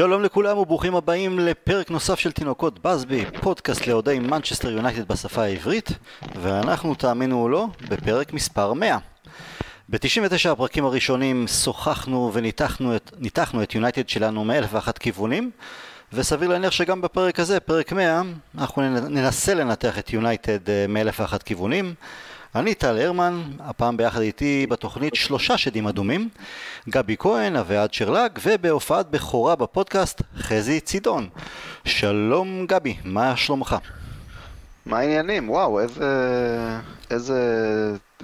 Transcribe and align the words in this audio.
שלום 0.00 0.22
לכולם 0.22 0.58
וברוכים 0.58 0.94
הבאים 0.94 1.38
לפרק 1.38 1.90
נוסף 1.90 2.18
של 2.18 2.32
תינוקות 2.32 2.82
באזבי, 2.82 3.24
פודקאסט 3.40 3.86
לאוהדי 3.86 4.18
מנצ'סטר 4.18 4.70
יונייטד 4.70 5.08
בשפה 5.08 5.42
העברית, 5.42 5.90
ואנחנו, 6.42 6.94
תאמינו 6.94 7.42
או 7.42 7.48
לא, 7.48 7.66
בפרק 7.88 8.32
מספר 8.32 8.72
100. 8.72 8.98
ב-99 9.88 10.48
הפרקים 10.50 10.84
הראשונים 10.84 11.48
שוחחנו 11.48 12.30
וניתחנו 12.34 13.62
את, 13.62 13.74
יונייטד 13.74 14.08
שלנו 14.08 14.44
מאלף 14.44 14.68
ואחת 14.72 14.98
כיוונים, 14.98 15.50
וסביר 16.12 16.48
להניח 16.48 16.70
שגם 16.70 17.00
בפרק 17.00 17.40
הזה, 17.40 17.60
פרק 17.60 17.92
100, 17.92 18.22
אנחנו 18.58 18.82
ננסה 19.08 19.54
לנתח 19.54 19.98
את 19.98 20.12
יונייטד 20.12 20.70
אה, 20.70 20.86
מאלף 20.88 21.20
ואחת 21.20 21.42
כיוונים. 21.42 21.94
אני 22.54 22.74
טל 22.74 22.98
הרמן, 22.98 23.42
הפעם 23.60 23.96
ביחד 23.96 24.20
איתי 24.20 24.66
בתוכנית 24.70 25.14
שלושה 25.14 25.58
שדים 25.58 25.86
אדומים, 25.86 26.28
גבי 26.88 27.16
כהן, 27.18 27.56
אביעד 27.56 27.94
שרלג, 27.94 28.30
ובהופעת 28.42 29.10
בכורה 29.10 29.56
בפודקאסט, 29.56 30.22
חזי 30.36 30.80
צידון. 30.80 31.28
שלום 31.84 32.66
גבי, 32.66 32.96
מה 33.04 33.36
שלומך? 33.36 33.76
מה 34.86 34.98
העניינים? 34.98 35.50
וואו, 35.50 35.80
איזה, 35.80 36.08
איזה 37.10 37.40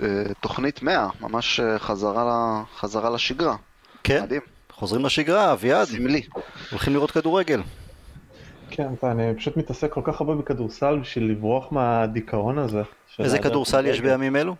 אה, 0.03 0.09
תוכנית 0.41 0.83
מאה, 0.83 1.09
ממש 1.20 1.61
אה, 1.61 1.79
חזרה, 1.79 2.62
חזרה 2.79 3.11
לשגרה. 3.11 3.56
כן, 4.05 4.23
מדהים. 4.23 4.41
חוזרים 4.73 5.05
לשגרה, 5.05 5.53
אביעד. 5.53 5.87
סמלי. 5.87 6.23
הולכים 6.70 6.93
לראות 6.93 7.11
כדורגל. 7.11 7.62
כן, 8.77 8.89
אני 9.03 9.34
פשוט 9.37 9.56
מתעסק 9.56 9.92
כל 9.92 10.00
כך 10.05 10.20
הרבה 10.20 10.34
בכדורסל 10.34 10.98
בשביל 10.98 11.31
לברוח 11.31 11.73
מהדיכאון 11.73 12.59
הזה. 12.59 12.83
איזה 13.19 13.39
כדורסל 13.39 13.87
יש 13.87 14.00
בימים 14.00 14.37
אלו? 14.37 14.55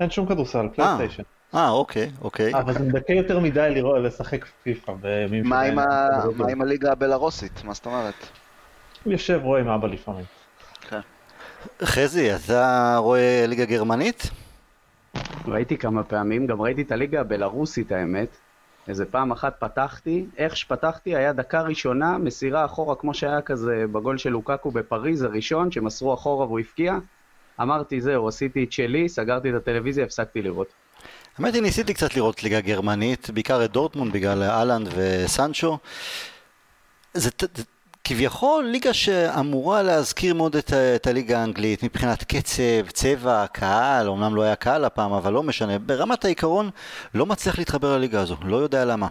אין 0.00 0.10
שום 0.10 0.26
כדורסל, 0.26 0.58
אה. 0.58 0.68
פלייסטיישן. 0.68 1.22
אה, 1.54 1.70
אוקיי, 1.70 2.10
אוקיי. 2.22 2.54
אבל 2.54 2.72
זה 2.72 2.78
מדכא 2.78 3.12
יותר 3.12 3.38
מדי 3.38 3.68
לראות, 3.70 3.96
לשחק 4.02 4.44
פיפא 4.62 4.92
בימים 4.92 5.48
מה 5.48 5.60
עם 6.48 6.60
הליגה 6.62 6.92
הבלארוסית? 6.92 7.64
מה 7.64 7.74
זאת 7.74 7.86
אומרת? 7.86 8.14
יושב 9.06 9.40
רואה 9.42 9.60
עם 9.60 9.68
אבא 9.68 9.88
לפעמים. 9.88 10.24
כן. 10.80 11.00
חזי, 11.82 12.34
אתה 12.34 12.96
רואה 13.00 13.44
ליגה 13.46 13.64
גרמנית? 13.64 14.30
ראיתי 15.48 15.76
כמה 15.76 16.04
פעמים, 16.04 16.46
גם 16.46 16.62
ראיתי 16.62 16.82
את 16.82 16.92
הליגה 16.92 17.20
הבלארוסית 17.20 17.92
האמת. 17.92 18.28
איזה 18.88 19.04
פעם 19.04 19.32
אחת 19.32 19.56
פתחתי, 19.58 20.26
איך 20.36 20.56
שפתחתי 20.56 21.16
היה 21.16 21.32
דקה 21.32 21.60
ראשונה, 21.60 22.18
מסירה 22.18 22.64
אחורה 22.64 22.94
כמו 22.94 23.14
שהיה 23.14 23.42
כזה 23.42 23.84
בגול 23.92 24.18
של 24.18 24.30
לוקקו 24.30 24.70
בפריז 24.70 25.22
הראשון, 25.22 25.70
שמסרו 25.70 26.14
אחורה 26.14 26.46
והוא 26.46 26.58
הפקיע. 26.58 26.98
אמרתי 27.60 28.00
זהו, 28.00 28.28
עשיתי 28.28 28.64
את 28.64 28.72
שלי, 28.72 29.08
סגרתי 29.08 29.50
את 29.50 29.54
הטלוויזיה, 29.54 30.04
הפסקתי 30.04 30.42
לראות. 30.42 30.66
האמת 31.38 31.54
היא, 31.54 31.62
ניסיתי 31.62 31.94
קצת 31.94 32.16
לראות 32.16 32.42
ליגה 32.42 32.60
גרמנית, 32.60 33.30
בעיקר 33.30 33.64
את 33.64 33.72
דורטמונד 33.72 34.12
בגלל 34.12 34.42
אהלנד 34.42 34.88
וסנצ'ו. 34.96 35.78
זה, 37.14 37.30
כביכול 38.08 38.64
ליגה 38.64 38.92
שאמורה 38.92 39.82
להזכיר 39.82 40.34
מאוד 40.34 40.56
את, 40.56 40.72
את 40.72 41.06
הליגה 41.06 41.40
האנגלית 41.40 41.82
מבחינת 41.82 42.24
קצב, 42.24 42.90
צבע, 42.92 43.46
קהל, 43.46 44.08
אמנם 44.08 44.34
לא 44.34 44.42
היה 44.42 44.56
קהל 44.56 44.84
הפעם, 44.84 45.12
אבל 45.12 45.32
לא 45.32 45.42
משנה. 45.42 45.78
ברמת 45.78 46.24
העיקרון 46.24 46.70
לא 47.14 47.26
מצליח 47.26 47.58
להתחבר 47.58 47.96
לליגה 47.96 48.20
הזו, 48.20 48.36
לא 48.44 48.56
יודע 48.56 48.84
למה. 48.84 49.08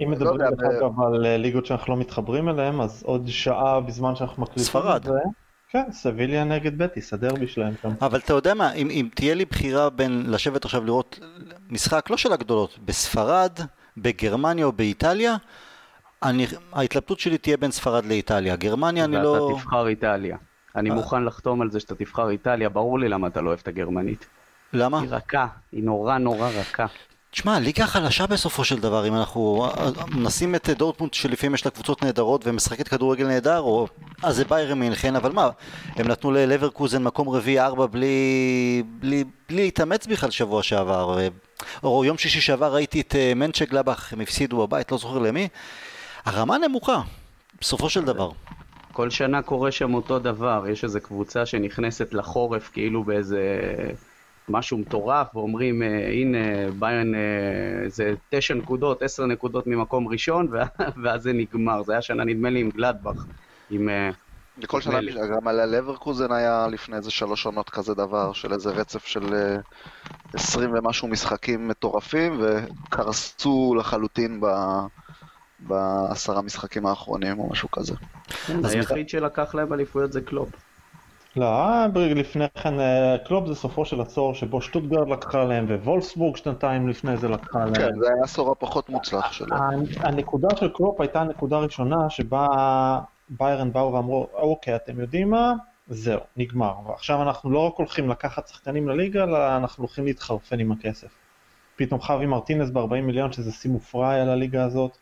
אם 0.00 0.10
מדברים 0.10 0.40
לא 0.40 0.50
דרך 0.50 0.60
אגב 0.60 1.00
על 1.00 1.26
אה, 1.26 1.36
ליגות 1.36 1.66
שאנחנו 1.66 1.94
לא 1.94 2.00
מתחברים 2.00 2.48
אליהן, 2.48 2.80
אז 2.80 3.02
עוד 3.06 3.28
שעה 3.28 3.80
בזמן 3.80 4.16
שאנחנו 4.16 4.42
מקליטים 4.42 4.64
ספרד. 4.64 4.96
את 4.96 5.02
זה, 5.02 5.18
כן, 5.70 5.84
סביליה 5.92 6.44
נגד 6.44 6.78
בטיס, 6.78 7.12
הדרבי 7.12 7.46
שלהם 7.46 7.74
שם. 7.82 7.90
אבל 8.02 8.18
אתה 8.18 8.32
יודע 8.32 8.54
מה, 8.54 8.72
אם, 8.72 8.90
אם 8.90 9.08
תהיה 9.14 9.34
לי 9.34 9.44
בחירה 9.44 9.90
בין 9.90 10.24
לשבת 10.26 10.64
עכשיו 10.64 10.84
לראות 10.84 11.20
משחק, 11.70 12.10
לא 12.10 12.16
של 12.16 12.32
הגדולות, 12.32 12.78
בספרד, 12.84 13.52
בגרמניה 13.96 14.64
או 14.64 14.72
באיטליה, 14.72 15.36
אני, 16.22 16.46
ההתלבטות 16.72 17.20
שלי 17.20 17.38
תהיה 17.38 17.56
בין 17.56 17.70
ספרד 17.70 18.04
לאיטליה. 18.04 18.56
גרמניה 18.56 19.04
אני 19.04 19.16
לא... 19.16 19.28
ואתה 19.28 19.62
תבחר 19.62 19.86
איטליה. 19.86 20.36
אני 20.76 20.90
אה. 20.90 20.94
מוכן 20.94 21.24
לחתום 21.24 21.62
על 21.62 21.70
זה 21.70 21.80
שאתה 21.80 21.94
תבחר 21.94 22.30
איטליה, 22.30 22.68
ברור 22.68 22.98
לי 22.98 23.08
למה 23.08 23.26
אתה 23.26 23.40
לא 23.40 23.48
אוהב 23.48 23.58
את 23.62 23.68
הגרמנית. 23.68 24.26
למה? 24.72 25.00
היא 25.00 25.08
רכה, 25.10 25.46
היא 25.72 25.84
נורא 25.84 26.18
נורא 26.18 26.48
רכה. 26.48 26.86
תשמע, 27.30 27.58
ליגה 27.60 27.86
חלשה 27.86 28.26
בסופו 28.26 28.64
של 28.64 28.80
דבר, 28.80 29.08
אם 29.08 29.14
אנחנו 29.14 29.68
נשים 30.16 30.54
את 30.54 30.70
דורטמונד 30.70 31.14
שלפעמים 31.14 31.54
יש 31.54 31.64
לה 31.64 31.70
קבוצות 31.70 32.02
נהדרות 32.04 32.46
ומשחקת 32.46 32.88
כדורגל 32.88 33.26
נהדר, 33.26 33.60
או 33.60 33.86
אז 34.22 34.36
זה 34.36 34.44
ביירן 34.44 34.78
מינכן, 34.78 35.16
אבל 35.16 35.32
מה, 35.32 35.50
הם 35.96 36.08
נתנו 36.08 36.30
ללברקוזן 36.30 37.02
מקום 37.02 37.28
רביעי 37.28 37.60
ארבע 37.60 37.86
בלי, 37.86 38.82
בלי, 38.86 39.24
בלי 39.48 39.64
להתאמץ 39.64 40.06
בכלל 40.06 40.30
שבוע 40.30 40.62
שעבר, 40.62 41.18
או 41.82 42.04
יום 42.04 42.18
שישי 42.18 42.40
שעבר 42.40 42.74
ראיתי 42.74 43.00
את 43.00 43.14
אה, 43.14 43.32
מנצ'ק 43.36 43.70
גלבך, 43.70 44.12
הם 44.12 44.20
הפסידו 44.20 44.66
בבית, 44.66 44.92
לא 44.92 44.98
זוכר 44.98 45.18
למי, 45.18 45.48
הרמה 46.28 46.58
נמוכה, 46.58 47.00
בסופו 47.60 47.90
של 47.90 48.04
דבר. 48.04 48.30
כל 48.92 49.10
שנה 49.10 49.42
קורה 49.42 49.70
שם 49.70 49.94
אותו 49.94 50.18
דבר, 50.18 50.64
יש 50.68 50.84
איזו 50.84 51.00
קבוצה 51.02 51.46
שנכנסת 51.46 52.14
לחורף 52.14 52.70
כאילו 52.72 53.04
באיזה 53.04 53.60
משהו 54.48 54.78
מטורף, 54.78 55.36
ואומרים, 55.36 55.82
אה, 55.82 56.10
הנה, 56.12 56.70
ביירן 56.78 57.14
אה, 57.14 57.20
זה 57.86 58.14
תשע 58.30 58.54
נקודות, 58.54 59.02
עשר 59.02 59.26
נקודות 59.26 59.66
ממקום 59.66 60.08
ראשון, 60.08 60.48
ואז 61.02 61.22
זה 61.22 61.32
נגמר. 61.32 61.82
זה 61.82 61.92
היה 61.92 62.02
שנה, 62.02 62.24
נדמה 62.24 62.50
לי, 62.50 62.60
עם 62.60 62.70
גלדבך. 62.70 63.24
עם... 63.70 63.88
בכל 64.58 64.76
אה, 64.76 64.82
שנה, 64.82 65.00
גם 65.26 65.48
ללברקוזן 65.48 66.32
היה 66.32 66.66
לפני 66.70 66.96
איזה 66.96 67.10
שלוש 67.10 67.46
עונות 67.46 67.70
כזה 67.70 67.94
דבר, 67.94 68.32
של 68.32 68.52
איזה 68.52 68.70
רצף 68.70 69.06
של 69.06 69.34
עשרים 70.34 70.70
ומשהו 70.74 71.08
משחקים 71.08 71.68
מטורפים, 71.68 72.40
וקרסו 72.40 73.74
לחלוטין 73.78 74.40
ב... 74.40 74.46
בעשרה 75.60 76.42
משחקים 76.42 76.86
האחרונים 76.86 77.38
או 77.38 77.48
משהו 77.50 77.70
כזה. 77.70 77.94
היחיד 78.64 79.08
שלקח 79.08 79.54
להם 79.54 79.72
אליפויות 79.72 80.12
זה 80.12 80.20
קלופ. 80.20 80.48
לא, 81.36 81.86
לפני 81.94 82.44
כן 82.62 82.80
אה, 82.80 83.16
קלופ 83.24 83.46
זה 83.46 83.54
סופו 83.54 83.84
של 83.84 84.00
עשור 84.00 84.34
שבו 84.34 84.62
שטוטגרט 84.62 85.08
לקחה 85.08 85.44
להם 85.44 85.66
ווולסבורג 85.70 86.36
שנתיים 86.36 86.88
לפני 86.88 87.16
זה 87.16 87.28
לקחה 87.28 87.58
להם. 87.58 87.74
כן, 87.74 87.98
זה 88.00 88.06
היה 88.08 88.16
העשור 88.20 88.52
הפחות 88.52 88.88
מוצלח 88.88 89.32
שלו. 89.32 89.56
הנקודה 89.96 90.48
של 90.56 90.68
קלופ 90.68 91.00
הייתה 91.00 91.20
הנקודה 91.20 91.56
הראשונה 91.56 92.10
שבה 92.10 92.46
ביירן 93.28 93.72
באו 93.72 93.92
ואמרו, 93.92 94.26
אוקיי, 94.32 94.76
אתם 94.76 95.00
יודעים 95.00 95.30
מה? 95.30 95.54
זהו, 95.88 96.20
נגמר. 96.36 96.74
ועכשיו 96.86 97.22
אנחנו 97.22 97.50
לא 97.50 97.58
רק 97.58 97.74
הולכים 97.76 98.08
לקחת 98.08 98.48
שחקנים 98.48 98.88
לליגה, 98.88 99.24
אלא 99.24 99.56
אנחנו 99.56 99.82
הולכים 99.84 100.04
להתחרפן 100.04 100.58
עם 100.60 100.72
הכסף. 100.72 101.08
פתאום 101.76 102.00
חווי 102.00 102.26
מרטינס 102.26 102.70
ב-40 102.70 102.94
מיליון, 103.02 103.32
שזה 103.32 103.52
שיא 103.52 103.70
מופרע 103.70 104.10
על 104.10 104.30
הליגה 104.30 104.64
הזאת. 104.64 104.98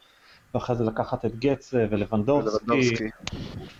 ואחרי 0.56 0.76
זה 0.76 0.84
לקחת 0.84 1.24
את 1.24 1.38
גצה 1.38 1.86
ולבנדובסקי. 1.90 3.10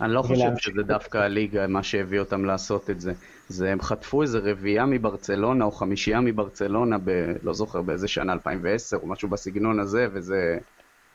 אני 0.01 0.13
לא 0.13 0.21
חושב 0.21 0.51
שזה 0.57 0.83
דווקא 0.83 1.17
הליגה, 1.17 1.67
מה 1.67 1.83
שהביא 1.83 2.19
אותם 2.19 2.45
לעשות 2.45 2.89
את 2.89 3.01
זה. 3.01 3.13
זה 3.47 3.71
הם 3.71 3.81
חטפו 3.81 4.21
איזה 4.21 4.39
רביעייה 4.43 4.85
מברצלונה 4.85 5.65
או 5.65 5.71
חמישייה 5.71 6.21
מברצלונה, 6.21 6.97
ב... 7.03 7.33
לא 7.43 7.53
זוכר 7.53 7.81
באיזה 7.81 8.07
שנה, 8.07 8.33
2010 8.33 8.97
או 8.97 9.07
משהו 9.07 9.29
בסגנון 9.29 9.79
הזה, 9.79 10.07
וזה 10.13 10.57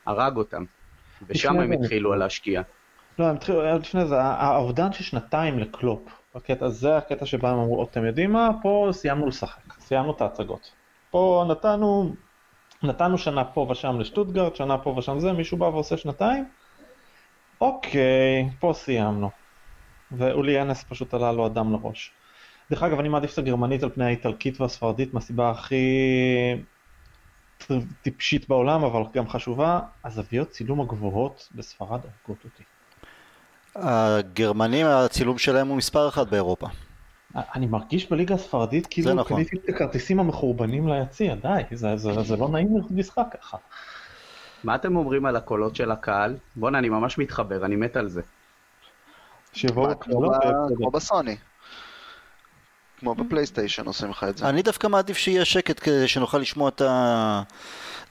הרג 0.05 0.37
אותם. 0.37 0.63
ושם 1.27 1.59
הם 1.59 1.71
התחילו 1.71 2.15
להשקיע. 2.15 2.61
לא, 3.19 3.25
הם 3.25 3.35
התחילו, 3.35 3.77
לפני 3.77 4.05
זה, 4.05 4.21
האובדן 4.21 4.93
של 4.93 5.03
שנתיים 5.03 5.59
לקלופ. 5.59 6.01
הקטע, 6.35 6.69
זה 6.69 6.97
הקטע 6.97 7.25
שבה 7.25 7.49
הם 7.49 7.57
אמרו, 7.57 7.83
אתם 7.83 8.05
יודעים 8.05 8.31
מה, 8.31 8.49
פה 8.61 8.89
סיימנו 8.91 9.27
לשחק, 9.27 9.79
סיימנו 9.79 10.11
את 10.11 10.21
ההצגות. 10.21 10.71
פה 11.11 11.45
נתנו 11.49 12.15
נתנו 12.83 13.17
שנה 13.17 13.43
פה 13.43 13.67
ושם 13.71 13.99
לשטוטגרד, 13.99 14.55
שנה 14.55 14.77
פה 14.77 14.89
ושם 14.89 15.19
זה, 15.19 15.33
מישהו 15.33 15.57
בא 15.57 15.65
ועושה 15.65 15.97
שנתיים? 15.97 16.45
אוקיי, 17.61 18.49
פה 18.59 18.73
סיימנו. 18.75 19.29
ואולי 20.11 20.61
אנס 20.61 20.83
פשוט 20.83 21.13
עלה 21.13 21.31
לו 21.31 21.45
אדם 21.47 21.73
לראש. 21.73 22.11
דרך 22.71 22.83
אגב, 22.83 22.99
אני 22.99 23.09
מעדיף 23.09 23.33
את 23.33 23.37
הגרמנית 23.37 23.83
על 23.83 23.89
פני 23.89 24.05
האיטלקית 24.05 24.61
והספרדית 24.61 25.13
מהסיבה 25.13 25.49
הכי 25.49 25.85
טיפשית 28.01 28.49
בעולם, 28.49 28.83
אבל 28.83 29.01
גם 29.13 29.29
חשובה, 29.29 29.79
הזוויות 30.03 30.49
צילום 30.49 30.81
הגבוהות 30.81 31.49
בספרד 31.55 31.89
הורגות 31.89 32.43
אותי. 32.45 32.63
הגרמנים, 33.75 34.85
הצילום 34.87 35.37
שלהם 35.37 35.67
הוא 35.67 35.77
מספר 35.77 36.07
אחת 36.07 36.27
באירופה. 36.27 36.67
אני 37.35 37.65
מרגיש 37.65 38.09
בליגה 38.09 38.35
הספרדית 38.35 38.87
כאילו 38.89 39.13
נכון. 39.13 39.37
קניתי 39.37 39.57
את 39.57 39.69
הכרטיסים 39.69 40.19
המחורבנים 40.19 40.87
ליציע, 40.87 41.35
די, 41.35 41.61
זה, 41.71 41.97
זה, 41.97 42.21
זה 42.21 42.37
לא 42.37 42.49
נעים 42.49 42.67
משחק 42.91 43.25
ככה. 43.41 43.57
מה 44.63 44.75
אתם 44.75 44.95
אומרים 44.95 45.25
על 45.25 45.35
הקולות 45.35 45.75
של 45.75 45.91
הקהל? 45.91 46.37
בואנה, 46.55 46.77
אני 46.77 46.89
ממש 46.89 47.17
מתחבר, 47.17 47.65
אני 47.65 47.75
מת 47.75 47.97
על 47.97 48.09
זה. 48.09 48.21
שיבואו 49.53 49.99
כמו 49.99 50.91
בסוני. 50.91 51.35
כמו 52.99 53.15
בפלייסטיישן 53.15 53.85
עושים 53.85 54.09
לך 54.09 54.23
את 54.29 54.37
זה. 54.37 54.49
אני 54.49 54.61
דווקא 54.61 54.87
מעדיף 54.87 55.17
שיהיה 55.17 55.45
שקט 55.45 55.79
כדי 55.83 56.07
שנוכל 56.07 56.37
לשמוע 56.37 56.69
את 56.69 56.81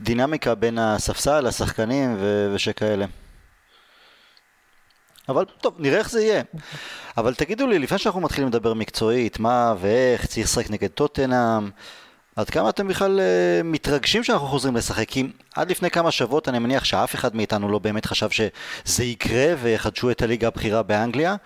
הדינמיקה 0.00 0.54
בין 0.54 0.78
הספסל, 0.78 1.46
השחקנים 1.46 2.16
ושכאלה. 2.54 3.06
אבל 5.28 5.44
טוב, 5.60 5.74
נראה 5.78 5.98
איך 5.98 6.10
זה 6.10 6.22
יהיה. 6.22 6.42
אבל 7.16 7.34
תגידו 7.34 7.66
לי, 7.66 7.78
לפני 7.78 7.98
שאנחנו 7.98 8.20
מתחילים 8.20 8.48
לדבר 8.48 8.74
מקצועית, 8.74 9.38
מה 9.38 9.74
ואיך, 9.80 10.26
צריך 10.26 10.46
לשחק 10.46 10.70
נגד 10.70 10.88
טוטנאם, 10.88 11.70
עד 12.36 12.50
כמה 12.50 12.70
אתם 12.70 12.88
בכלל 12.88 13.20
uh, 13.20 13.22
מתרגשים 13.64 14.24
שאנחנו 14.24 14.46
חוזרים 14.46 14.76
לשחק? 14.76 15.08
כי 15.08 15.26
עד 15.54 15.70
לפני 15.70 15.90
כמה 15.90 16.10
שבועות 16.10 16.48
אני 16.48 16.58
מניח 16.58 16.84
שאף 16.84 17.14
אחד 17.14 17.36
מאיתנו 17.36 17.68
לא 17.68 17.78
באמת 17.78 18.06
חשב 18.06 18.30
שזה 18.30 19.04
יקרה 19.04 19.54
ויחדשו 19.62 20.10
את 20.10 20.22
הליגה 20.22 20.46
הבכירה 20.46 20.82
באנגליה, 20.82 21.36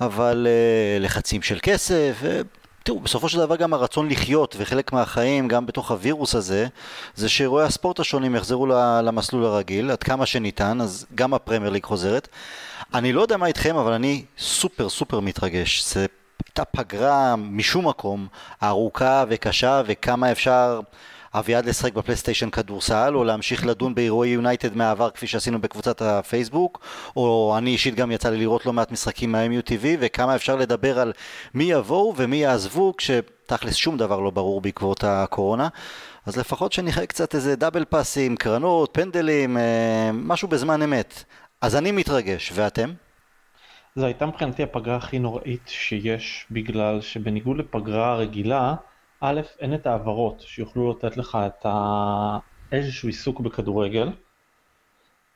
אבל 0.00 0.46
uh, 0.46 1.02
לחצים 1.02 1.42
של 1.42 1.58
כסף, 1.62 2.16
uh, 2.22 2.59
תראו, 2.82 3.00
בסופו 3.00 3.28
של 3.28 3.38
דבר 3.38 3.56
גם 3.56 3.74
הרצון 3.74 4.08
לחיות 4.08 4.56
וחלק 4.58 4.92
מהחיים, 4.92 5.48
גם 5.48 5.66
בתוך 5.66 5.90
הווירוס 5.90 6.34
הזה, 6.34 6.66
זה 7.14 7.28
שאירועי 7.28 7.66
הספורט 7.66 8.00
השונים 8.00 8.34
יחזרו 8.34 8.66
למסלול 9.02 9.44
הרגיל, 9.44 9.90
עד 9.90 10.02
כמה 10.02 10.26
שניתן, 10.26 10.80
אז 10.80 11.06
גם 11.14 11.34
הפרמייר 11.34 11.70
ליג 11.70 11.84
חוזרת. 11.84 12.28
אני 12.94 13.12
לא 13.12 13.22
יודע 13.22 13.36
מה 13.36 13.46
איתכם, 13.46 13.76
אבל 13.76 13.92
אני 13.92 14.24
סופר 14.38 14.88
סופר 14.88 15.20
מתרגש. 15.20 15.84
זה 15.94 16.06
הייתה 16.46 16.64
פגרה 16.64 17.36
משום 17.36 17.88
מקום, 17.88 18.26
ארוכה 18.62 19.24
וקשה, 19.28 19.82
וכמה 19.86 20.32
אפשר 20.32 20.80
אביעד 21.34 21.66
לשחק 21.66 21.92
בפלייסטיישן 21.92 22.50
כדורסל, 22.50 23.12
או 23.14 23.24
להמשיך 23.24 23.66
לדון 23.66 23.94
באירועי 23.94 24.30
יונייטד 24.30 24.76
מהעבר 24.76 25.10
כפי 25.10 25.26
שעשינו 25.26 25.60
בקבוצת 25.60 26.02
הפייסבוק, 26.02 26.80
או 27.16 27.54
אני 27.58 27.70
אישית 27.70 27.94
גם 27.94 28.10
יצא 28.10 28.30
לי 28.30 28.36
לראות 28.36 28.66
לא 28.66 28.72
מעט 28.72 28.92
משחקים 28.92 29.32
מה-MUTV, 29.32 29.84
וכמה 30.00 30.36
אפשר 30.36 30.56
לדבר 30.56 30.98
על 30.98 31.12
מי 31.54 31.64
יבואו 31.64 32.14
ומי 32.16 32.36
יעזבו, 32.36 32.94
כשתכלס 32.96 33.74
שום 33.74 33.96
דבר 33.96 34.20
לא 34.20 34.30
ברור 34.30 34.60
בעקבות 34.60 35.04
הקורונה. 35.04 35.68
אז 36.26 36.36
לפחות 36.36 36.72
שנראה 36.72 37.06
קצת 37.06 37.34
איזה 37.34 37.56
דאבל 37.56 37.84
פאסים, 37.84 38.36
קרנות, 38.36 38.90
פנדלים, 38.92 39.56
אה, 39.56 40.10
משהו 40.12 40.48
בזמן 40.48 40.82
אמת. 40.82 41.24
אז 41.60 41.76
אני 41.76 41.92
מתרגש, 41.92 42.52
ואתם? 42.54 42.90
זו 43.96 44.06
הייתה 44.06 44.26
מבחינתי 44.26 44.62
הפגרה 44.62 44.96
הכי 44.96 45.18
נוראית 45.18 45.62
שיש, 45.66 46.46
בגלל 46.50 47.00
שבניגוד 47.00 47.56
לפגרה 47.56 48.16
רגילה, 48.16 48.74
א', 49.20 49.40
אין 49.58 49.74
את 49.74 49.86
העברות 49.86 50.40
שיוכלו 50.40 50.90
לתת 50.90 51.16
לך 51.16 51.38
את 51.46 51.66
ה... 51.66 52.38
איזשהו 52.72 53.08
עיסוק 53.08 53.40
בכדורגל, 53.40 54.12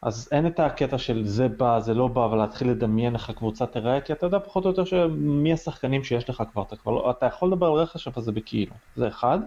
אז 0.03 0.29
אין 0.33 0.47
את 0.47 0.61
הקטע 0.61 0.99
של 0.99 1.25
זה 1.27 1.49
בא, 1.49 1.81
זה 1.81 1.95
לא 1.95 2.09
בא, 2.09 2.21
ולהתחיל 2.21 2.71
לדמיין 2.71 3.15
איך 3.15 3.31
הקבוצה 3.31 3.67
תראה, 3.67 4.01
כי 4.01 4.13
אתה 4.13 4.27
יודע 4.27 4.39
פחות 4.39 4.65
או 4.65 4.71
יותר 4.71 4.85
שמי 4.85 5.53
השחקנים 5.53 6.05
שיש 6.05 6.31
לך 6.31 6.43
כבר, 6.53 6.63
אתה 6.63 6.77
כבר 6.77 6.93
לא, 6.93 7.11
אתה 7.11 7.27
יכול 7.27 7.49
לדבר 7.49 7.67
על 7.67 7.73
רכש, 7.73 8.09
אבל 8.09 8.23
זה 8.23 8.33
בכאילו, 8.33 8.75
זה 8.97 9.09
אחד, 9.09 9.39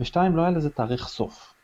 ושתיים, 0.00 0.36
לא 0.36 0.42
היה 0.42 0.50
לזה 0.50 0.70
תאריך 0.70 1.08
סוף. 1.08 1.54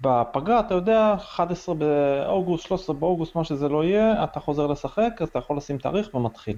בפגרה 0.00 0.60
אתה 0.60 0.74
יודע 0.74 1.14
11 1.14 1.74
באוגוסט, 1.74 2.66
13 2.66 2.96
באוגוסט, 2.96 3.36
מה 3.36 3.44
שזה 3.44 3.68
לא 3.68 3.84
יהיה, 3.84 4.24
אתה 4.24 4.40
חוזר 4.40 4.66
לשחק, 4.66 5.12
אז 5.20 5.28
אתה 5.28 5.38
יכול 5.38 5.56
לשים 5.56 5.78
תאריך 5.78 6.14
ומתחיל. 6.14 6.56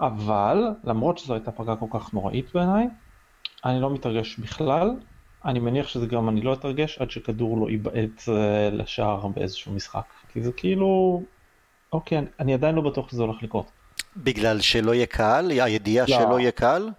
אבל, 0.00 0.68
למרות 0.84 1.18
שזו 1.18 1.34
הייתה 1.34 1.52
פגרה 1.52 1.76
כל 1.76 1.86
כך 1.90 2.14
נוראית 2.14 2.54
בעיניי, 2.54 2.88
אני 3.64 3.80
לא 3.80 3.90
מתרגש 3.90 4.38
בכלל, 4.38 4.90
אני 5.44 5.58
מניח 5.58 5.88
שזה 5.88 6.06
גם 6.06 6.28
אני 6.28 6.40
לא 6.40 6.52
אתרגש 6.52 6.98
עד 6.98 7.10
שכדור 7.10 7.58
לא 7.58 7.70
ייבעט 7.70 8.28
אה, 8.28 8.70
לשער 8.72 9.26
באיזשהו 9.26 9.72
משחק. 9.72 10.04
כי 10.32 10.42
זה 10.42 10.52
כאילו, 10.52 11.22
אוקיי, 11.92 12.18
אני 12.40 12.54
עדיין 12.54 12.74
לא 12.74 12.82
בטוח 12.82 13.10
שזה 13.10 13.22
הולך 13.22 13.42
לקרות. 13.42 13.66
בגלל 14.16 14.60
שלא 14.60 14.94
יהיה 14.94 15.06
קהל? 15.06 15.50
הידיעה 15.50 16.06
לא. 16.08 16.16
שלא 16.16 16.40
יהיה 16.40 16.50
קהל? 16.50 16.90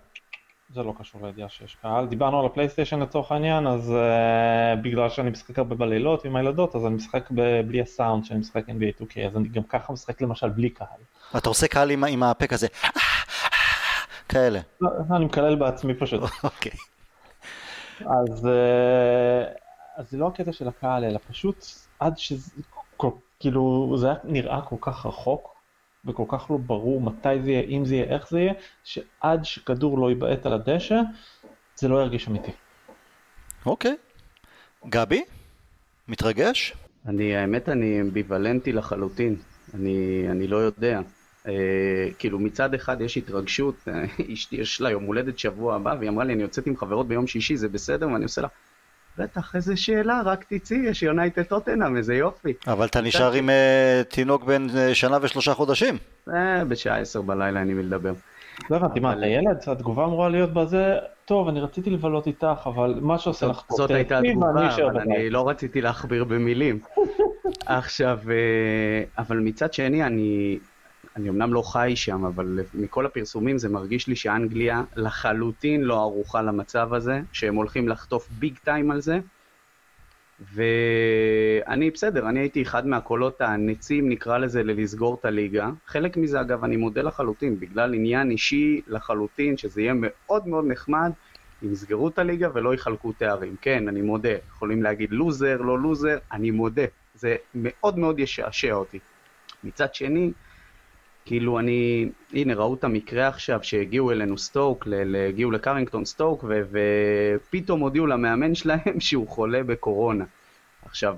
זה 0.74 0.84
לא 0.84 0.94
קשור 1.00 1.26
לידיעה 1.26 1.50
שיש 1.50 1.78
קהל. 1.82 2.06
דיברנו 2.08 2.40
על 2.40 2.46
הפלייסטיישן 2.46 3.00
לצורך 3.00 3.32
העניין, 3.32 3.68
אז 3.68 3.90
uh, 3.90 4.82
בגלל 4.84 5.10
שאני 5.10 5.30
משחק 5.30 5.58
הרבה 5.58 5.76
בלילות 5.76 6.26
עם 6.26 6.36
הילדות, 6.36 6.76
אז 6.76 6.86
אני 6.86 6.96
משחק 6.96 7.32
ב- 7.32 7.62
בלי 7.68 7.82
הסאונד 7.82 8.26
שאני 8.26 8.40
משחק 8.40 8.70
NBA 8.70 9.02
2K, 9.02 9.20
אז 9.28 9.38
אני 9.38 9.48
גם 9.48 9.64
ככה 9.64 9.94
משחק 9.94 10.22
למשל 10.22 10.50
בלי 10.50 10.70
קהל. 10.70 10.88
אתה 11.38 11.50
עושה 11.50 11.68
קהל 11.68 11.92
עם, 11.92 12.04
עם 12.04 12.24
הפה 12.24 12.48
כזה, 12.48 12.68
כאלה. 14.30 14.60
לא, 14.82 14.90
אני 15.16 15.26
מקלל 15.26 15.56
בעצמי 15.56 15.94
פשוט. 15.94 16.22
אוקיי. 16.44 16.72
אז, 18.00 18.46
uh, 18.46 19.58
אז 19.96 20.12
זה 20.12 20.18
לא 20.18 20.28
הקטע 20.28 20.52
של 20.52 20.68
הקהל, 20.68 21.04
אלא 21.04 21.20
פשוט 21.30 21.66
עד 22.00 22.18
שזה, 22.18 22.52
כאילו, 23.40 23.96
זה 23.98 24.08
היה 24.08 24.16
נראה 24.24 24.62
כל 24.62 24.76
כך 24.82 25.06
רחוק, 25.06 25.54
וכל 26.06 26.26
כך 26.28 26.52
לא 26.52 26.58
ברור 26.58 27.02
מתי 27.02 27.42
זה 27.44 27.52
יהיה, 27.52 27.62
אם 27.62 27.86
זה 27.86 27.96
יהיה, 27.96 28.06
איך 28.06 28.30
זה 28.30 28.40
יהיה, 28.40 28.54
שעד 28.84 29.46
שכדור 29.46 30.00
לא 30.00 30.10
ייבעט 30.10 30.46
על 30.46 30.54
הדשא, 30.54 31.02
זה 31.76 31.88
לא 31.88 32.02
ירגיש 32.02 32.28
אמיתי. 32.28 32.52
אוקיי. 33.66 33.96
גבי? 34.90 35.24
מתרגש? 36.08 36.74
אני, 37.06 37.36
האמת, 37.36 37.70
אני 37.70 38.02
אמביוולנטי 38.02 38.72
לחלוטין. 38.72 39.36
אני, 39.74 40.26
אני 40.32 40.48
לא 40.48 40.58
יודע. 40.58 41.02
אה, 41.48 41.54
כאילו 42.20 42.40
מצד 42.40 42.74
אחד 42.74 43.02
יש 43.02 43.18
התרגשות, 43.18 43.88
אשתי 44.34 44.56
יש 44.56 44.82
לה 44.82 44.90
יום 44.90 45.04
הולדת 45.04 45.40
שבוע 45.40 45.76
הבא, 45.76 45.96
והיא 46.00 46.10
אמרה 46.10 46.24
לי, 46.24 46.34
אני 46.34 46.42
יוצאת 46.42 46.68
עם 46.68 46.78
חברות 46.78 47.08
ביום 47.08 47.28
שישי, 47.28 47.58
זה 47.58 47.70
בסדר? 47.70 48.10
ואני 48.10 48.24
עושה 48.24 48.42
לה, 48.42 48.48
בטח, 49.18 49.56
איזה 49.56 49.78
שאלה, 49.78 50.22
רק 50.26 50.46
תצאי, 50.54 50.78
יש 50.78 51.04
יונייטד 51.04 51.44
טוטנאם, 51.44 51.98
איזה 51.98 52.16
יופי. 52.16 52.54
אבל 52.68 52.86
אתה 52.86 53.02
נשאר 53.02 53.34
עם 53.34 53.50
אה, 53.50 54.02
תינוק 54.10 54.44
בן 54.44 54.68
אה, 54.78 54.96
שנה 54.96 55.18
ושלושה 55.22 55.54
חודשים. 55.54 55.98
אה, 56.34 56.66
בשעה 56.66 57.00
עשר 57.00 57.22
בלילה 57.22 57.62
אני 57.62 57.74
מלדבר. 57.74 58.14
לא 58.70 58.76
הבנתי, 58.76 59.00
מה, 59.00 59.14
אתה 59.14 59.26
ילד? 59.26 59.58
התגובה 59.68 60.06
אמורה 60.06 60.30
להיות 60.30 60.54
בזה, 60.54 60.96
טוב, 61.26 61.48
אני 61.48 61.60
רציתי 61.60 61.90
לבלות 61.90 62.28
איתך, 62.28 62.62
אבל 62.66 63.00
מה 63.02 63.18
שעושה 63.18 63.46
לך 63.46 63.62
פה, 63.68 63.76
זאת 63.76 63.92
הייתה 63.92 64.20
התגובה, 64.20 64.76
אבל 64.76 65.00
אני 65.00 65.30
לא 65.30 65.50
רציתי 65.50 65.82
להכביר 65.82 66.24
במילים. 66.24 66.80
עכשיו, 67.66 68.20
אבל 69.18 69.38
מצד 69.38 69.74
שני, 69.74 70.04
אני 70.04 70.58
אני 71.16 71.30
אמנם 71.30 71.54
לא 71.54 71.62
חי 71.62 71.94
שם, 71.96 72.26
אבל 72.26 72.60
מכל 72.74 73.06
הפרסומים 73.06 73.58
זה 73.58 73.70
מרגיש 73.70 74.08
לי 74.08 74.16
שאנגליה 74.16 74.84
לחלוטין 74.96 75.82
לא 75.82 76.00
ערוכה 76.02 76.42
למצב 76.42 76.94
הזה, 76.94 77.22
שהם 77.32 77.56
הולכים 77.56 77.90
לחטוף 77.90 78.30
ביג 78.40 78.58
טיים 78.64 78.92
על 78.92 79.02
זה. 79.02 79.20
ואני 80.54 81.92
בסדר, 81.92 82.30
אני 82.30 82.40
הייתי 82.40 82.62
אחד 82.62 82.88
מהקולות 82.88 83.42
הנצים, 83.42 84.10
נקרא 84.10 84.38
לזה, 84.38 84.64
ללסגור 84.64 85.18
את 85.20 85.26
הליגה. 85.26 85.70
חלק 85.88 86.18
מזה, 86.18 86.42
אגב, 86.42 86.64
אני 86.64 86.78
מודה 86.78 87.02
לחלוטין, 87.02 87.60
בגלל 87.60 87.94
עניין 87.94 88.32
אישי 88.32 88.82
לחלוטין, 88.88 89.58
שזה 89.58 89.82
יהיה 89.82 89.94
מאוד 89.96 90.48
מאוד 90.48 90.66
נחמד 90.68 91.12
אם 91.64 91.72
יסגרו 91.72 92.08
את 92.08 92.20
הליגה 92.20 92.50
ולא 92.54 92.74
יחלקו 92.74 93.12
תארים. 93.12 93.56
כן, 93.62 93.88
אני 93.88 94.02
מודה, 94.02 94.36
יכולים 94.48 94.84
להגיד 94.84 95.12
לוזר, 95.12 95.58
לא 95.62 95.80
לוזר, 95.80 96.18
אני 96.32 96.52
מודה. 96.52 96.86
זה 97.16 97.36
מאוד 97.56 98.00
מאוד 98.00 98.20
ישעשע 98.20 98.74
אותי. 98.74 99.00
מצד 99.64 99.96
שני, 99.96 100.32
כאילו 101.26 101.60
אני, 101.60 102.10
הנה 102.34 102.54
ראו 102.54 102.74
את 102.74 102.84
המקרה 102.84 103.28
עכשיו 103.28 103.60
שהגיעו 103.64 104.12
אלינו 104.12 104.38
סטוק, 104.38 104.88
הגיעו 105.30 105.52
לקרינגטון 105.52 106.06
סטוק 106.06 106.44
ו, 106.48 106.62
ופתאום 106.72 107.80
הודיעו 107.80 108.08
למאמן 108.08 108.56
שלהם 108.56 109.00
שהוא 109.00 109.28
חולה 109.28 109.64
בקורונה. 109.64 110.26
עכשיו, 110.86 111.18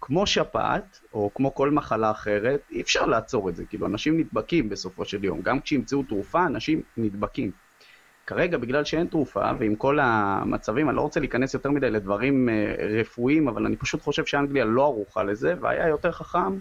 כמו 0.00 0.26
שפעת, 0.26 1.00
או 1.14 1.30
כמו 1.34 1.54
כל 1.54 1.70
מחלה 1.70 2.10
אחרת, 2.10 2.60
אי 2.70 2.80
אפשר 2.80 3.06
לעצור 3.06 3.48
את 3.48 3.56
זה, 3.56 3.64
כאילו 3.64 3.86
אנשים 3.86 4.18
נדבקים 4.18 4.68
בסופו 4.68 5.04
של 5.04 5.24
יום, 5.24 5.40
גם 5.42 5.60
כשימצאו 5.60 6.02
תרופה 6.02 6.46
אנשים 6.46 6.82
נדבקים. 6.96 7.50
כרגע 8.26 8.58
בגלל 8.58 8.84
שאין 8.84 9.06
תרופה, 9.06 9.50
ועם 9.58 9.76
כל 9.76 9.98
המצבים, 10.02 10.88
אני 10.88 10.96
לא 10.96 11.00
רוצה 11.00 11.20
להיכנס 11.20 11.54
יותר 11.54 11.70
מדי 11.70 11.90
לדברים 11.90 12.48
אה, 12.48 12.74
רפואיים, 13.00 13.48
אבל 13.48 13.66
אני 13.66 13.76
פשוט 13.76 14.02
חושב 14.02 14.24
שאנגליה 14.24 14.64
לא 14.64 14.82
ערוכה 14.82 15.22
לזה, 15.22 15.54
והיה 15.60 15.88
יותר 15.88 16.12
חכם. 16.12 16.58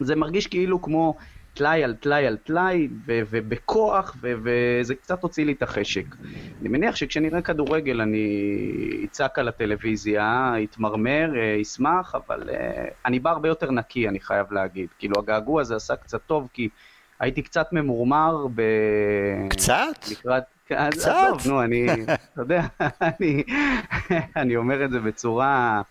זה 0.00 0.16
מרגיש 0.16 0.46
כאילו 0.46 0.82
כמו 0.82 1.16
טלאי 1.56 1.84
על 1.84 1.94
טלאי 1.94 2.26
על 2.26 2.36
טלאי, 2.36 2.88
ובכוח, 3.06 4.16
וזה 4.20 4.94
קצת 4.94 5.22
הוציא 5.22 5.44
לי 5.44 5.52
את 5.52 5.62
החשק. 5.62 6.04
אני 6.60 6.68
מניח 6.68 6.96
שכשנראה 6.96 7.42
כדורגל 7.42 8.00
אני 8.00 8.26
אצעק 9.04 9.38
על 9.38 9.48
הטלוויזיה, 9.48 10.54
אתמרמר, 10.64 11.30
אה, 11.36 11.60
אשמח, 11.62 12.14
אבל 12.14 12.50
אה, 12.50 12.84
אני 13.06 13.18
בא 13.18 13.30
הרבה 13.30 13.48
יותר 13.48 13.70
נקי, 13.70 14.08
אני 14.08 14.20
חייב 14.20 14.52
להגיד. 14.52 14.88
כאילו, 14.98 15.14
הגעגוע 15.18 15.60
הזה 15.60 15.76
עשה 15.76 15.96
קצת 15.96 16.20
טוב, 16.26 16.48
כי 16.52 16.68
הייתי 17.20 17.42
קצת 17.42 17.72
ממורמר 17.72 18.46
ב... 18.54 18.62
קצת? 19.48 20.08
לקראת... 20.10 20.42
קצת? 20.64 20.76
עזוב, 20.76 21.42
נו, 21.46 21.62
אני, 21.62 21.86
אתה 22.04 22.42
יודע, 22.42 22.62
אני, 23.02 23.42
אני 24.36 24.56
אומר 24.56 24.84
את 24.84 24.90
זה 24.90 25.00
בצורה... 25.00 25.82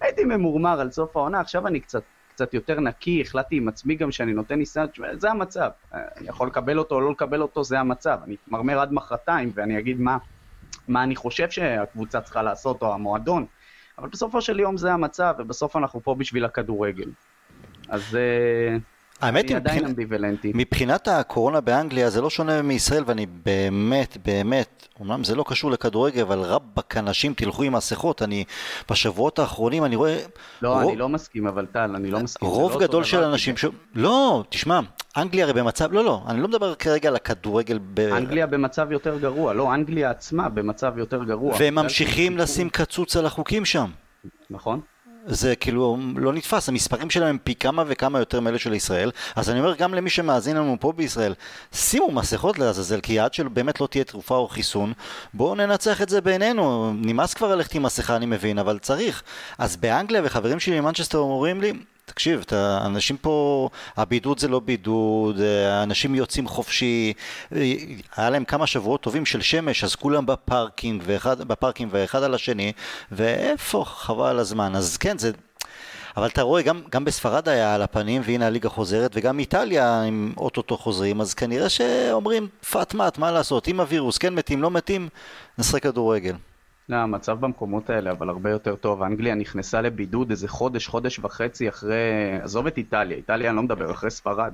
הייתי 0.00 0.24
ממורמר 0.24 0.80
על 0.80 0.90
סוף 0.90 1.16
העונה, 1.16 1.40
עכשיו 1.40 1.66
אני 1.66 1.80
קצת 1.80 2.02
קצת 2.40 2.54
יותר 2.54 2.80
נקי, 2.80 3.20
החלטתי 3.20 3.56
עם 3.56 3.68
עצמי 3.68 3.94
גם 3.94 4.12
שאני 4.12 4.32
נותן 4.32 4.54
ניסיון, 4.54 4.86
זה 5.12 5.30
המצב. 5.30 5.70
אני 5.92 6.28
יכול 6.28 6.46
לקבל 6.46 6.78
אותו 6.78 6.94
או 6.94 7.00
לא 7.00 7.10
לקבל 7.10 7.42
אותו, 7.42 7.64
זה 7.64 7.80
המצב. 7.80 8.18
אני 8.24 8.36
אתמרמר 8.44 8.80
עד 8.80 8.92
מחרתיים 8.92 9.52
ואני 9.54 9.78
אגיד 9.78 10.00
מה, 10.00 10.18
מה 10.88 11.02
אני 11.02 11.16
חושב 11.16 11.50
שהקבוצה 11.50 12.20
צריכה 12.20 12.42
לעשות 12.42 12.82
או 12.82 12.94
המועדון, 12.94 13.46
אבל 13.98 14.08
בסופו 14.08 14.40
של 14.40 14.60
יום 14.60 14.76
זה 14.76 14.92
המצב, 14.92 15.34
ובסוף 15.38 15.76
אנחנו 15.76 16.02
פה 16.02 16.14
בשביל 16.14 16.44
הכדורגל. 16.44 17.10
אז... 17.88 18.18
אה, 19.22 19.26
האמת 19.28 19.48
היא, 19.48 19.56
עדיין 19.56 19.84
מבחינת- 20.54 21.08
הקורונה 21.08 21.60
באנגליה 21.60 22.10
זה 22.10 22.20
לא 22.20 22.30
שונה 22.30 22.62
מישראל 22.62 23.02
ואני 23.06 23.26
באמת, 23.26 24.16
באמת, 24.24 24.88
אומנם 25.00 25.24
זה 25.24 25.34
לא 25.34 25.44
קשור 25.48 25.70
לכדורגל, 25.70 26.22
אבל 26.22 26.38
רבאק 26.38 26.96
אנשים 26.96 27.34
תלכו 27.34 27.62
עם 27.62 27.72
מסכות, 27.72 28.22
אני 28.22 28.44
בשבועות 28.90 29.38
האחרונים 29.38 29.84
אני 29.84 29.96
רואה... 29.96 30.18
לא, 30.62 30.72
רוב- 30.74 30.88
אני 30.88 30.96
לא 30.96 31.08
מסכים, 31.08 31.46
אבל 31.46 31.66
טל, 31.66 31.90
אני 31.96 32.10
לא 32.10 32.20
מסכים. 32.20 32.48
זה 32.48 32.54
רוב 32.54 32.72
לא 32.72 32.78
גדול 32.80 33.04
של 33.04 33.22
אנשים 33.24 33.56
ש... 33.56 33.64
לא, 33.94 34.44
תשמע, 34.48 34.80
אנגליה 35.16 35.44
הרי 35.44 35.52
במצב... 35.52 35.92
לא, 35.92 36.04
לא, 36.04 36.22
אני 36.28 36.40
לא 36.40 36.48
מדבר 36.48 36.74
כרגע 36.74 37.08
על 37.08 37.16
הכדורגל 37.16 37.78
ב... 37.94 38.00
אנגליה 38.00 38.46
במצב 38.46 38.92
יותר 38.92 39.18
גרוע, 39.18 39.52
לא, 39.54 39.74
אנגליה 39.74 40.10
עצמה 40.10 40.48
במצב 40.48 40.98
יותר 40.98 41.24
גרוע. 41.24 41.54
והם 41.58 41.74
ממשיכים 41.74 42.38
לשים 42.38 42.68
קצוץ 42.70 43.16
על 43.16 43.26
החוקים 43.26 43.64
שם. 43.64 43.90
נכון? 44.50 44.80
זה 45.26 45.56
כאילו 45.56 45.98
לא 46.16 46.32
נתפס, 46.32 46.68
המספרים 46.68 47.10
שלהם 47.10 47.28
הם 47.28 47.38
פי 47.44 47.54
כמה 47.54 47.84
וכמה 47.86 48.18
יותר 48.18 48.40
מאלה 48.40 48.58
של 48.58 48.74
ישראל, 48.74 49.10
אז 49.36 49.50
אני 49.50 49.60
אומר 49.60 49.74
גם 49.74 49.94
למי 49.94 50.10
שמאזין 50.10 50.56
לנו 50.56 50.76
פה 50.80 50.92
בישראל, 50.92 51.34
שימו 51.72 52.10
מסכות 52.10 52.58
לעזאזל, 52.58 53.00
כי 53.00 53.18
עד 53.18 53.34
שבאמת 53.34 53.80
לא 53.80 53.86
תהיה 53.86 54.04
תרופה 54.04 54.36
או 54.36 54.48
חיסון, 54.48 54.92
בואו 55.34 55.54
ננצח 55.54 56.02
את 56.02 56.08
זה 56.08 56.20
בינינו, 56.20 56.92
נמאס 56.94 57.34
כבר 57.34 57.54
ללכת 57.54 57.74
עם 57.74 57.82
מסכה 57.82 58.16
אני 58.16 58.26
מבין, 58.26 58.58
אבל 58.58 58.78
צריך. 58.78 59.22
אז 59.58 59.76
באנגליה 59.76 60.22
וחברים 60.24 60.60
שלי 60.60 60.80
ממנצ'סטר 60.80 61.18
אומרים 61.18 61.60
לי, 61.60 61.72
תקשיב, 62.10 62.40
אתה, 62.40 62.78
אנשים 62.86 63.16
פה, 63.16 63.68
הבידוד 63.96 64.38
זה 64.38 64.48
לא 64.48 64.60
בידוד, 64.60 65.40
אנשים 65.82 66.14
יוצאים 66.14 66.48
חופשי, 66.48 67.12
היה 68.16 68.30
להם 68.30 68.44
כמה 68.44 68.66
שבועות 68.66 69.00
טובים 69.00 69.26
של 69.26 69.40
שמש, 69.40 69.84
אז 69.84 69.94
כולם 69.94 70.26
בפארקים, 70.26 71.02
ואחד, 71.06 71.42
בפארקים 71.42 71.90
ואחד 71.92 72.22
על 72.22 72.34
השני, 72.34 72.72
ואיפה 73.12 73.84
חבל 73.86 74.38
הזמן, 74.38 74.76
אז 74.76 74.96
כן, 74.96 75.18
זה... 75.18 75.30
אבל 76.16 76.26
אתה 76.26 76.42
רואה, 76.42 76.62
גם, 76.62 76.80
גם 76.90 77.04
בספרד 77.04 77.48
היה 77.48 77.74
על 77.74 77.82
הפנים, 77.82 78.22
והנה 78.24 78.46
הליגה 78.46 78.68
חוזרת, 78.68 79.10
וגם 79.14 79.38
איטליה 79.38 80.02
הם 80.02 80.32
אוטוטו 80.36 80.76
חוזרים, 80.76 81.20
אז 81.20 81.34
כנראה 81.34 81.68
שאומרים, 81.68 82.48
פאט 82.70 82.94
מאט, 82.94 83.18
מה 83.18 83.30
לעשות, 83.30 83.68
אם 83.68 83.80
הווירוס 83.80 84.18
כן 84.18 84.34
מתים, 84.34 84.62
לא 84.62 84.70
מתים, 84.70 85.08
נשחק 85.58 85.82
כדורגל. 85.82 86.34
לא, 86.90 86.96
המצב 86.96 87.40
במקומות 87.40 87.90
האלה 87.90 88.10
אבל 88.10 88.28
הרבה 88.28 88.50
יותר 88.50 88.76
טוב. 88.76 89.02
אנגליה 89.02 89.34
נכנסה 89.34 89.80
לבידוד 89.80 90.30
איזה 90.30 90.48
חודש, 90.48 90.86
חודש 90.86 91.18
וחצי 91.18 91.68
אחרי, 91.68 92.38
עזוב 92.42 92.66
את 92.66 92.78
איטליה, 92.78 93.16
איטליה 93.16 93.50
אני 93.50 93.56
לא 93.56 93.62
מדבר, 93.62 93.90
אחרי 93.90 94.10
ספרד. 94.10 94.52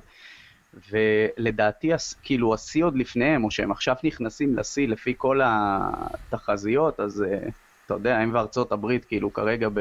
ולדעתי, 0.90 1.90
כאילו, 2.22 2.54
השיא 2.54 2.84
עוד 2.84 2.96
לפניהם, 2.96 3.44
או 3.44 3.50
שהם 3.50 3.70
עכשיו 3.70 3.94
נכנסים 4.04 4.56
לשיא 4.56 4.88
לפי 4.88 5.14
כל 5.16 5.40
התחזיות, 5.44 7.00
אז 7.00 7.22
אה, 7.22 7.48
אתה 7.86 7.94
יודע, 7.94 8.18
הם 8.18 8.34
וארצות 8.34 8.72
הברית, 8.72 9.04
כאילו, 9.04 9.32
כרגע 9.32 9.68
ב... 9.74 9.80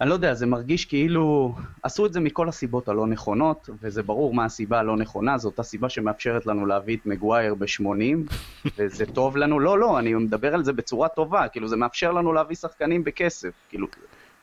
אני 0.00 0.08
לא 0.08 0.14
יודע, 0.14 0.34
זה 0.34 0.46
מרגיש 0.46 0.84
כאילו 0.84 1.54
עשו 1.82 2.06
את 2.06 2.12
זה 2.12 2.20
מכל 2.20 2.48
הסיבות 2.48 2.88
הלא 2.88 3.06
נכונות, 3.06 3.70
וזה 3.82 4.02
ברור 4.02 4.34
מה 4.34 4.44
הסיבה 4.44 4.78
הלא 4.78 4.96
נכונה, 4.96 5.38
זו 5.38 5.48
אותה 5.48 5.62
סיבה 5.62 5.88
שמאפשרת 5.88 6.46
לנו 6.46 6.66
להביא 6.66 6.96
את 6.96 7.06
מגווייר 7.06 7.54
ב-80, 7.54 8.32
וזה 8.78 9.06
טוב 9.06 9.36
לנו, 9.36 9.60
לא, 9.60 9.78
לא, 9.78 9.98
אני 9.98 10.14
מדבר 10.14 10.54
על 10.54 10.64
זה 10.64 10.72
בצורה 10.72 11.08
טובה, 11.08 11.48
כאילו 11.48 11.68
זה 11.68 11.76
מאפשר 11.76 12.12
לנו 12.12 12.32
להביא 12.32 12.56
שחקנים 12.56 13.04
בכסף, 13.04 13.50
כאילו, 13.68 13.86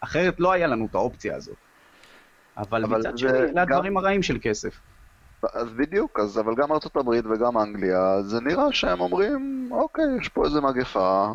אחרת 0.02 0.40
לא 0.40 0.52
היה 0.52 0.68
לנו 0.68 0.86
את 0.90 0.96
האופציה 0.96 1.36
הזאת. 1.36 1.56
אבל, 2.58 2.84
אבל 2.84 3.00
מצד 3.00 3.18
שני, 3.18 3.30
אלה 3.30 3.52
גם- 3.52 3.58
הדברים 3.58 3.98
הרעים 3.98 4.24
של 4.24 4.38
כסף. 4.42 4.80
אז 5.54 5.68
בדיוק, 5.74 6.20
אז 6.20 6.40
אבל 6.40 6.56
גם 6.56 6.72
ארצות 6.72 6.96
הברית 6.96 7.26
וגם 7.26 7.58
אנגליה, 7.58 8.22
זה 8.22 8.42
נראה 8.42 8.72
שהם 8.72 9.00
אומרים, 9.00 9.70
אוקיי, 9.72 10.06
יש 10.22 10.30
פה 10.30 10.46
איזה 10.46 10.62
מגפה, 10.62 11.34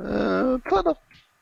אה, 0.00 0.42
בסדר, 0.66 0.90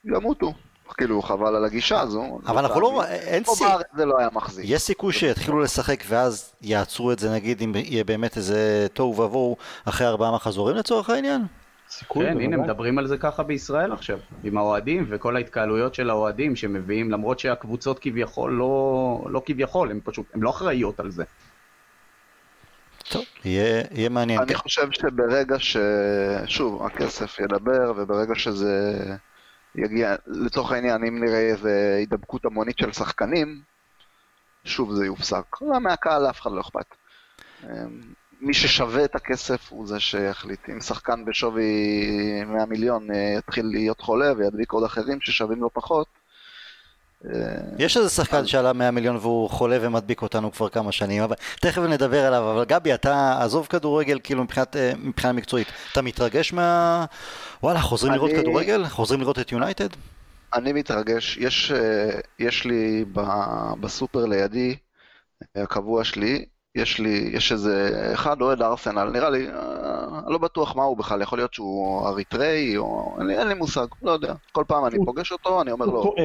ימותו. 0.04 0.52
כאילו, 0.96 1.22
חבל 1.22 1.56
על 1.56 1.64
הגישה 1.64 2.00
הזו. 2.00 2.38
אבל 2.46 2.58
אנחנו 2.58 2.80
לא, 2.80 3.04
אין 3.04 3.44
פה 3.44 3.52
סי... 3.54 3.64
בארץ 3.64 3.86
זה 3.96 4.04
לא 4.04 4.18
היה 4.18 4.28
מחזיק. 4.32 4.64
יש 4.68 4.82
סיכוי 4.82 5.12
שיתחילו 5.12 5.60
לשחק 5.60 6.04
ואז 6.08 6.52
יעצרו 6.62 7.12
את 7.12 7.18
זה 7.18 7.30
נגיד 7.30 7.62
אם 7.62 7.72
יהיה 7.76 8.04
באמת 8.04 8.36
איזה 8.36 8.86
תוהו 8.92 9.20
ובוהו 9.20 9.56
אחרי 9.84 10.06
ארבעה 10.06 10.34
מחזורים 10.34 10.76
לצורך 10.76 11.10
העניין? 11.10 11.46
סיכוי, 11.90 12.26
כן, 12.26 12.40
הנה. 12.40 12.56
מדברים 12.56 12.98
על 12.98 13.06
זה 13.06 13.18
ככה 13.18 13.42
בישראל 13.42 13.92
עכשיו, 13.92 14.18
עם 14.44 14.58
האוהדים 14.58 15.06
וכל 15.08 15.36
ההתקהלויות 15.36 15.94
של 15.94 16.10
האוהדים 16.10 16.56
שמביאים, 16.56 17.10
למרות 17.10 17.38
שהקבוצות 17.38 17.98
כביכול 17.98 18.52
לא, 18.52 19.24
לא 19.28 19.42
כביכול, 19.46 19.90
הן 19.90 20.00
פשוט, 20.04 20.26
הן 20.34 20.40
לא 20.40 20.50
אחראיות 20.50 21.00
על 21.00 21.10
זה. 21.10 21.24
טוב, 23.08 23.24
יהיה, 23.44 23.82
יהיה 23.90 24.08
מעניין. 24.08 24.40
אני 24.40 24.54
חושב 24.54 24.90
שברגע 24.90 25.56
ש... 25.58 25.76
שוב, 26.46 26.86
הכסף 26.86 27.38
ידבר, 27.38 27.92
וברגע 27.96 28.34
שזה 28.34 29.02
יגיע, 29.76 30.14
לצורך 30.26 30.72
העניין, 30.72 31.04
אם 31.04 31.24
נראה 31.24 31.40
איזה 31.40 31.94
הידבקות 31.98 32.44
המונית 32.44 32.78
של 32.78 32.92
שחקנים, 32.92 33.60
שוב 34.64 34.92
זה 34.92 35.06
יופסק. 35.06 35.62
לא, 35.62 35.80
מהקהל 35.80 36.22
לאף 36.22 36.40
אחד 36.40 36.52
לא 36.52 36.60
אכפת. 36.60 36.94
אמ, 37.64 37.68
מי 38.40 38.54
ששווה 38.54 39.04
את 39.04 39.14
הכסף 39.14 39.72
הוא 39.72 39.86
זה 39.86 40.00
שיחליט. 40.00 40.68
אם 40.68 40.80
שחקן 40.80 41.24
בשווי 41.24 41.64
100 42.46 42.66
מיליון 42.66 43.10
אה, 43.10 43.34
יתחיל 43.38 43.66
להיות 43.66 44.00
חולה 44.00 44.32
וידביק 44.36 44.72
עוד 44.72 44.84
אחרים 44.84 45.20
ששווים 45.20 45.60
לו 45.60 45.70
פחות, 45.72 46.06
יש 47.78 47.96
איזה 47.96 48.08
שחקן 48.10 48.46
שעלה 48.46 48.72
100 48.72 48.90
מיליון 48.90 49.16
והוא 49.16 49.50
חולה 49.50 49.78
ומדביק 49.80 50.22
אותנו 50.22 50.52
כבר 50.52 50.68
כמה 50.68 50.92
שנים, 50.92 51.22
אבל 51.22 51.36
תכף 51.60 51.82
נדבר 51.82 52.24
עליו, 52.26 52.50
אבל 52.52 52.64
גבי, 52.64 52.94
אתה 52.94 53.38
עזוב 53.42 53.66
כדורגל 53.66 54.18
כאילו 54.22 54.44
מבחינת, 54.44 54.76
אה, 54.76 54.92
מבחינה 55.02 55.32
מקצועית, 55.32 55.68
אתה 55.92 56.02
מתרגש 56.02 56.52
מה... 56.52 57.04
וואלה, 57.62 57.80
חוזרים 57.80 58.12
לראות 58.12 58.30
אני- 58.30 58.40
כדורגל? 58.40 58.84
חוזרים 58.88 59.20
לראות 59.20 59.38
את 59.38 59.52
יונייטד? 59.52 59.88
אני 60.54 60.72
מתרגש, 60.72 61.36
יש, 61.36 61.72
אה, 61.72 62.10
יש 62.38 62.64
לי 62.64 63.04
ב- 63.12 63.72
בסופר 63.80 64.24
לידי, 64.24 64.76
אה, 65.56 65.62
הקבוע 65.62 66.04
שלי, 66.04 66.44
יש 66.74 66.98
לי, 66.98 67.30
יש 67.32 67.52
איזה 67.52 67.90
אחד 68.14 68.40
אוהד 68.40 68.62
ארסנל, 68.62 69.04
נראה 69.10 69.30
לי, 69.30 69.48
אה, 69.48 69.52
אני 70.24 70.32
לא 70.32 70.38
בטוח 70.38 70.76
מה 70.76 70.82
הוא 70.84 70.96
בכלל, 70.96 71.22
יכול 71.22 71.38
להיות 71.38 71.54
שהוא 71.54 72.08
אריתראי, 72.08 72.76
או 72.76 73.16
אין 73.18 73.26
לי, 73.26 73.38
אין 73.38 73.48
לי 73.48 73.54
מושג, 73.54 73.86
לא 74.02 74.10
יודע. 74.10 74.32
כל 74.52 74.64
פעם 74.66 74.86
אני 74.86 74.96
פוגש 75.04 75.32
אותו, 75.32 75.62
אני 75.62 75.70
אומר 75.70 75.86
הוא 75.86 75.94
לו, 75.94 76.02
טועה. 76.02 76.24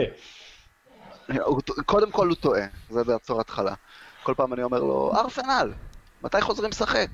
קודם 1.85 2.11
כל 2.11 2.27
הוא 2.27 2.35
טועה, 2.35 2.65
זה 2.89 3.03
בעצור 3.03 3.41
התחלה. 3.41 3.73
כל 4.23 4.33
פעם 4.37 4.53
אני 4.53 4.63
אומר 4.63 4.79
לו, 4.79 5.11
ארסנל, 5.15 5.73
מתי 6.23 6.41
חוזרים 6.41 6.69
לשחק? 6.71 7.07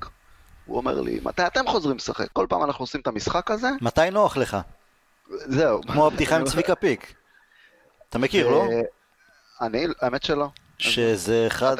הוא 0.66 0.76
אומר 0.76 1.00
לי, 1.00 1.20
מתי 1.22 1.46
אתם 1.46 1.66
חוזרים 1.66 1.96
לשחק? 1.96 2.26
כל 2.32 2.46
פעם 2.48 2.64
אנחנו 2.64 2.82
עושים 2.82 3.00
את 3.00 3.06
המשחק 3.06 3.50
הזה, 3.50 3.68
מתי 3.80 4.10
נוח 4.12 4.36
לך? 4.36 4.56
זהו. 5.28 5.80
כמו 5.82 6.06
הבדיחה 6.06 6.36
עם 6.36 6.44
צביקה 6.44 6.74
פיק. 6.74 7.14
אתה 8.08 8.18
מכיר, 8.18 8.48
לא? 8.48 8.62
אה, 8.70 8.80
אני, 9.66 9.86
האמת 10.00 10.22
שלא. 10.22 10.48
שזה 10.78 11.44
אחד. 11.46 11.76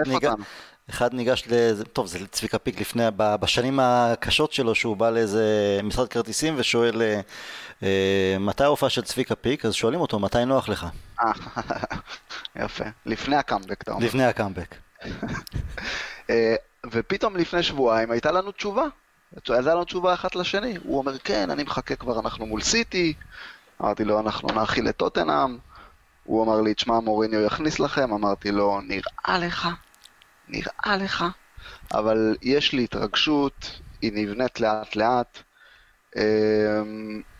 אחד 0.90 1.14
ניגש 1.14 1.44
ל... 1.50 1.82
טוב, 1.82 2.06
זה 2.06 2.26
צביקה 2.26 2.58
פיק 2.58 2.80
לפני, 2.80 3.04
בשנים 3.16 3.80
הקשות 3.82 4.52
שלו, 4.52 4.74
שהוא 4.74 4.96
בא 4.96 5.10
לאיזה 5.10 5.44
משרד 5.84 6.08
כרטיסים 6.08 6.54
ושואל 6.56 7.02
אה, 7.02 7.20
אה, 7.82 8.36
מתי 8.40 8.64
ההופעה 8.64 8.90
של 8.90 9.02
צביקה 9.02 9.34
פיק, 9.34 9.64
אז 9.64 9.74
שואלים 9.74 10.00
אותו, 10.00 10.18
מתי 10.18 10.44
נוח 10.44 10.68
לך? 10.68 10.86
אה, 11.20 11.32
יפה. 12.64 12.84
לפני 13.06 13.36
הקאמבק, 13.36 13.82
אתה 13.82 13.92
אומר. 13.92 14.06
לפני 14.06 14.24
הקאמבק. 14.24 14.74
אה, 16.30 16.54
ופתאום 16.90 17.36
לפני 17.36 17.62
שבועיים 17.62 18.10
הייתה 18.10 18.32
לנו 18.32 18.52
תשובה. 18.52 18.84
הייתה 19.48 19.74
לנו 19.74 19.84
תשובה 19.84 20.14
אחת 20.14 20.34
לשני. 20.34 20.78
הוא 20.84 20.98
אומר, 20.98 21.18
כן, 21.18 21.50
אני 21.50 21.62
מחכה 21.62 21.96
כבר, 21.96 22.20
אנחנו 22.20 22.46
מול 22.46 22.60
סיטי. 22.62 23.14
אמרתי 23.80 24.04
לו, 24.04 24.20
אנחנו 24.20 24.48
נאכיל 24.48 24.88
את 24.88 24.96
טוטנאם. 24.96 25.58
הוא 26.24 26.44
אמר 26.44 26.60
לי, 26.60 26.74
תשמע, 26.74 27.00
מוריניו 27.00 27.40
יכניס 27.40 27.80
לכם. 27.80 28.12
אמרתי 28.12 28.50
לו, 28.50 28.80
נראה 28.80 29.38
לך, 29.38 29.68
נראה 30.48 30.96
לך. 30.96 31.24
אבל 31.94 32.36
יש 32.42 32.72
לי 32.72 32.84
התרגשות, 32.84 33.80
היא 34.02 34.12
נבנית 34.14 34.60
לאט 34.60 34.96
לאט. 34.96 35.38
אה, 36.16 36.82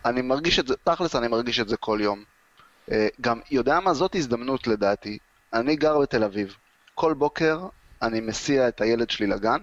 אני 0.05 0.23
מרגיש 0.23 0.59
את 0.59 0.67
זה, 0.67 0.75
תכלס 0.85 1.17
אני 1.17 1.29
מרגיש 1.29 1.61
את 1.61 1.69
זה 1.69 1.77
כל 1.77 1.99
יום. 2.03 2.25
אה, 2.91 3.09
גם, 3.21 3.41
יודע 3.51 3.81
מה? 3.81 3.95
זאת 3.95 4.15
הזדמנות 4.15 4.67
לדעתי. 4.67 5.19
אני 5.53 5.77
גר 5.77 5.99
בתל 5.99 6.25
אביב. 6.25 6.57
כל 6.95 7.15
בוקר 7.15 7.67
אני 8.03 8.21
מסיע 8.21 8.69
את 8.69 8.81
הילד 8.81 9.11
שלי 9.11 9.27
לגן, 9.27 9.59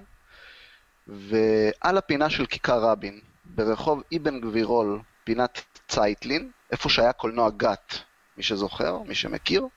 ועל 1.07 1.97
הפינה 1.97 2.29
של 2.29 2.45
כיכר 2.45 2.79
רבין, 2.79 3.19
ברחוב 3.45 4.03
אבן 4.15 4.41
גבירול, 4.41 4.99
פינת 5.23 5.61
צייטלין, 5.87 6.51
איפה 6.71 6.89
שהיה 6.89 7.13
קולנוע 7.13 7.49
גת, 7.57 7.93
מי 8.37 8.43
שזוכר, 8.43 8.99
מי 8.99 9.15
שמכיר, 9.15 9.67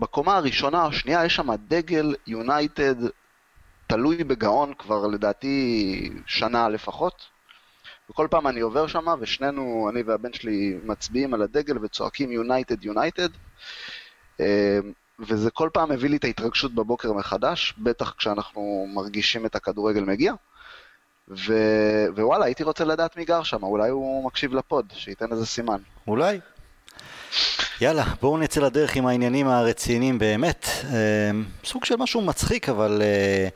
בקומה 0.00 0.36
הראשונה 0.36 0.82
או 0.82 0.88
השנייה 0.88 1.24
יש 1.24 1.36
שם 1.36 1.54
דגל 1.68 2.14
יונייטד 2.26 2.94
תלוי 3.86 4.24
בגאון 4.24 4.74
כבר 4.78 5.06
לדעתי 5.06 6.10
שנה 6.26 6.68
לפחות. 6.68 7.14
וכל 8.10 8.28
פעם 8.30 8.46
אני 8.46 8.60
עובר 8.60 8.86
שם 8.86 9.06
ושנינו, 9.20 9.90
אני 9.92 10.02
והבן 10.02 10.32
שלי, 10.32 10.78
מצביעים 10.84 11.34
על 11.34 11.42
הדגל 11.42 11.78
וצועקים 11.78 12.32
יונייטד 12.32 12.84
יונייטד. 12.84 13.28
וזה 15.18 15.50
כל 15.50 15.68
פעם 15.72 15.90
מביא 15.90 16.10
לי 16.10 16.16
את 16.16 16.24
ההתרגשות 16.24 16.74
בבוקר 16.74 17.12
מחדש, 17.12 17.74
בטח 17.78 18.14
כשאנחנו 18.18 18.86
מרגישים 18.94 19.46
את 19.46 19.56
הכדורגל 19.56 20.04
מגיע. 20.04 20.32
ווואלה, 22.16 22.44
הייתי 22.44 22.62
רוצה 22.62 22.84
לדעת 22.84 23.16
מי 23.16 23.24
גר 23.24 23.42
שם, 23.42 23.62
אולי 23.62 23.90
הוא 23.90 24.24
מקשיב 24.26 24.54
לפוד, 24.54 24.86
שייתן 24.94 25.32
איזה 25.32 25.46
סימן. 25.46 25.78
אולי. 26.06 26.40
יאללה, 27.80 28.04
בואו 28.20 28.38
נצא 28.38 28.60
לדרך 28.60 28.96
עם 28.96 29.06
העניינים 29.06 29.48
הרציניים 29.48 30.18
באמת. 30.18 30.68
אה, 30.84 31.30
סוג 31.64 31.84
של 31.84 31.96
משהו 31.96 32.20
מצחיק, 32.20 32.68
אבל 32.68 33.02
אה, 33.04 33.48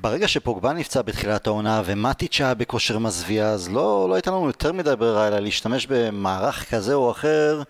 ברגע 0.00 0.28
שפוגבה 0.28 0.72
נפצע 0.72 1.02
בתחילת 1.02 1.46
העונה 1.46 1.82
ומטיץ' 1.84 2.40
היה 2.40 2.54
בכושר 2.54 2.98
מזוויע, 2.98 3.46
אז 3.46 3.68
לא, 3.68 4.06
לא 4.08 4.14
הייתה 4.14 4.30
לנו 4.30 4.46
יותר 4.46 4.72
מדי 4.72 4.96
ברירה 4.98 5.28
אלא 5.28 5.38
להשתמש 5.38 5.86
במערך 5.90 6.70
כזה 6.70 6.94
או 6.94 7.10
אחר, 7.10 7.62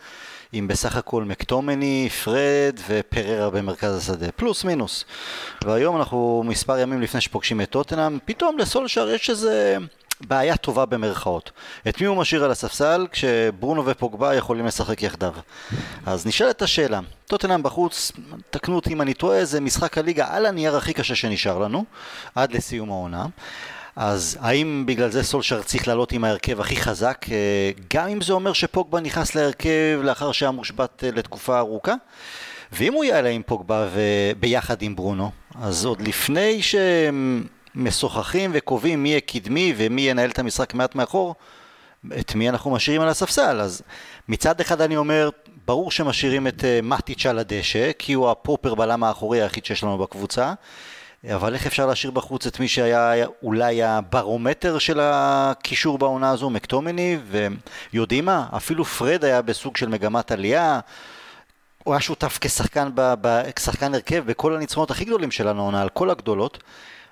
עם 0.53 0.69
בסך 0.69 0.97
הכל 0.97 1.25
מקטומני, 1.25 2.09
פרד 2.25 2.81
ופררה 2.89 3.51
במרכז 3.51 3.97
השדה, 3.97 4.33
פלוס 4.33 4.65
מינוס. 4.65 5.05
והיום 5.65 5.97
אנחנו 5.97 6.43
מספר 6.47 6.79
ימים 6.79 7.01
לפני 7.01 7.21
שפוגשים 7.21 7.61
את 7.61 7.71
טוטנאם, 7.71 8.19
פתאום 8.25 8.59
לסולשר 8.59 9.11
יש 9.11 9.31
איזה... 9.31 9.77
בעיה 10.29 10.57
טובה 10.57 10.87
במרכאות. 10.87 11.51
את 11.89 12.01
מי 12.01 12.07
הוא 12.07 12.17
משאיר 12.17 12.45
על 12.45 12.51
הספסל 12.51 13.07
כשברונו 13.13 13.87
ופוגבה 13.87 14.35
יכולים 14.35 14.67
לשחק 14.67 15.03
יחדיו? 15.03 15.33
אז 16.07 16.27
נשאלת 16.27 16.63
השאלה, 16.63 17.01
טוטנאם 17.27 17.63
בחוץ, 17.63 18.13
תקנו 18.51 18.77
אותי 18.77 18.93
אם 18.93 19.03
אני 19.03 19.15
טועה, 19.15 19.45
זה 19.45 19.61
משחק 19.61 19.99
הליגה 19.99 20.27
על 20.31 20.47
הנייר 20.47 20.77
הכי 20.77 20.93
קשה 20.93 21.15
שנשאר 21.15 21.59
לנו, 21.59 21.85
עד 22.35 22.53
לסיום 22.53 22.91
העונה. 22.91 23.27
אז 23.97 24.39
האם 24.41 24.85
בגלל 24.87 25.11
זה 25.11 25.23
סולשר 25.23 25.63
צריך 25.63 25.89
לעלות 25.89 26.13
עם 26.13 26.25
ההרכב 26.25 26.61
הכי 26.61 26.77
חזק, 26.77 27.27
אה, 27.31 27.71
גם 27.95 28.09
אם 28.09 28.21
זה 28.21 28.33
אומר 28.33 28.53
שפוגבה 28.53 29.01
נכנס 29.01 29.35
להרכב 29.35 30.01
לאחר 30.03 30.33
שהיה 30.33 30.51
מושבת 30.51 31.05
אה, 31.05 31.11
לתקופה 31.11 31.59
ארוכה? 31.59 31.95
ואם 32.73 32.93
הוא 32.93 33.05
יעלה 33.05 33.29
עם 33.29 33.43
פוגבה 33.47 33.89
וביחד 33.93 34.83
עם 34.83 34.97
ברונו, 34.97 35.31
אז 35.63 35.85
עוד 35.85 36.01
לפני 36.01 36.63
שהם 36.63 37.47
משוחחים 37.75 38.51
וקובעים 38.55 39.03
מי 39.03 39.09
יהיה 39.09 39.21
קדמי 39.21 39.75
ומי 39.77 40.03
ינהל 40.03 40.31
את 40.31 40.39
המשחק 40.39 40.75
מעט 40.75 40.95
מאחור, 40.95 41.35
את 42.21 42.35
מי 42.35 42.49
אנחנו 42.49 42.71
משאירים 42.71 43.03
על 43.03 43.09
הספסל. 43.09 43.61
אז 43.61 43.83
מצד 44.29 44.61
אחד 44.61 44.81
אני 44.81 44.97
אומר, 44.97 45.31
ברור 45.67 45.91
שמשאירים 45.91 46.47
את 46.47 46.61
uh, 46.61 46.65
מטיץ' 46.83 47.27
על 47.27 47.39
הדשא, 47.39 47.91
כי 47.99 48.13
הוא 48.13 48.31
הפרופר 48.31 48.75
בלם 48.75 49.05
האחורי 49.05 49.43
היחיד 49.43 49.65
שיש 49.65 49.83
לנו 49.83 49.99
בקבוצה. 49.99 50.53
אבל 51.35 51.55
איך 51.55 51.67
אפשר 51.67 51.87
להשאיר 51.87 52.11
בחוץ 52.11 52.47
את 52.47 52.61
מי 52.61 52.69
שהיה 52.69 53.27
אולי 53.43 53.83
הברומטר 53.83 54.79
של 54.79 55.01
הקישור 55.03 55.99
בעונה 55.99 56.31
הזו, 56.31 56.51
מקטומני, 56.51 57.19
ויודעים 57.93 58.25
מה, 58.25 58.47
אפילו 58.57 58.85
פרד 58.85 59.25
היה 59.25 59.43
בסוג 59.43 59.77
של 59.77 59.89
מגמת 59.89 60.33
עלייה, 60.33 60.81
הוא 61.85 61.95
היה 61.95 62.01
שותף 62.01 62.39
כשחקן, 62.41 62.91
ב, 62.95 63.15
ב, 63.21 63.51
כשחקן 63.57 63.95
הרכב 63.95 64.23
בכל 64.27 64.57
הניצחונות 64.57 64.91
הכי 64.91 65.05
גדולים 65.05 65.31
שלנו 65.31 65.61
העונה, 65.61 65.83
על 65.83 65.89
כל 65.89 66.11
הגדולות. 66.11 66.63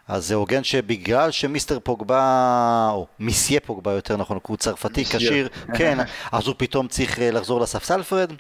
אז 0.08 0.26
זה 0.26 0.34
הוגן 0.34 0.64
שבגלל 0.64 1.30
שמיסטר 1.30 1.78
פוגבה, 1.80 2.88
או 2.92 3.06
מיסיה 3.18 3.60
פוגבה 3.60 3.92
יותר 3.92 4.16
נכון, 4.16 4.38
הוא 4.46 4.56
צרפתי 4.56 5.04
כשיר, 5.04 5.48
כן, 5.76 5.98
אז 6.32 6.46
הוא 6.46 6.54
פתאום 6.58 6.88
צריך 6.88 7.18
אה, 7.18 7.30
לחזור 7.30 7.60
לספסל 7.60 8.02
פרד. 8.02 8.32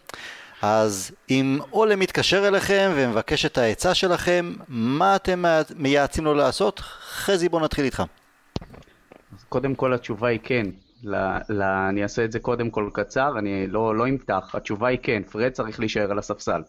אז 0.62 1.10
אם 1.30 1.58
אולה 1.72 1.96
מתקשר 1.96 2.48
אליכם 2.48 2.90
ומבקש 2.94 3.46
את 3.46 3.58
העצה 3.58 3.94
שלכם, 3.94 4.54
מה 4.68 5.16
אתם 5.16 5.44
מייעצים 5.76 6.24
לו 6.24 6.34
לעשות? 6.34 6.80
חזי 6.80 7.48
בוא 7.48 7.60
נתחיל 7.60 7.84
איתך. 7.84 8.02
קודם 9.48 9.74
כל 9.74 9.94
התשובה 9.94 10.28
היא 10.28 10.40
כן. 10.42 10.66
ל, 11.02 11.16
ל, 11.48 11.62
אני 11.62 12.02
אעשה 12.02 12.24
את 12.24 12.32
זה 12.32 12.38
קודם 12.38 12.70
כל 12.70 12.90
קצר, 12.92 13.38
אני 13.38 13.66
לא, 13.66 13.96
לא 13.96 14.08
אמתח. 14.08 14.54
התשובה 14.54 14.88
היא 14.88 14.98
כן, 15.02 15.22
פרד 15.22 15.52
צריך 15.52 15.80
להישאר 15.80 16.10
על 16.10 16.18
הספסל. 16.18 16.62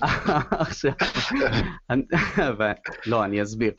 עכשיו, 0.50 0.92
לא, 3.06 3.24
אני 3.24 3.42
אסביר. 3.42 3.72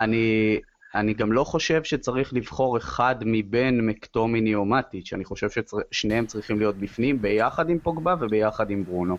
אני, 0.00 0.58
אני 0.94 1.14
גם 1.14 1.32
לא 1.32 1.44
חושב 1.44 1.84
שצריך 1.84 2.34
לבחור 2.34 2.76
אחד 2.76 3.16
מבין 3.20 3.86
מקטומיני 3.86 4.54
או 4.54 4.64
מטיץ', 4.64 5.12
אני 5.12 5.24
חושב 5.24 5.48
ששניהם 5.50 6.26
צריכים 6.26 6.58
להיות 6.58 6.76
בפנים 6.76 7.22
ביחד 7.22 7.70
עם 7.70 7.78
פוגבה 7.78 8.14
וביחד 8.20 8.70
עם 8.70 8.84
ברונו. 8.84 9.16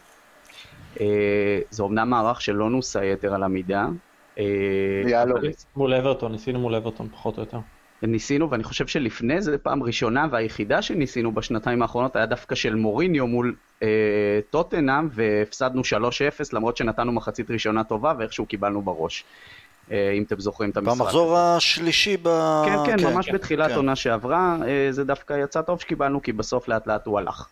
אה, 1.02 1.60
זה 1.70 1.84
אומנם 1.84 2.10
מערך 2.10 2.42
שלא 2.42 2.70
נוסה 2.70 3.06
יתר 3.06 3.34
על 3.34 3.44
המידה. 3.44 3.88
אה. 4.38 4.44
מול 5.76 5.94
אברטון, 5.94 6.32
ניסינו 6.32 6.60
מול 6.60 6.76
אברטון 6.76 7.10
פחות 7.10 7.38
או 7.38 7.42
יותר. 7.44 7.60
ניסינו, 8.02 8.52
ואני 8.52 8.64
חושב 8.64 8.88
שלפני 8.88 9.42
זה 9.42 9.58
פעם 9.58 9.84
ראשונה 9.84 10.28
והיחידה 10.32 10.82
שניסינו 10.82 11.32
בשנתיים 11.32 11.82
האחרונות 11.82 12.16
היה 12.16 12.26
דווקא 12.26 12.56
של 12.56 12.76
מוריניו 12.76 13.28
מול 13.28 13.56
אה, 13.84 14.40
טוטנאם, 14.50 15.08
והפסדנו 15.12 15.82
3-0 15.82 15.86
למרות 16.54 16.78
שנתנו 16.78 17.12
מחצית 17.12 17.52
ראשונה 17.52 17.84
טובה 17.84 18.14
ואיכשהו 18.18 18.46
קיבלנו 18.46 18.82
בראש. 18.82 19.24
אה, 19.92 20.12
אם 20.12 20.24
אתם 20.24 20.40
זוכרים 20.40 20.70
את 20.70 20.78
המשחק. 20.78 21.00
במחזור 21.00 21.38
השלישי 21.38 22.18
ב... 22.18 22.30
כן, 22.66 22.76
כן, 22.86 22.98
כן 22.98 23.14
ממש 23.14 23.26
כן, 23.26 23.34
בתחילת 23.34 23.70
כן. 23.70 23.76
עונה 23.76 23.96
שעברה, 23.96 24.58
אה, 24.68 24.88
זה 24.92 25.04
דווקא 25.04 25.44
יצא 25.44 25.62
טוב 25.62 25.82
שקיבלנו, 25.82 26.22
כי 26.22 26.32
בסוף 26.32 26.68
לאט 26.68 26.88
לאט 26.88 27.06
הוא 27.06 27.20
הלך. 27.20 27.48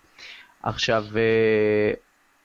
עכשיו, 0.63 1.05
אה, 1.15 1.91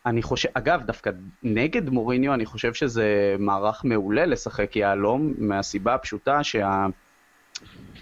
אני 0.06 0.22
חושב, 0.22 0.48
אגב, 0.54 0.82
דווקא 0.82 1.10
נגד 1.42 1.88
מוריניו, 1.88 2.34
אני 2.34 2.46
חושב 2.46 2.74
שזה 2.74 3.36
מערך 3.38 3.84
מעולה 3.84 4.26
לשחק 4.26 4.76
יהלום, 4.76 5.34
מהסיבה 5.38 5.94
הפשוטה 5.94 6.40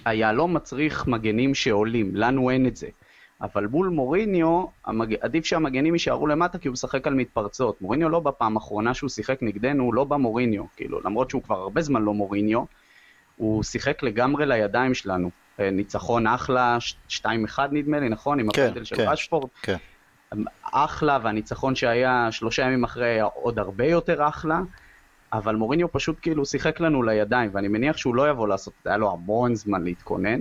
שהיהלום 0.05 0.55
מצריך 0.55 1.07
מגנים 1.07 1.55
שעולים, 1.55 2.11
לנו 2.14 2.51
אין 2.51 2.66
את 2.66 2.77
זה. 2.77 2.87
אבל 3.42 3.66
מול 3.66 3.88
מוריניו, 3.88 4.64
המג... 4.85 5.14
עדיף 5.20 5.44
שהמגנים 5.44 5.94
יישארו 5.94 6.27
למטה 6.27 6.59
כי 6.59 6.68
הוא 6.68 6.72
משחק 6.72 7.07
על 7.07 7.14
מתפרצות. 7.14 7.83
מוריניו 7.83 8.09
לא 8.09 8.20
בפעם 8.20 8.57
האחרונה 8.57 8.94
שהוא 8.94 9.11
שיחק 9.11 9.38
נגדנו, 9.42 9.85
הוא 9.85 9.94
לא 9.94 10.05
במוריניו, 10.05 10.64
כאילו, 10.77 11.01
למרות 11.05 11.31
שהוא 11.31 11.42
כבר 11.42 11.57
הרבה 11.57 11.83
זמן 11.83 12.03
לא 12.03 12.14
מוריניו, 12.14 12.64
הוא 13.37 13.62
שיחק 13.62 14.03
לגמרי 14.03 14.46
לידיים 14.46 14.94
שלנו. 14.94 15.31
אה, 15.61 15.70
ניצחון 15.70 16.27
אחלה, 16.27 16.79
2-1 17.09 17.22
נדמה 17.72 18.01
לי, 18.01 18.09
נכון? 18.09 18.40
עם 18.40 18.51
כן, 18.51 18.62
הפנדל 18.62 18.85
של 18.85 18.96
כן, 18.96 19.09
רשפורד. 19.09 19.48
כן. 19.62 19.77
אחלה, 20.62 21.18
והניצחון 21.22 21.74
שהיה 21.74 22.29
שלושה 22.33 22.62
ימים 22.62 22.85
אחרי 22.85 23.07
היה 23.07 23.24
עוד 23.24 23.59
הרבה 23.59 23.87
יותר 23.87 24.29
אחלה. 24.29 24.61
אבל 25.33 25.57
מוריניו 25.57 25.92
פשוט 25.92 26.18
כאילו 26.22 26.46
שיחק 26.46 26.81
לנו 26.81 27.03
לידיים, 27.03 27.51
ואני 27.53 27.68
מניח 27.68 27.96
שהוא 27.96 28.14
לא 28.14 28.31
יבוא 28.31 28.48
לעשות, 28.48 28.74
היה 28.85 28.96
לו 28.96 29.12
המון 29.12 29.55
זמן 29.55 29.85
להתכונן. 29.85 30.40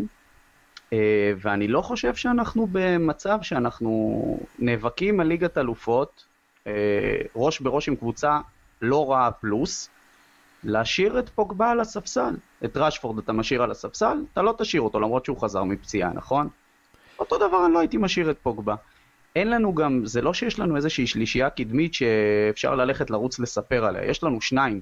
אה, 0.94 1.34
ואני 1.42 1.68
לא 1.68 1.82
חושב 1.82 2.16
שאנחנו 2.16 2.68
במצב 2.72 3.40
שאנחנו 3.42 4.40
נאבקים 4.60 5.20
על 5.20 5.28
ליגת 5.28 5.58
אלופות, 5.58 6.26
אה, 6.68 6.72
ראש 7.36 7.60
בראש 7.60 7.88
עם 7.88 7.96
קבוצה 7.96 8.40
לא 8.82 9.12
רעה 9.12 9.32
פלוס, 9.32 9.90
להשאיר 10.64 11.20
את 11.20 11.30
פוגבה 11.30 11.72
על 11.72 11.80
הספסל. 11.80 12.36
את 12.66 12.78
ראשפורד 12.78 13.18
אתה 13.18 13.34
משאיר 13.34 13.64
על 13.64 13.72
הספסל, 13.72 14.18
אתה 14.34 14.42
לא 14.42 14.56
תשאיר 14.58 14.82
אותו 14.82 15.00
למרות 15.00 15.26
שהוא 15.26 15.42
חזר 15.42 15.64
מפציעה, 15.64 16.14
נכון? 16.14 16.50
אותו 17.20 17.38
דבר 17.38 17.66
אני 17.66 17.74
לא 17.74 17.80
הייתי 17.80 17.98
משאיר 17.98 18.32
את 18.32 18.38
פוגבה. 18.44 18.76
אין 19.36 19.50
לנו 19.50 19.76
גם, 19.76 20.06
זה 20.06 20.22
לא 20.22 20.34
שיש 20.34 20.60
לנו 20.60 20.76
איזושהי 20.76 21.08
שלישייה 21.08 21.50
קדמית 21.50 21.94
שאפשר 21.94 22.76
ללכת 22.76 23.10
לרוץ 23.10 23.40
לספר 23.40 23.86
עליה, 23.86 24.06
יש 24.06 24.24
לנו 24.24 24.42
שניים, 24.42 24.82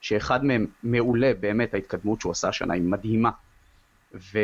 שאחד 0.00 0.44
מהם 0.44 0.66
מעולה, 0.82 1.32
באמת 1.40 1.74
ההתקדמות 1.74 2.20
שהוא 2.20 2.32
עשה 2.32 2.48
השנה 2.48 2.74
היא 2.74 2.82
מדהימה. 2.82 3.30
ו... 4.14 4.38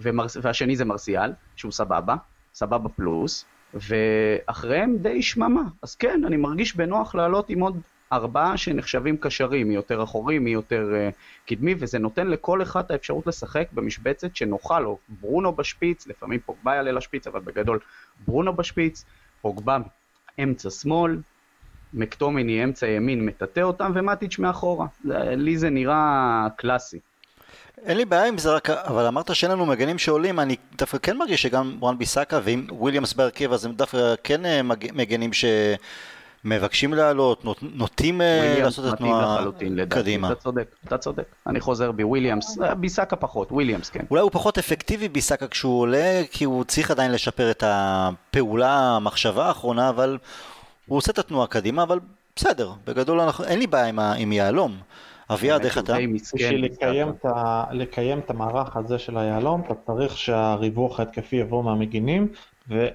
ומרס... 0.00 0.36
והשני 0.42 0.76
זה 0.76 0.84
מרסיאל, 0.84 1.32
שהוא 1.56 1.72
סבבה, 1.72 2.16
סבבה 2.54 2.88
פלוס, 2.88 3.44
ואחריהם 3.74 4.96
די 4.96 5.22
שממה. 5.22 5.62
אז 5.82 5.94
כן, 5.94 6.22
אני 6.26 6.36
מרגיש 6.36 6.76
בנוח 6.76 7.14
לעלות 7.14 7.50
עם 7.50 7.60
עוד 7.60 7.80
ארבעה 8.12 8.56
שנחשבים 8.56 9.16
קשרים, 9.16 9.68
מי 9.68 9.74
יותר 9.74 10.02
אחורי, 10.02 10.38
מי 10.38 10.50
יותר 10.50 10.88
uh, 10.92 11.46
קדמי, 11.46 11.74
וזה 11.78 11.98
נותן 11.98 12.26
לכל 12.26 12.62
אחד 12.62 12.84
את 12.84 12.90
האפשרות 12.90 13.26
לשחק 13.26 13.68
במשבצת 13.72 14.36
שנוחה 14.36 14.80
לו. 14.80 14.98
ברונו 15.08 15.52
בשפיץ, 15.52 16.06
לפעמים 16.06 16.40
פוגבה 16.40 16.74
יעלה 16.74 16.92
לשפיץ, 16.92 17.26
אבל 17.26 17.40
בגדול 17.40 17.78
ברונו 18.26 18.52
בשפיץ, 18.52 19.04
פוגבה 19.40 19.78
אמצע 20.42 20.70
שמאל, 20.70 21.18
מקטומיני 21.94 22.64
אמצע 22.64 22.86
ימין 22.86 23.26
מטאטא 23.26 23.60
אותם, 23.60 23.92
ומטיץ' 23.94 24.38
מאחורה. 24.38 24.86
לי 25.36 25.58
זה 25.58 25.70
נראה 25.70 26.46
קלאסי. 26.56 26.98
אין 27.84 27.96
לי 27.96 28.04
בעיה 28.04 28.26
עם 28.26 28.38
זה 28.38 28.50
רק, 28.54 28.70
אבל 28.70 29.06
אמרת 29.06 29.34
שאין 29.34 29.52
לנו 29.52 29.66
מגנים 29.66 29.98
שעולים, 29.98 30.40
אני 30.40 30.56
דווקא 30.78 30.98
כן 30.98 31.16
מרגיש 31.16 31.42
שגם 31.42 31.76
וואן 31.78 31.98
ביסאקה 31.98 32.40
וגם 32.44 32.66
וויליאמס 32.70 33.12
בהרכב 33.12 33.52
אז 33.52 33.64
הם 33.64 33.72
דווקא 33.72 34.14
כן 34.24 34.46
אה, 34.46 34.60
מגנים 34.92 35.30
שמבקשים 35.32 36.94
לעלות, 36.94 37.44
נות, 37.44 37.58
נוטים 37.62 38.20
אה, 38.20 38.60
לעשות 38.62 38.88
את 38.88 38.92
התנועה 38.92 39.44
קדימה. 39.88 40.32
אתה 40.32 40.40
צודק, 40.40 40.66
אתה 40.84 40.98
צודק. 40.98 41.24
אני 41.46 41.60
חוזר 41.60 41.92
בי, 41.92 42.04
וויליאמס, 42.04 42.58
אה, 42.62 42.74
ביסאקה 42.74 43.16
פחות, 43.16 43.52
וויליאמס 43.52 43.90
כן. 43.90 44.04
אולי 44.10 44.22
הוא 44.22 44.30
פחות 44.30 44.58
אפקטיבי 44.58 45.08
ביסאקה 45.08 45.48
כשהוא 45.48 45.80
עולה, 45.80 46.22
כי 46.30 46.44
הוא 46.44 46.64
צריך 46.64 46.90
עדיין 46.90 47.12
לשפר 47.12 47.50
את 47.50 47.64
הפעולה, 47.66 48.96
המחשבה 48.96 49.46
האחרונה, 49.46 49.88
אבל 49.88 50.18
הוא 50.86 50.98
עושה 50.98 51.12
את 51.12 51.18
התנועה 51.18 51.46
קדימה, 51.46 51.82
אבל 51.82 52.00
בסדר, 52.36 52.72
בגדול 52.86 53.20
אנחנו, 53.20 53.44
אין 53.44 53.58
לי 53.58 53.66
בעיה 53.66 53.86
עם, 53.86 53.98
עם 53.98 54.32
יהלום. 54.32 54.76
אביעד, 55.32 55.64
איך 55.64 55.78
אתה? 55.78 55.96
בשביל 56.34 56.64
לקיים 56.64 57.08
את, 58.18 58.24
את 58.24 58.30
המערך 58.30 58.76
הזה 58.76 58.98
של 58.98 59.18
היהלום, 59.18 59.62
אתה 59.66 59.74
צריך 59.74 60.18
שהריווח 60.18 61.00
ההתקפי 61.00 61.36
יבוא 61.36 61.64
מהמגינים, 61.64 62.28
ו... 62.68 62.86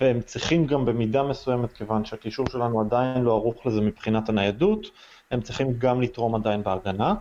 והם 0.00 0.20
צריכים 0.20 0.66
גם 0.66 0.84
במידה 0.84 1.22
מסוימת, 1.22 1.72
כיוון 1.72 2.04
שהקישור 2.04 2.46
שלנו 2.48 2.80
עדיין 2.80 3.22
לא 3.22 3.32
ערוך 3.32 3.66
לזה 3.66 3.80
מבחינת 3.80 4.28
הניידות, 4.28 4.86
הם 5.30 5.40
צריכים 5.40 5.74
גם 5.78 6.00
לתרום 6.00 6.34
עדיין 6.34 6.62
בהגנה. 6.62 7.14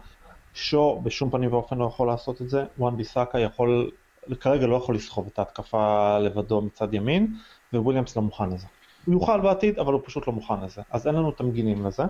שו 0.53 1.01
בשום 1.03 1.29
פנים 1.29 1.53
ואופן 1.53 1.77
לא 1.77 1.85
יכול 1.85 2.07
לעשות 2.07 2.41
את 2.41 2.49
זה, 2.49 2.65
וואן 2.77 2.97
ביסאקה 2.97 3.39
יכול, 3.39 3.91
כרגע 4.39 4.67
לא 4.67 4.75
יכול 4.75 4.95
לסחוב 4.95 5.29
את 5.33 5.39
ההתקפה 5.39 6.17
לבדו 6.19 6.61
מצד 6.61 6.93
ימין, 6.93 7.27
וויליאמס 7.73 8.15
לא 8.15 8.21
מוכן 8.21 8.49
לזה. 8.49 8.67
הוא 9.05 9.13
יוכל 9.13 9.41
בעתיד, 9.41 9.79
אבל 9.79 9.93
הוא 9.93 10.01
פשוט 10.05 10.27
לא 10.27 10.33
מוכן 10.33 10.61
לזה. 10.63 10.81
אז 10.91 11.07
אין 11.07 11.15
לנו 11.15 11.31
תמגינים 11.31 11.85
לזה. 11.85 12.03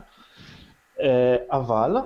אה, 1.02 1.36
אבל, 1.52 1.98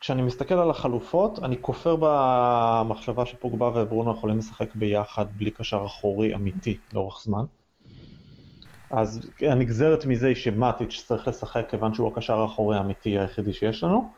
כשאני 0.00 0.22
מסתכל 0.22 0.54
על 0.54 0.70
החלופות, 0.70 1.38
אני 1.38 1.56
כופר 1.60 1.96
במחשבה 2.00 3.26
שפוגבה 3.26 3.70
וברונו 3.74 4.10
יכולים 4.10 4.38
לשחק 4.38 4.74
ביחד 4.74 5.26
בלי 5.36 5.50
קשר 5.50 5.82
אחורי 5.86 6.34
אמיתי 6.34 6.78
לאורך 6.92 7.22
זמן. 7.24 7.44
אז 8.90 9.30
הנגזרת 9.40 10.06
מזה 10.06 10.26
היא 10.26 10.36
שמטיץ' 10.36 11.04
צריך 11.06 11.28
לשחק 11.28 11.66
כיוון 11.70 11.94
שהוא 11.94 12.12
הקשר 12.12 12.38
האחורי 12.38 12.76
האמיתי 12.76 13.18
היחידי 13.18 13.52
שיש 13.52 13.84
לנו. 13.84 14.10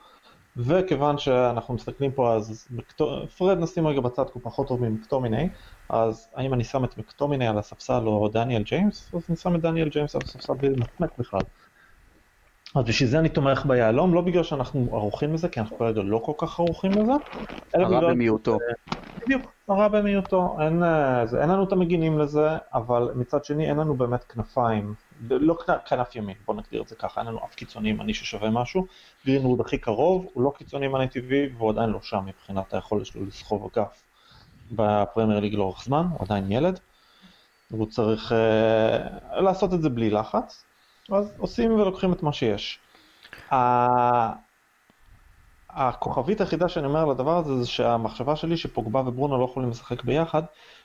וכיוון 0.56 1.18
שאנחנו 1.18 1.74
מסתכלים 1.74 2.12
פה 2.12 2.34
אז 2.34 2.68
פרד 3.38 3.58
נשים 3.58 3.86
רגע 3.86 4.00
בצד 4.00 4.24
כי 4.24 4.30
הוא 4.34 4.42
פחות 4.42 4.68
טוב 4.68 4.88
ממקטומיני 4.88 5.48
אז 5.88 6.28
האם 6.34 6.54
אני 6.54 6.64
שם 6.64 6.84
את 6.84 6.98
מקטומיני 6.98 7.48
על 7.48 7.58
הספסל 7.58 8.06
או 8.06 8.28
דניאל 8.28 8.62
ג'יימס 8.62 9.14
אז 9.14 9.26
אני 9.28 9.36
שם 9.36 9.54
את 9.54 9.60
דניאל 9.60 9.88
ג'יימס 9.88 10.14
על 10.14 10.20
הספסל 10.24 10.52
בלי 10.54 10.68
לנפנק 10.68 11.10
בכלל. 11.18 11.40
אז 12.74 12.84
בשביל 12.84 13.08
זה 13.08 13.18
אני 13.18 13.28
תומך 13.28 13.66
ביהלום 13.66 14.14
לא 14.14 14.20
בגלל 14.20 14.42
שאנחנו 14.42 14.88
ערוכים 14.92 15.34
לזה 15.34 15.48
כי 15.48 15.60
אנחנו 15.60 15.78
כרגע 15.78 16.02
לא 16.02 16.20
כל 16.24 16.32
כך 16.38 16.60
ערוכים 16.60 16.90
לזה. 16.92 17.12
הרע 17.74 18.00
במיעוטו. 18.00 18.58
בדיוק, 19.24 19.52
הרע 19.68 19.88
במיעוטו, 19.88 20.56
אין, 20.60 20.82
אה, 20.82 21.22
אין 21.40 21.48
לנו 21.50 21.64
את 21.64 21.72
המגינים 21.72 22.18
לזה 22.18 22.48
אבל 22.74 23.10
מצד 23.14 23.44
שני 23.44 23.68
אין 23.68 23.76
לנו 23.76 23.94
באמת 23.94 24.24
כנפיים 24.24 24.94
לא 25.30 25.56
כנף 25.86 26.16
ימין, 26.16 26.36
בוא 26.46 26.54
נגדיר 26.54 26.82
את 26.82 26.88
זה 26.88 26.96
ככה, 26.96 27.20
אין 27.20 27.28
לנו 27.28 27.38
אף 27.44 27.54
קיצוני 27.54 27.90
ימני 27.90 28.14
ששווה 28.14 28.50
משהו. 28.50 28.86
גרינווד 29.26 29.60
הכי 29.60 29.78
קרוב, 29.78 30.26
הוא 30.32 30.42
לא 30.42 30.52
קיצוני 30.58 30.86
ימני 30.86 31.08
טבעי, 31.08 31.48
והוא 31.56 31.70
עדיין 31.70 31.90
לא 31.90 31.98
שם 32.02 32.24
מבחינת 32.26 32.74
היכולת 32.74 33.06
שלו 33.06 33.24
לסחוב 33.26 33.70
אגף 33.72 34.02
בפרמייר 34.72 35.40
ליג 35.40 35.54
לאורך 35.54 35.84
זמן, 35.84 36.06
הוא 36.10 36.18
עדיין 36.20 36.52
ילד. 36.52 36.80
והוא 37.70 37.86
צריך 37.86 38.32
uh, 38.32 39.40
לעשות 39.40 39.74
את 39.74 39.82
זה 39.82 39.88
בלי 39.88 40.10
לחץ, 40.10 40.64
אז 41.12 41.32
עושים 41.38 41.74
ולוקחים 41.74 42.12
את 42.12 42.22
מה 42.22 42.32
שיש. 42.32 42.78
הכוכבית 45.70 46.40
היחידה 46.40 46.68
שאני 46.68 46.86
אומר 46.86 47.02
על 47.02 47.10
הדבר 47.10 47.38
הזה 47.38 47.56
זה 47.56 47.66
שהמחשבה 47.66 48.36
שלי 48.36 48.56
שפוגבה 48.56 49.00
וברונו 49.00 49.38
לא 49.38 49.44
יכולים 49.44 49.70
לשחק 49.70 50.04
ביחד 50.04 50.42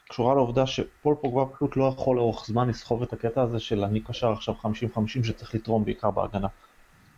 קשורה 0.10 0.36
לעובדה 0.36 0.68
שפול 0.68 1.16
פוגבה 1.22 1.56
פשוט 1.56 1.78
לא 1.78 1.86
יכול 1.86 2.16
לאורך 2.16 2.46
זמן 2.46 2.70
לסחוב 2.70 3.02
את 3.02 3.14
הקטע 3.14 3.42
הזה 3.42 3.60
של 3.60 3.84
אני 3.84 4.00
קשר 4.00 4.32
עכשיו 4.32 4.54
50-50 4.64 4.68
שצריך 5.24 5.56
לתרום 5.56 5.86
בעיקר 5.86 6.12
בהגנה. 6.12 6.48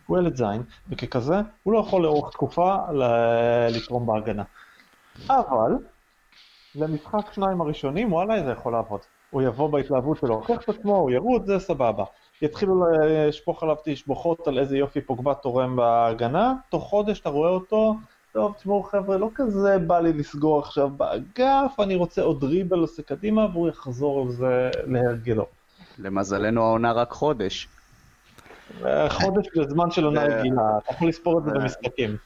הוא 0.06 0.18
ילד 0.18 0.36
זין, 0.36 0.62
וככזה 0.88 1.40
הוא 1.62 1.72
לא 1.72 1.78
יכול 1.78 2.02
לאורך 2.02 2.32
תקופה 2.32 2.76
לתרום 3.70 4.06
בהגנה. 4.06 4.42
אבל 5.28 5.72
למשחק 6.74 7.32
שניים 7.32 7.60
הראשונים 7.60 8.12
וואלה 8.12 8.44
זה 8.44 8.50
יכול 8.50 8.72
לעבוד. 8.72 9.00
הוא 9.30 9.42
יבוא 9.42 9.70
בהתלהבות 9.70 10.18
שלו, 10.18 10.34
הוכיח 10.34 10.62
את 10.62 10.68
עצמו, 10.68 10.96
הוא 10.96 11.10
ירוץ, 11.10 11.46
זה 11.46 11.58
סבבה. 11.58 12.04
יתחילו 12.42 12.84
לשפוך 13.28 13.62
עליו 13.62 13.76
תשבוכות 13.84 14.48
על 14.48 14.58
איזה 14.58 14.76
יופי 14.78 15.00
פוגבה 15.00 15.34
תורם 15.34 15.76
בהגנה, 15.76 16.52
תוך 16.70 16.84
חודש 16.84 17.20
אתה 17.20 17.28
רואה 17.28 17.50
אותו 17.50 17.94
טוב, 18.32 18.54
תשמעו 18.58 18.82
חבר'ה, 18.82 19.16
לא 19.16 19.30
כזה 19.34 19.78
בא 19.78 20.00
לי 20.00 20.12
לסגור 20.12 20.58
עכשיו 20.58 20.88
באגף, 20.88 21.80
אני 21.80 21.94
רוצה 21.94 22.22
עוד 22.22 22.44
ריבל 22.44 22.78
עושה 22.78 23.02
קדימה, 23.02 23.46
והוא 23.52 23.68
יחזור 23.68 24.22
על 24.22 24.32
זה 24.32 24.70
להרגלו. 24.86 25.46
למזלנו 25.98 26.62
העונה 26.62 26.92
רק 26.92 27.10
חודש. 27.10 27.68
חודש 29.08 29.46
זה 29.54 29.62
זמן 29.68 29.90
של 29.90 30.04
עונה 30.04 30.24
רגילה, 30.24 30.62
אתה 30.84 30.92
יכול 30.92 31.08
לספור 31.08 31.38
את 31.38 31.44
זה 31.44 31.50
במשחקים. 31.50 32.16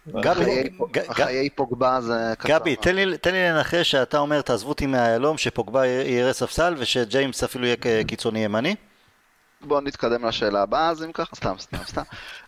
חיי 1.10 1.50
פוגבה 1.50 2.00
זה 2.00 2.32
קצר. 2.38 2.58
גבי, 2.58 2.76
תן 2.76 2.94
לי 2.94 3.50
לנחש 3.50 3.90
שאתה 3.90 4.18
אומר 4.18 4.40
תעזבו 4.40 4.68
אותי 4.68 4.86
מהיהלום, 4.86 5.38
שפוגבה 5.38 5.86
יראה 5.86 6.32
ספסל 6.32 6.74
ושג'יימס 6.78 7.44
אפילו 7.44 7.64
יהיה 7.64 7.76
קיצוני 8.06 8.44
ימני? 8.44 8.74
בואו 9.60 9.80
נתקדם 9.80 10.24
לשאלה 10.24 10.62
הבאה, 10.62 10.88
אז 10.88 11.04
אם 11.04 11.12
ככה, 11.12 11.36
סתם, 11.36 11.54
סתם, 11.58 11.78
סתם. 11.86 12.02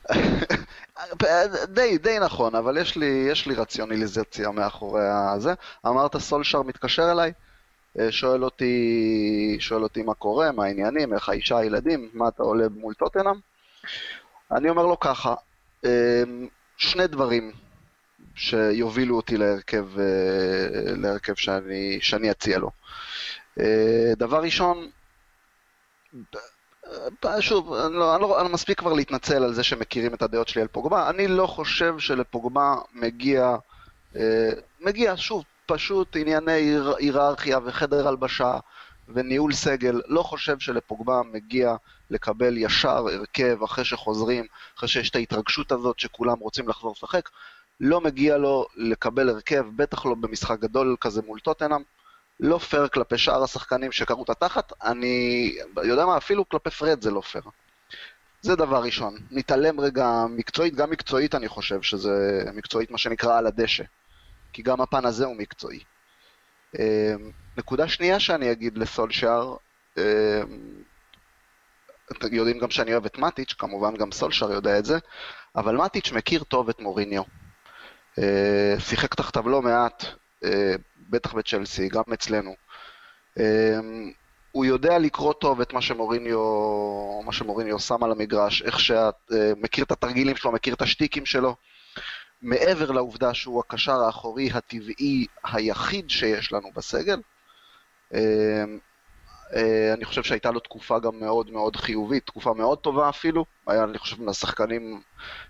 די, 1.75 1.99
די 1.99 2.19
נכון, 2.19 2.55
אבל 2.55 2.79
יש 2.79 2.97
לי, 2.97 3.27
יש 3.31 3.47
לי 3.47 3.55
רציונליזציה 3.55 4.51
מאחורי 4.51 5.09
הזה. 5.35 5.55
אמרת 5.87 6.17
סולשר 6.17 6.63
מתקשר 6.63 7.13
אליי, 7.13 7.33
אה, 7.99 8.13
שואל 8.13 8.45
אותי, 8.45 9.57
שואל 9.61 9.83
אותי 9.83 10.03
מה 10.03 10.15
קורה, 10.15 10.53
מה 10.53 10.65
העניינים, 10.65 11.15
איך 11.15 11.29
האישה, 11.29 11.59
הילדים, 11.59 12.11
מה 12.13 12.29
אתה 12.29 12.43
עולה 12.43 12.69
מול 12.69 12.95
טוטנאם. 12.95 13.35
אני 14.51 14.71
אומר 14.71 14.87
לו 14.87 15.01
ככה, 15.01 15.35
אה, 15.85 16.23
שני 16.77 17.07
דברים 17.07 17.53
שיובילו 18.35 19.17
אותי 19.17 19.37
להרכב, 19.37 19.99
אה, 19.99 20.95
להרכב 20.97 21.35
שאני, 21.35 21.99
שאני 22.01 22.31
אציע 22.31 22.59
לו. 22.59 22.71
דבר 24.17 24.43
ראשון, 24.43 24.91
שוב, 27.41 27.73
אני 27.73 27.95
לא, 27.95 28.15
אני, 28.15 28.23
לא, 28.23 28.41
אני 28.41 28.49
מספיק 28.49 28.79
כבר 28.79 28.93
להתנצל 28.93 29.45
על 29.45 29.55
זה 29.55 29.63
שמכירים 29.63 30.15
את 30.15 30.23
הדעות 30.23 30.49
שלי 30.49 30.63
על 30.63 30.69
פוגבה. 30.69 31.11
אני 31.11 31.29
לא 31.29 31.47
חושב 31.47 31.99
שלפוגבה 31.99 32.75
מגיע, 32.95 33.57
אה, 34.17 34.51
מגיע, 34.81 35.15
שוב, 35.17 35.45
פשוט 35.67 36.17
ענייני 36.17 36.77
היררכיה 36.99 37.59
וחדר 37.65 38.09
הלבשה 38.09 38.59
וניהול 39.09 39.53
סגל. 39.53 40.01
לא 40.07 40.23
חושב 40.23 40.59
שלפוגבה 40.59 41.21
מגיע 41.33 41.75
לקבל 42.11 42.59
ישר 42.59 43.07
הרכב 43.09 43.63
אחרי 43.65 43.85
שחוזרים, 43.85 44.47
אחרי 44.79 44.89
שיש 44.89 45.11
את 45.11 45.17
ההתרגשות 45.17 45.73
הזאת 45.73 45.99
שכולם 45.99 46.39
רוצים 46.39 46.69
לחזור 46.69 46.93
לשחק. 46.97 47.29
לא 47.81 48.01
מגיע 48.01 48.37
לו 48.37 48.67
לקבל 48.77 49.29
הרכב, 49.29 49.65
בטח 49.77 50.07
לא 50.07 50.15
במשחק 50.15 50.61
גדול 50.61 50.97
כזה 51.01 51.23
מול 51.27 51.41
טוטנאם. 51.41 51.83
לא 52.43 52.59
פייר 52.59 52.89
כלפי 52.89 53.19
שאר 53.19 53.43
השחקנים 53.43 53.93
שקראו 53.93 54.23
את 54.23 54.31
התחת, 54.31 54.73
אני 54.85 55.57
יודע 55.85 56.07
מה, 56.07 56.17
אפילו 56.17 56.49
כלפי 56.49 56.71
פרד 56.71 57.03
זה 57.03 57.11
לא 57.11 57.21
פייר. 57.21 57.45
זה 58.41 58.57
דבר 58.57 58.83
ראשון. 58.83 59.17
נתעלם 59.31 59.81
רגע 59.81 60.25
מקצועית, 60.31 60.75
גם 60.75 60.91
מקצועית 60.91 61.35
אני 61.35 61.49
חושב 61.49 61.83
שזה 61.83 62.45
מקצועית 62.55 62.91
מה 62.91 62.99
שנקרא 62.99 63.39
על 63.39 63.47
הדשא. 63.47 63.85
כי 64.53 64.63
גם 64.63 64.81
הפן 64.81 65.05
הזה 65.05 65.25
הוא 65.25 65.37
מקצועי. 65.37 65.81
אמ, 66.79 67.31
נקודה 67.57 67.89
שנייה 67.89 68.21
שאני 68.21 68.53
אגיד 68.53 68.79
לסולשאר, 68.79 69.57
אמ, 69.99 70.03
יודעים 72.33 72.59
גם 72.59 72.71
שאני 72.71 72.93
אוהב 72.93 73.05
את 73.05 73.19
מטיץ', 73.19 73.55
כמובן 73.59 73.97
גם 73.97 74.13
סולשאר 74.13 74.53
יודע 74.53 74.79
את 74.79 74.85
זה, 74.85 74.99
אבל 75.57 75.77
מטיץ' 75.77 76.13
מכיר 76.13 76.45
טוב 76.45 76.69
את 76.69 76.81
מוריניו. 76.81 77.23
אה, 78.19 78.75
שיחק 78.79 79.15
תחתיו 79.15 79.49
לא 79.49 79.63
מעט, 79.63 80.05
בטח 81.13 81.35
בצ'לסי, 81.35 81.89
גם 81.89 82.03
אצלנו. 82.13 82.55
אמ, 83.39 84.13
הוא 84.53 84.65
יודע 84.65 84.99
לקרוא 84.99 85.33
טוב 85.33 85.61
את 85.61 85.73
מה 85.73 85.83
שמוריניו, 85.83 86.39
מה 87.25 87.33
שמוריניו 87.33 87.79
שם 87.79 88.05
על 88.05 88.13
המגרש, 88.13 88.63
איך 88.63 88.81
שאת 88.81 89.15
אה, 89.33 89.53
מכיר 89.57 89.85
את 89.85 89.91
התרגילים 89.91 90.37
שלו, 90.37 90.53
מכיר 90.53 90.75
את 90.75 90.83
השטיקים 90.83 91.27
שלו. 91.27 91.57
מעבר 92.43 92.91
לעובדה 92.91 93.35
שהוא 93.35 93.61
הקשר 93.61 94.03
האחורי 94.03 94.51
הטבעי 94.55 95.27
היחיד 95.45 96.11
שיש 96.11 96.53
לנו 96.53 96.69
בסגל, 96.75 97.21
אמ, 98.15 98.19
אה, 99.57 99.93
אני 99.95 100.05
חושב 100.05 100.23
שהייתה 100.23 100.51
לו 100.51 100.61
תקופה 100.61 100.99
גם 100.99 101.21
מאוד 101.21 101.51
מאוד 101.51 101.77
חיובית, 101.77 102.27
תקופה 102.27 102.55
מאוד 102.55 102.79
טובה 102.79 103.09
אפילו, 103.09 103.45
היה 103.67 103.85
אני 103.85 103.99
חושב 103.99 104.23
מהשחקנים 104.23 105.01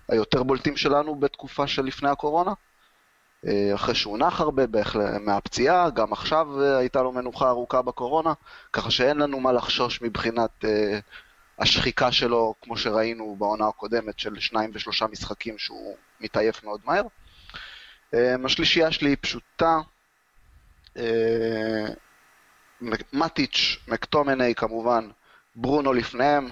היותר 0.09 0.43
בולטים 0.43 0.77
שלנו 0.77 1.15
בתקופה 1.15 1.67
שלפני 1.67 2.11
הקורונה. 2.11 2.53
אה, 3.47 3.75
אחרי 3.75 3.95
שהוא 3.95 4.19
נח 4.19 4.41
הרבה 4.41 4.63
מהפציעה, 5.21 5.91
גם 5.91 6.13
עכשיו 6.13 6.63
אה, 6.63 6.79
הייתה 6.79 7.03
לו 7.03 7.13
מנוחה 7.13 7.49
ארוכה 7.49 7.83
בקורונה, 7.83 8.33
ככה 8.73 8.91
שאין 8.91 9.17
לנו 9.17 9.41
מה 9.41 9.53
לחשוש 9.53 10.03
מבחינת 10.03 10.65
אה, 10.65 10.99
השחיקה 11.59 12.13
שלו, 12.13 12.55
כמו 12.63 12.77
שראינו 12.77 13.37
בעונה 13.39 13.69
הקודמת, 13.69 14.19
של 14.19 14.41
שניים 14.41 14.71
ושלושה 14.75 15.07
משחקים 15.07 15.59
שהוא 15.59 15.97
מתעייף 16.21 16.65
מאוד 16.65 16.81
מהר. 16.85 17.03
השלישייה 18.45 18.93
שלי 18.93 19.09
היא 19.09 19.17
פשוטה, 19.21 19.79
מטיץ', 23.13 23.79
מקטומני 23.89 24.55
כמובן, 24.55 25.09
ברונו 25.57 25.93
לפניהם, 25.93 26.51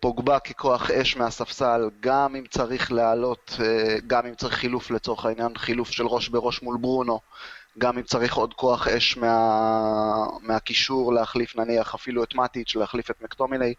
פוגבה 0.00 0.38
ככוח 0.38 0.90
אש 0.90 1.16
מהספסל, 1.16 1.90
גם 2.00 2.36
אם 2.36 2.44
צריך 2.50 2.92
לעלות, 2.92 3.56
אה, 3.60 3.96
גם 4.06 4.26
אם 4.26 4.34
צריך 4.34 4.54
חילוף 4.54 4.90
לצורך 4.90 5.24
העניין, 5.24 5.56
חילוף 5.56 5.90
של 5.90 6.06
ראש 6.06 6.28
בראש 6.28 6.62
מול 6.62 6.76
ברונו, 6.80 7.20
גם 7.78 7.98
אם 7.98 8.02
צריך 8.02 8.34
עוד 8.34 8.54
כוח 8.54 8.88
אש 8.88 9.16
מה... 9.16 10.26
מהקישור 10.42 11.12
להחליף 11.12 11.56
נניח 11.56 11.94
אפילו 11.94 12.24
את 12.24 12.34
מטיץ', 12.34 12.76
להחליף 12.76 13.10
את 13.10 13.22
מקטומיני, 13.22 13.74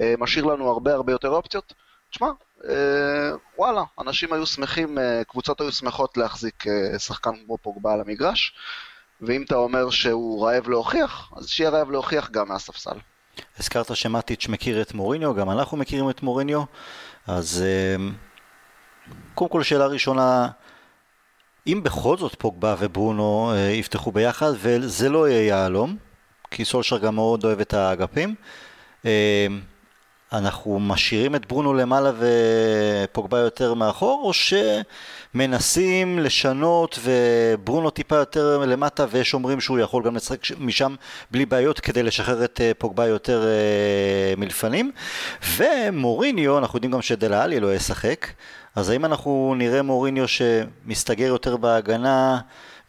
אה, 0.00 0.14
משאיר 0.18 0.44
לנו 0.44 0.70
הרבה 0.70 0.94
הרבה 0.94 1.12
יותר 1.12 1.28
אופציות. 1.28 1.72
תשמע, 2.10 2.30
וואלה, 3.58 3.82
אנשים 4.00 4.32
היו 4.32 4.46
שמחים, 4.46 4.98
קבוצות 5.28 5.60
היו 5.60 5.72
שמחות 5.72 6.16
להחזיק 6.16 6.64
שחקן 6.98 7.30
כמו 7.44 7.58
פוגבה 7.58 7.92
על 7.92 8.00
המגרש, 8.00 8.54
ואם 9.20 9.42
אתה 9.42 9.56
אומר 9.56 9.90
שהוא 9.90 10.46
רעב 10.46 10.68
להוכיח, 10.68 11.32
אז 11.36 11.48
שיהיה 11.48 11.70
רעב 11.70 11.90
להוכיח 11.90 12.30
גם 12.30 12.48
מהספסל. 12.48 12.98
הזכרת 13.58 13.96
שמטיץ' 13.96 14.48
מכיר 14.48 14.82
את 14.82 14.94
מוריניו, 14.94 15.34
גם 15.34 15.50
אנחנו 15.50 15.76
מכירים 15.76 16.10
את 16.10 16.22
מוריניו, 16.22 16.62
אז 17.26 17.64
אמ, 17.96 18.12
קודם 19.34 19.50
כל 19.50 19.62
שאלה 19.62 19.86
ראשונה, 19.86 20.48
אם 21.66 21.80
בכל 21.82 22.16
זאת 22.16 22.34
פוגבה 22.34 22.74
וברונו 22.78 23.52
אה, 23.54 23.58
יפתחו 23.58 24.12
ביחד, 24.12 24.52
וזה 24.56 25.08
לא 25.08 25.28
יהיה 25.28 25.46
יהלום, 25.46 25.96
כי 26.50 26.64
סולשר 26.64 26.98
גם 26.98 27.14
מאוד 27.14 27.44
אוהב 27.44 27.60
את 27.60 27.74
האגפים, 27.74 28.34
אנחנו 30.32 30.78
משאירים 30.80 31.34
את 31.34 31.46
ברונו 31.46 31.74
למעלה 31.74 32.12
ופוגבה 32.18 33.38
יותר 33.38 33.74
מאחור, 33.74 34.22
או 34.24 34.32
שמנסים 35.34 36.18
לשנות 36.18 36.98
וברונו 37.02 37.90
טיפה 37.90 38.16
יותר 38.16 38.58
למטה 38.58 39.06
ויש 39.10 39.34
אומרים 39.34 39.60
שהוא 39.60 39.78
יכול 39.78 40.02
גם 40.04 40.16
לשחק 40.16 40.38
משם 40.58 40.94
בלי 41.30 41.46
בעיות 41.46 41.80
כדי 41.80 42.02
לשחרר 42.02 42.44
את 42.44 42.60
אה, 42.60 42.72
פוגבה 42.78 43.06
יותר 43.06 43.44
אה, 43.44 44.34
מלפנים. 44.36 44.90
ומוריניו, 45.56 46.58
אנחנו 46.58 46.76
יודעים 46.76 46.92
גם 46.92 47.02
שדלאלי 47.02 47.60
לא 47.60 47.74
ישחק, 47.74 48.26
אז 48.76 48.90
האם 48.90 49.04
אנחנו 49.04 49.54
נראה 49.58 49.82
מוריניו 49.82 50.28
שמסתגר 50.28 51.26
יותר 51.26 51.56
בהגנה 51.56 52.38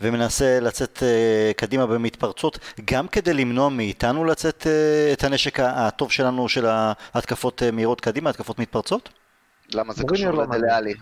ומנסה 0.02 0.60
לצאת 0.60 0.98
uh, 0.98 1.54
קדימה 1.54 1.86
במתפרצות, 1.86 2.60
גם 2.86 3.08
כדי 3.08 3.34
למנוע 3.34 3.70
מאיתנו 3.70 4.26
לצאת 4.26 4.62
uh, 4.64 5.14
את 5.14 5.24
הנשק 5.24 5.60
הטוב 5.60 6.12
שלנו 6.12 6.50
של 6.50 6.66
ההתקפות 7.14 7.62
uh, 7.62 7.76
מהירות 7.76 8.02
קדימה, 8.02 8.30
התקפות 8.30 8.60
מתפרצות? 8.60 9.10
למה 9.74 9.94
זה 9.94 10.04
קשור 10.08 10.32
לא 10.32 10.44
לדליאלי? 10.44 10.94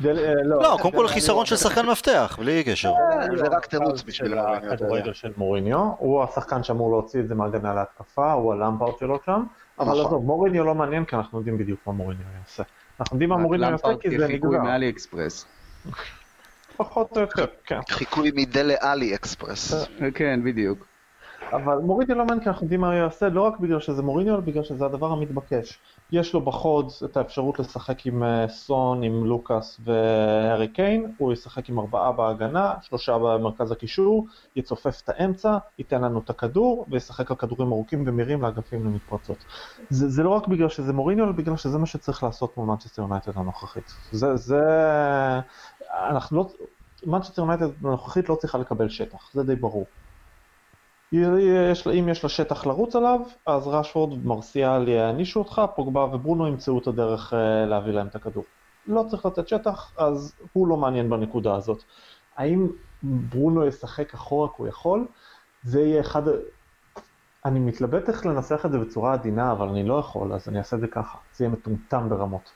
לא, 0.00 0.62
לא 0.62 0.76
קודם 0.80 0.94
כל 0.96 1.08
חיסרון 1.08 1.46
של 1.46 1.56
שחקן 1.56 1.86
מפתח, 1.86 2.36
בלי 2.38 2.64
קשר. 2.64 2.92
זה 3.36 3.46
רק 3.46 3.66
תירוץ 3.66 4.02
בשביל 4.02 4.38
הכדורגל 4.38 5.12
של 5.12 5.32
מוריניו, 5.36 5.90
הוא 5.98 6.22
השחקן 6.22 6.62
שאמור 6.62 6.90
להוציא 6.90 7.20
את 7.20 7.28
זה 7.28 7.34
מהגנה 7.34 7.74
להתקפה, 7.74 8.32
הוא 8.32 8.52
הלמפארט 8.52 8.98
שלו 8.98 9.18
שם, 9.26 9.42
אבל 9.78 9.88
נכון. 9.88 10.06
עזוב, 10.06 10.24
מוריניו 10.24 10.64
לא 10.64 10.74
מעניין 10.74 11.04
כי 11.04 11.16
אנחנו 11.16 11.38
יודעים 11.38 11.58
בדיוק 11.58 11.80
מה 11.86 11.92
מוריניו 11.92 12.24
יעשה. 12.40 12.62
אנחנו 13.00 13.14
יודעים 13.14 13.30
מה 13.30 13.36
מוריניו 13.36 13.70
יעשה 13.70 13.88
כי 14.00 14.18
זה 14.18 14.28
נגזר. 14.28 14.58
פחות 16.76 17.16
או 17.16 17.20
יותר, 17.20 17.46
כן. 17.64 17.80
חיקוי 17.88 18.30
מדלה 18.34 18.74
אלי 18.82 19.14
אקספרס. 19.14 19.74
כן, 20.14 20.40
בדיוק. 20.44 20.92
אבל 21.52 21.78
מוריניו 21.78 22.16
לא 22.16 22.24
מעניין 22.24 22.40
כי 22.40 22.48
אנחנו 22.48 22.64
יודעים 22.64 22.80
מה 22.80 22.86
הוא 22.86 22.94
יעשה, 22.94 23.28
לא 23.28 23.42
רק 23.42 23.58
בגלל 23.58 23.80
שזה 23.80 24.02
מוריניו, 24.02 24.34
אלא 24.34 24.40
בגלל 24.40 24.62
שזה 24.62 24.84
הדבר 24.84 25.12
המתבקש. 25.12 25.78
יש 26.12 26.34
לו 26.34 26.40
בחוד 26.40 26.92
את 27.04 27.16
האפשרות 27.16 27.58
לשחק 27.58 28.06
עם 28.06 28.22
אה, 28.22 28.48
סון, 28.48 29.02
עם 29.02 29.24
לוקאס 29.24 29.80
והארי 29.84 30.68
קיין, 30.68 31.12
הוא 31.18 31.32
ישחק 31.32 31.68
עם 31.68 31.78
ארבעה 31.78 32.12
בהגנה, 32.12 32.74
שלושה 32.80 33.18
במרכז 33.18 33.72
הקישור, 33.72 34.26
יצופף 34.56 35.00
את 35.04 35.08
האמצע, 35.08 35.58
ייתן 35.78 36.00
לנו 36.02 36.20
את 36.24 36.30
הכדור, 36.30 36.86
וישחק 36.90 37.30
על 37.30 37.36
כדורים 37.36 37.72
ארוכים 37.72 38.04
ומהירים 38.06 38.42
לאגפים 38.42 38.84
למתפרצות. 38.84 39.44
זה, 39.90 40.08
זה 40.08 40.22
לא 40.22 40.30
רק 40.30 40.48
בגלל 40.48 40.68
שזה 40.68 40.92
מוריניו, 40.92 41.24
אלא 41.24 41.32
בגלל 41.32 41.56
שזה 41.56 41.78
מה 41.78 41.86
שצריך 41.86 42.22
לעשות 42.22 42.56
מול 42.56 42.66
מנצ'סטר 42.66 43.02
יונייטד 43.02 43.32
הנוכחית. 43.34 43.92
זה, 44.12 44.36
זה... 44.36 44.60
אנחנו 45.92 46.36
לא... 46.36 46.48
מנצ'סטר 47.06 47.42
יונייטד 47.42 47.66
הנוכחית 47.84 48.28
לא 48.28 48.34
צריכה 48.34 48.58
לקבל 48.58 48.88
שטח, 48.88 49.30
זה 49.32 49.42
די 49.42 49.56
ברור. 49.56 49.86
יש, 51.12 51.86
אם 51.86 52.08
יש 52.08 52.22
לה 52.22 52.28
שטח 52.28 52.66
לרוץ 52.66 52.96
עליו, 52.96 53.20
אז 53.46 53.66
רשוורד 53.66 54.12
ומרסיאל 54.12 54.88
יענישו 54.88 55.38
אותך, 55.38 55.62
פוגבה 55.74 56.04
וברונו 56.04 56.48
ימצאו 56.48 56.78
את 56.78 56.86
הדרך 56.86 57.34
אה, 57.34 57.66
להביא 57.66 57.92
להם 57.92 58.06
את 58.06 58.14
הכדור. 58.14 58.44
לא 58.86 59.04
צריך 59.08 59.26
לתת 59.26 59.48
שטח, 59.48 59.92
אז 59.96 60.34
הוא 60.52 60.68
לא 60.68 60.76
מעניין 60.76 61.10
בנקודה 61.10 61.54
הזאת. 61.54 61.82
האם 62.36 62.68
ברונו 63.02 63.66
ישחק 63.66 64.14
אחורה 64.14 64.48
כי 64.48 64.54
הוא 64.58 64.68
יכול? 64.68 65.06
זה 65.62 65.80
יהיה 65.80 66.00
אחד... 66.00 66.22
אני 67.44 67.60
מתלבט 67.60 68.08
איך 68.08 68.26
לנסח 68.26 68.66
את 68.66 68.72
זה 68.72 68.78
בצורה 68.78 69.12
עדינה, 69.12 69.52
אבל 69.52 69.68
אני 69.68 69.82
לא 69.82 69.94
יכול, 69.94 70.32
אז 70.32 70.48
אני 70.48 70.58
אעשה 70.58 70.76
את 70.76 70.80
זה 70.80 70.86
ככה. 70.86 71.18
זה 71.34 71.44
יהיה 71.44 71.52
מטומטם 71.52 72.08
ברמות. 72.08 72.52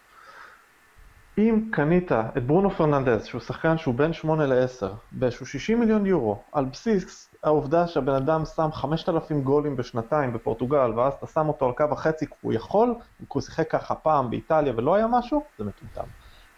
אם 1.39 1.69
קנית 1.73 2.13
את 2.13 2.47
ברונו 2.47 2.71
פרננדז, 2.71 3.25
שהוא 3.25 3.41
שחקן 3.41 3.79
שהוא 3.79 3.95
בין 3.95 4.13
8 4.13 4.47
ל-10, 4.47 4.87
באיזשהו 5.13 5.47
60 5.47 5.81
מיליון 5.81 6.07
יורו, 6.07 6.43
על 6.53 6.65
בסיס 6.65 7.35
העובדה 7.43 7.87
שהבן 7.87 8.15
אדם 8.15 8.45
שם 8.57 8.69
5,000 8.73 9.43
גולים 9.43 9.77
בשנתיים 9.77 10.33
בפורטוגל, 10.33 10.93
ואז 10.97 11.13
אתה 11.13 11.27
שם 11.27 11.49
אותו 11.49 11.67
על 11.67 11.73
קו 11.73 11.85
החצי 11.91 12.27
כי 12.27 12.33
הוא 12.41 12.53
יכול, 12.53 12.95
כי 13.19 13.25
הוא 13.29 13.43
שיחק 13.43 13.71
ככה 13.71 13.95
פעם 13.95 14.31
באיטליה 14.31 14.73
ולא 14.77 14.95
היה 14.95 15.07
משהו, 15.07 15.43
זה 15.59 15.65
מטומטם. 15.65 16.09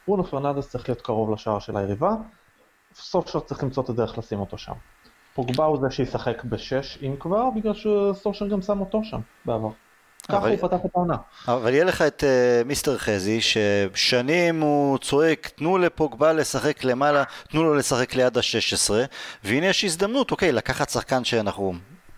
ברונו 0.07 0.25
פרננדס 0.25 0.71
צריך 0.71 0.89
להיות 0.89 1.03
קרוב 1.03 1.31
לשער 1.31 1.59
של 1.59 1.77
היריבה, 1.77 2.15
סוף 2.95 3.29
סוף 3.29 3.45
צריך 3.45 3.63
למצוא 3.63 3.83
את 3.83 3.89
הדרך 3.89 4.19
לשים 4.19 4.41
אותו 4.41 4.59
שם. 4.59 4.75
פוגבה 5.35 5.65
הוא 5.65 5.79
זה 5.81 5.91
שישחק 5.91 6.45
בשש, 6.45 7.03
אם 7.03 7.15
כבר, 7.21 7.51
בגלל 7.51 7.75
שסושר 7.75 8.49
גם 8.49 8.63
שם 8.63 8.81
אותו 8.81 9.05
שם 9.05 9.21
בעבר. 9.45 9.71
ככה 10.33 10.49
הוא 10.49 10.57
פתח 10.57 10.77
את 10.85 10.91
העונה. 10.95 11.17
אבל 11.49 11.75
יהיה 11.75 11.85
לך 11.85 12.03
את 12.03 12.25
uh, 12.25 12.69
מיסטר 12.69 12.99
חזי, 12.99 13.39
ששנים 13.41 14.61
הוא 14.61 14.99
צועק, 14.99 15.51
תנו 15.57 15.79
לפוגבה 15.79 16.33
לשחק 16.33 16.85
למעלה, 16.85 17.23
תנו 17.51 17.65
לו 17.65 17.75
לשחק 17.75 18.15
ליד 18.15 18.39
ה-16, 18.39 18.91
והנה 19.45 19.67
יש 19.67 19.85
הזדמנות, 19.85 20.31
אוקיי, 20.31 20.53
לקחת 20.53 20.91
שחקן 20.91 21.25
שאנחנו... 21.25 21.75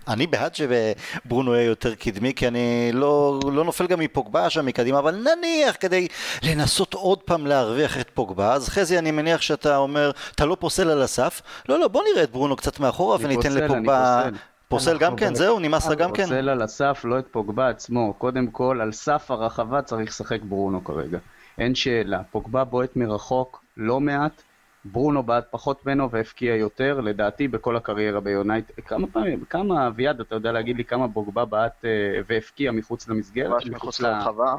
אני 0.09 0.27
בעד 0.27 0.55
שברונו 0.55 1.55
יהיה 1.55 1.65
יותר 1.65 1.95
קדמי, 1.95 2.35
כי 2.35 2.49
אני 2.49 2.91
לא, 2.93 3.41
לא 3.53 3.65
נופל 3.65 3.87
גם 3.87 4.01
מפוגבה 4.01 4.51
שם 4.51 4.67
מקדימה, 4.67 4.99
אבל 4.99 5.15
נניח 5.15 5.77
כדי 5.81 6.09
לנסות 6.43 6.95
עוד 6.95 7.19
פעם 7.23 7.47
להרוויח 7.47 8.01
את 8.01 8.11
פוגבה, 8.15 8.53
אז 8.53 8.69
חזי 8.69 8.99
אני 8.99 9.11
מניח 9.11 9.41
שאתה 9.41 9.77
אומר, 9.77 10.11
אתה 10.35 10.45
לא 10.45 10.57
פוסל 10.61 10.91
על 10.91 11.03
הסף, 11.03 11.43
לא 11.69 11.81
לא 11.81 11.89
בוא 11.89 12.03
נראה 12.13 12.23
את 12.23 12.31
ברונו 12.31 12.57
קצת 12.57 12.81
מאחורה 12.81 13.17
וניתן 13.21 13.53
לפוגבה 13.53 14.29
פוסל 14.71 14.99
גם 14.99 15.17
כן, 15.17 15.35
זהו, 15.35 15.59
נמאס 15.59 15.87
לך 15.87 15.99
גם 15.99 16.13
כן. 16.13 16.23
פוסל 16.23 16.49
על 16.49 16.63
הסף, 16.63 17.01
לא 17.05 17.19
את 17.19 17.27
פוגבה 17.31 17.69
עצמו. 17.69 18.15
קודם 18.19 18.47
כל, 18.47 18.81
על 18.83 18.93
סף 18.93 19.31
הרחבה 19.31 19.83
צריך 19.83 20.09
לשחק 20.09 20.43
ברונו 20.43 20.85
כרגע. 20.85 21.19
אין 21.59 21.75
שאלה. 21.75 22.23
פוגבה 22.31 22.65
בועט 22.65 22.97
מרחוק 22.97 23.65
לא 23.77 24.01
מעט, 24.01 24.43
ברונו 24.85 25.23
בעט 25.23 25.45
פחות 25.51 25.87
ממנו 25.87 26.11
והפקיע 26.11 26.55
יותר, 26.55 27.01
לדעתי, 27.01 27.49
בכל 27.49 27.77
הקריירה 27.77 28.21
ביונייט. 28.21 28.71
כמה 28.87 29.07
פעמים, 29.13 29.45
כמה, 29.51 29.87
אביעד, 29.87 30.21
אתה 30.21 30.35
יודע 30.35 30.53
להגיד 30.53 30.77
לי 30.77 30.85
כמה 30.85 31.09
פוגבה 31.09 31.45
בעט 31.45 31.85
אה, 31.85 31.91
והפקיע 32.27 32.73
מחוץ 32.73 33.09
למסגרת? 33.09 33.67
מחוץ 33.67 34.01
לרחבה? 34.01 34.55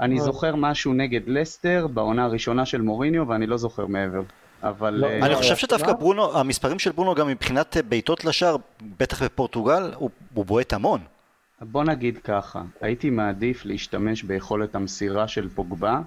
אני 0.00 0.20
זוכר 0.20 0.56
משהו 0.56 0.92
נגד 0.94 1.20
לסטר 1.26 1.86
בעונה 1.86 2.24
הראשונה 2.24 2.66
של 2.66 2.82
מוריניו 2.82 3.28
ואני 3.28 3.46
לא 3.46 3.56
זוכר 3.56 3.86
מעבר. 3.86 4.22
אבל... 4.62 4.94
לא, 4.94 5.06
אני 5.06 5.30
לא, 5.30 5.34
חושב 5.34 5.56
שדווקא 5.56 5.92
ברונו, 5.92 6.38
המספרים 6.38 6.78
של 6.78 6.92
ברונו 6.92 7.14
גם 7.14 7.28
מבחינת 7.28 7.76
אה, 7.76 7.82
בעיטות 7.82 8.24
לשער, 8.24 8.56
בטח 8.98 9.22
בפורטוגל, 9.22 9.92
הוא, 9.94 10.10
הוא 10.34 10.44
בועט 10.44 10.72
המון. 10.72 11.00
בוא 11.60 11.84
נגיד 11.84 12.18
ככה, 12.18 12.62
הייתי 12.80 13.10
מעדיף 13.10 13.64
להשתמש 13.64 14.22
ביכולת 14.22 14.74
המסירה 14.74 15.28
של 15.28 15.48
פוגבה 15.48 16.00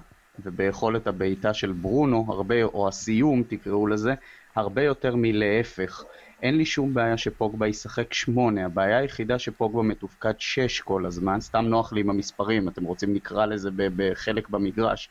וביכולת 0.44 1.06
הבעיטה 1.06 1.54
של 1.54 1.72
ברונו, 1.72 2.26
הרבה, 2.28 2.62
או 2.62 2.88
הסיום 2.88 3.42
תקראו 3.48 3.86
לזה, 3.86 4.14
הרבה 4.54 4.82
יותר 4.82 5.16
מלהפך. 5.16 6.04
אין 6.42 6.56
לי 6.56 6.64
שום 6.64 6.94
בעיה 6.94 7.16
שפוגבה 7.16 7.66
ישחק 7.66 8.12
שמונה, 8.12 8.66
הבעיה 8.66 8.98
היחידה 8.98 9.38
שפוגבה 9.38 9.82
מתופקד 9.82 10.32
שש 10.38 10.80
כל 10.80 11.06
הזמן, 11.06 11.40
סתם 11.40 11.64
נוח 11.64 11.92
לי 11.92 12.00
עם 12.00 12.10
המספרים, 12.10 12.68
אתם 12.68 12.84
רוצים 12.84 13.14
נקרא 13.14 13.46
לזה 13.46 13.70
בחלק 13.74 14.48
במגרש. 14.48 15.08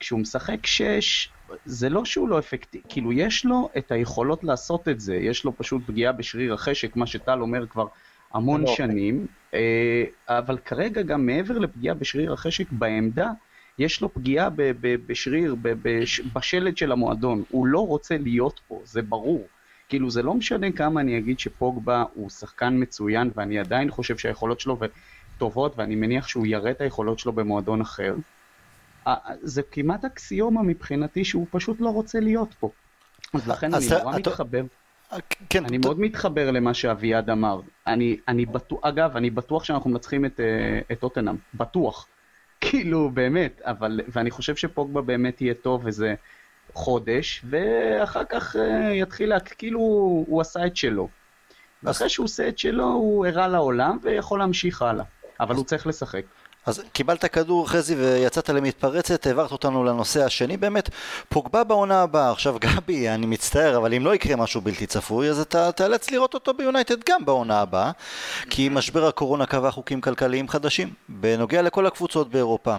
כשהוא 0.00 0.20
משחק 0.20 0.66
שש, 0.66 1.32
זה 1.64 1.88
לא 1.88 2.04
שהוא 2.04 2.28
לא 2.28 2.38
אפקטיבי, 2.38 2.84
כאילו 2.88 3.12
יש 3.12 3.44
לו 3.44 3.70
את 3.78 3.92
היכולות 3.92 4.44
לעשות 4.44 4.88
את 4.88 5.00
זה, 5.00 5.16
יש 5.16 5.44
לו 5.44 5.56
פשוט 5.56 5.82
פגיעה 5.86 6.12
בשריר 6.12 6.54
החשק, 6.54 6.96
מה 6.96 7.06
שטל 7.06 7.40
אומר 7.40 7.66
כבר 7.66 7.86
המון 8.34 8.60
לא 8.60 8.74
שנים, 8.74 9.26
אה, 9.54 10.04
אבל 10.28 10.58
כרגע 10.58 11.02
גם 11.02 11.26
מעבר 11.26 11.58
לפגיעה 11.58 11.94
בשריר 11.94 12.32
החשק 12.32 12.72
בעמדה, 12.72 13.30
יש 13.78 14.00
לו 14.02 14.14
פגיעה 14.14 14.50
ב- 14.50 14.72
ב- 14.80 14.96
בשריר, 15.06 15.54
ב- 15.62 15.74
בש- 15.82 16.20
בשלד 16.20 16.76
של 16.76 16.92
המועדון, 16.92 17.42
הוא 17.48 17.66
לא 17.66 17.86
רוצה 17.86 18.18
להיות 18.18 18.60
פה, 18.68 18.80
זה 18.84 19.02
ברור. 19.02 19.48
כאילו 19.88 20.10
זה 20.10 20.22
לא 20.22 20.34
משנה 20.34 20.72
כמה 20.72 21.00
אני 21.00 21.18
אגיד 21.18 21.38
שפוגבה 21.38 22.04
הוא 22.14 22.30
שחקן 22.30 22.74
מצוין 22.82 23.30
ואני 23.34 23.58
עדיין 23.58 23.90
חושב 23.90 24.18
שהיכולות 24.18 24.60
שלו 24.60 24.78
טובות 25.36 25.78
ואני 25.78 25.94
מניח 25.94 26.28
שהוא 26.28 26.46
יראה 26.46 26.70
את 26.70 26.80
היכולות 26.80 27.18
שלו 27.18 27.32
במועדון 27.32 27.80
אחר. 27.80 28.14
זה 29.42 29.62
כמעט 29.62 30.04
אקסיומה 30.04 30.62
מבחינתי 30.62 31.24
שהוא 31.24 31.46
פשוט 31.50 31.80
לא 31.80 31.88
רוצה 31.88 32.20
להיות 32.20 32.54
פה. 32.58 32.70
אז 33.34 33.48
לכן 33.48 33.74
אני 33.74 33.86
נורא 34.02 34.18
מתחבר. 34.18 34.62
כן, 35.50 35.64
אני 35.64 35.78
מאוד 35.78 36.00
מתחבר 36.00 36.50
למה 36.50 36.74
שאביעד 36.74 37.30
אמר. 37.30 37.60
אני, 37.86 38.16
אני 38.28 38.46
בטוח, 38.46 38.78
אגב, 38.82 39.16
אני 39.16 39.30
בטוח 39.30 39.64
שאנחנו 39.64 39.90
מנצחים 39.90 40.24
את, 40.24 40.40
אה, 40.40 40.80
את 40.92 41.00
טוטנאם, 41.00 41.36
בטוח. 41.54 42.06
כאילו, 42.60 43.10
באמת, 43.14 43.60
אבל, 43.64 44.00
ואני 44.08 44.30
חושב 44.30 44.56
שפוגבה 44.56 45.00
באמת 45.00 45.40
יהיה 45.40 45.54
טוב 45.54 45.86
איזה 45.86 46.14
חודש, 46.72 47.44
ואחר 47.50 48.24
כך 48.24 48.56
אה, 48.56 48.94
יתחיל, 48.94 49.28
לה, 49.28 49.40
כאילו 49.40 49.80
הוא 50.28 50.40
עשה 50.40 50.66
את 50.66 50.76
שלו. 50.76 51.08
ואחרי 51.82 52.08
שהוא 52.08 52.24
עושה 52.24 52.48
את 52.48 52.58
שלו, 52.58 52.84
הוא 52.84 53.26
הראה 53.26 53.48
לעולם 53.48 53.98
ויכול 54.02 54.38
להמשיך 54.38 54.82
הלאה. 54.82 55.04
אבל 55.40 55.54
הוא 55.54 55.64
צריך 55.64 55.86
לשחק. 55.86 56.22
אז 56.68 56.82
קיבלת 56.92 57.24
כדור 57.24 57.68
חזי 57.68 57.94
ויצאת 57.94 58.48
למתפרצת, 58.50 59.26
העברת 59.26 59.52
אותנו 59.52 59.84
לנושא 59.84 60.24
השני 60.24 60.56
באמת. 60.56 60.90
פוגבה 61.28 61.64
בעונה 61.64 62.02
הבאה, 62.02 62.30
עכשיו 62.30 62.56
גבי, 62.58 63.08
אני 63.08 63.26
מצטער, 63.26 63.76
אבל 63.76 63.94
אם 63.94 64.04
לא 64.04 64.14
יקרה 64.14 64.36
משהו 64.36 64.60
בלתי 64.60 64.86
צפוי, 64.86 65.30
אז 65.30 65.40
אתה 65.40 65.72
תיאלץ 65.72 66.10
לראות 66.10 66.34
אותו 66.34 66.54
ביונייטד 66.54 66.96
גם 67.08 67.24
בעונה 67.24 67.60
הבאה, 67.60 67.90
כי 68.50 68.68
משבר 68.68 69.06
הקורונה 69.06 69.46
קבע 69.46 69.70
חוקים 69.70 70.00
כלכליים 70.00 70.48
חדשים, 70.48 70.92
בנוגע 71.08 71.62
לכל 71.62 71.86
הקבוצות 71.86 72.30
באירופה. 72.30 72.76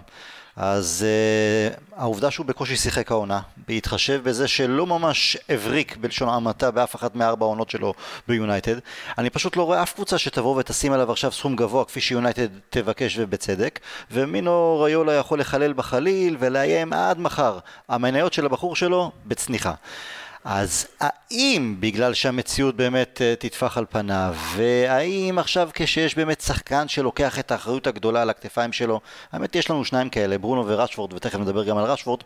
אז 0.61 1.05
uh, 1.05 1.79
העובדה 1.95 2.31
שהוא 2.31 2.45
בקושי 2.45 2.75
שיחק 2.75 3.11
העונה, 3.11 3.39
בהתחשב 3.67 4.21
בזה 4.23 4.47
שלא 4.47 4.85
ממש 4.85 5.37
הבריק 5.49 5.97
בלשון 5.97 6.29
המעטה 6.29 6.71
באף 6.71 6.95
אחת 6.95 7.15
מארבע 7.15 7.45
העונות 7.45 7.69
שלו 7.69 7.93
ביונייטד, 8.27 8.75
אני 9.17 9.29
פשוט 9.29 9.55
לא 9.55 9.63
רואה 9.63 9.83
אף 9.83 9.93
קבוצה 9.93 10.17
שתבוא 10.17 10.59
ותשים 10.59 10.91
עליו 10.91 11.11
עכשיו 11.11 11.31
סכום 11.31 11.55
גבוה 11.55 11.85
כפי 11.85 12.01
שיונייטד 12.01 12.47
תבקש 12.69 13.15
ובצדק, 13.19 13.79
ומינו 14.11 14.81
ריולה 14.83 15.13
יכול 15.13 15.39
לחלל 15.39 15.73
בחליל 15.73 16.37
ולאיים 16.39 16.93
עד 16.93 17.19
מחר. 17.19 17.59
המניות 17.89 18.33
של 18.33 18.45
הבחור 18.45 18.75
שלו 18.75 19.11
בצניחה. 19.25 19.73
אז 20.43 20.87
האם 20.99 21.75
בגלל 21.79 22.13
שהמציאות 22.13 22.75
באמת 22.75 23.21
uh, 23.21 23.41
תטפח 23.41 23.77
על 23.77 23.85
פניו, 23.89 24.35
והאם 24.55 25.39
עכשיו 25.39 25.69
כשיש 25.73 26.15
באמת 26.15 26.41
שחקן 26.41 26.87
שלוקח 26.87 27.39
את 27.39 27.51
האחריות 27.51 27.87
הגדולה 27.87 28.21
על 28.21 28.29
הכתפיים 28.29 28.73
שלו, 28.73 29.01
האמת 29.31 29.55
יש 29.55 29.69
לנו 29.69 29.85
שניים 29.85 30.09
כאלה, 30.09 30.37
ברונו 30.37 30.67
ורשפורד, 30.67 31.13
ותכף 31.13 31.39
נדבר 31.39 31.63
גם 31.63 31.77
על 31.77 31.83
רשפורד, 31.83 32.19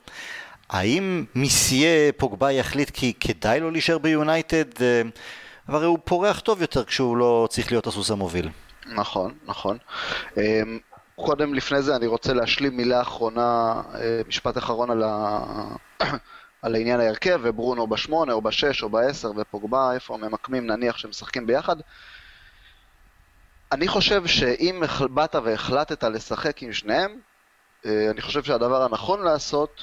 האם 0.69 1.26
מיסיה 1.36 2.12
פוגבה 2.17 2.52
יחליט 2.52 2.89
כי 2.89 3.13
כדאי 3.19 3.60
לו 3.60 3.71
להישאר 3.71 3.97
ביונייטד? 3.97 4.73
Uh, 4.73 4.82
הרי 5.67 5.86
הוא 5.86 5.99
פורח 6.04 6.39
טוב 6.39 6.62
יותר 6.62 6.84
כשהוא 6.84 7.17
לא 7.17 7.47
צריך 7.49 7.71
להיות 7.71 7.88
הסוס 7.88 8.12
המוביל. 8.12 8.49
נכון, 8.95 9.34
נכון. 9.45 9.78
Um, 10.36 10.39
קודם 11.15 11.54
לפני 11.54 11.82
זה 11.82 11.95
אני 11.95 12.08
רוצה 12.08 12.34
להשלים 12.34 12.78
מילה 12.78 13.02
אחרונה, 13.02 13.82
אה, 13.95 14.21
משפט 14.28 14.58
אחרון 14.58 14.91
על 14.91 15.04
ה... 15.04 15.39
על 16.63 16.76
העניין 16.76 16.99
ההרכב, 16.99 17.39
וברונו 17.43 17.88
בשמונה, 17.88 18.34
או 18.34 18.41
בשש, 18.41 18.84
או 18.84 18.89
בעשר, 18.89 19.32
ופוגבה, 19.38 19.93
איפה 19.93 20.17
ממקמים 20.17 20.67
נניח 20.67 20.97
שמשחקים 20.97 21.47
ביחד. 21.47 21.76
אני 23.71 23.88
חושב 23.88 24.26
שאם 24.28 24.82
באת 25.13 25.36
והחלטת 25.36 26.04
לשחק 26.04 26.63
עם 26.63 26.73
שניהם, 26.73 27.19
אה, 27.86 28.10
אני 28.12 28.21
חושב 28.21 28.43
שהדבר 28.43 28.84
הנכון 28.84 29.23
לעשות, 29.23 29.82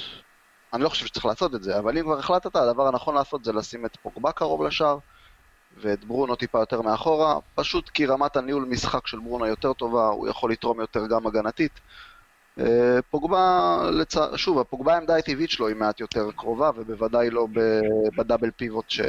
אני 0.72 0.82
לא 0.82 0.88
חושב 0.88 1.06
שצריך 1.06 1.26
לעשות 1.26 1.54
את 1.54 1.62
זה, 1.62 1.78
אבל 1.78 1.98
אם 1.98 2.04
כבר 2.04 2.18
החלטת, 2.18 2.56
הדבר 2.56 2.88
הנכון 2.88 3.14
לעשות 3.14 3.44
זה 3.44 3.52
לשים 3.52 3.86
את 3.86 3.96
פוגבה 3.96 4.32
קרוב 4.32 4.62
לשער, 4.62 4.98
ואת 5.76 6.04
ברונו 6.04 6.36
טיפה 6.36 6.58
יותר 6.58 6.82
מאחורה, 6.82 7.38
פשוט 7.54 7.88
כי 7.88 8.06
רמת 8.06 8.36
הניהול 8.36 8.64
משחק 8.64 9.06
של 9.06 9.18
ברונו 9.18 9.46
יותר 9.46 9.72
טובה, 9.72 10.06
הוא 10.06 10.28
יכול 10.28 10.52
לתרום 10.52 10.80
יותר 10.80 11.06
גם 11.06 11.26
הגנתית. 11.26 11.80
אה, 12.58 13.02
פוגבה, 13.10 13.78
לצ... 13.92 14.14
שוב, 14.36 14.58
הפוגבה 14.58 14.94
העמדה 14.94 15.16
הטבעית 15.16 15.50
שלו 15.50 15.68
היא 15.68 15.76
מעט 15.76 16.00
יותר 16.00 16.30
קרובה, 16.36 16.70
ובוודאי 16.76 17.30
לא 17.30 17.46
בדאבל 18.16 18.50
פיבוט 18.50 18.90
ש... 18.90 19.00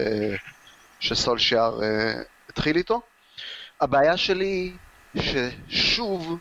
שסולשיאר 0.99 1.83
אה, 1.83 2.21
התחיל 2.49 2.75
איתו. 2.77 3.01
הבעיה 3.81 4.17
שלי 4.17 4.73
ששוב, 5.17 6.37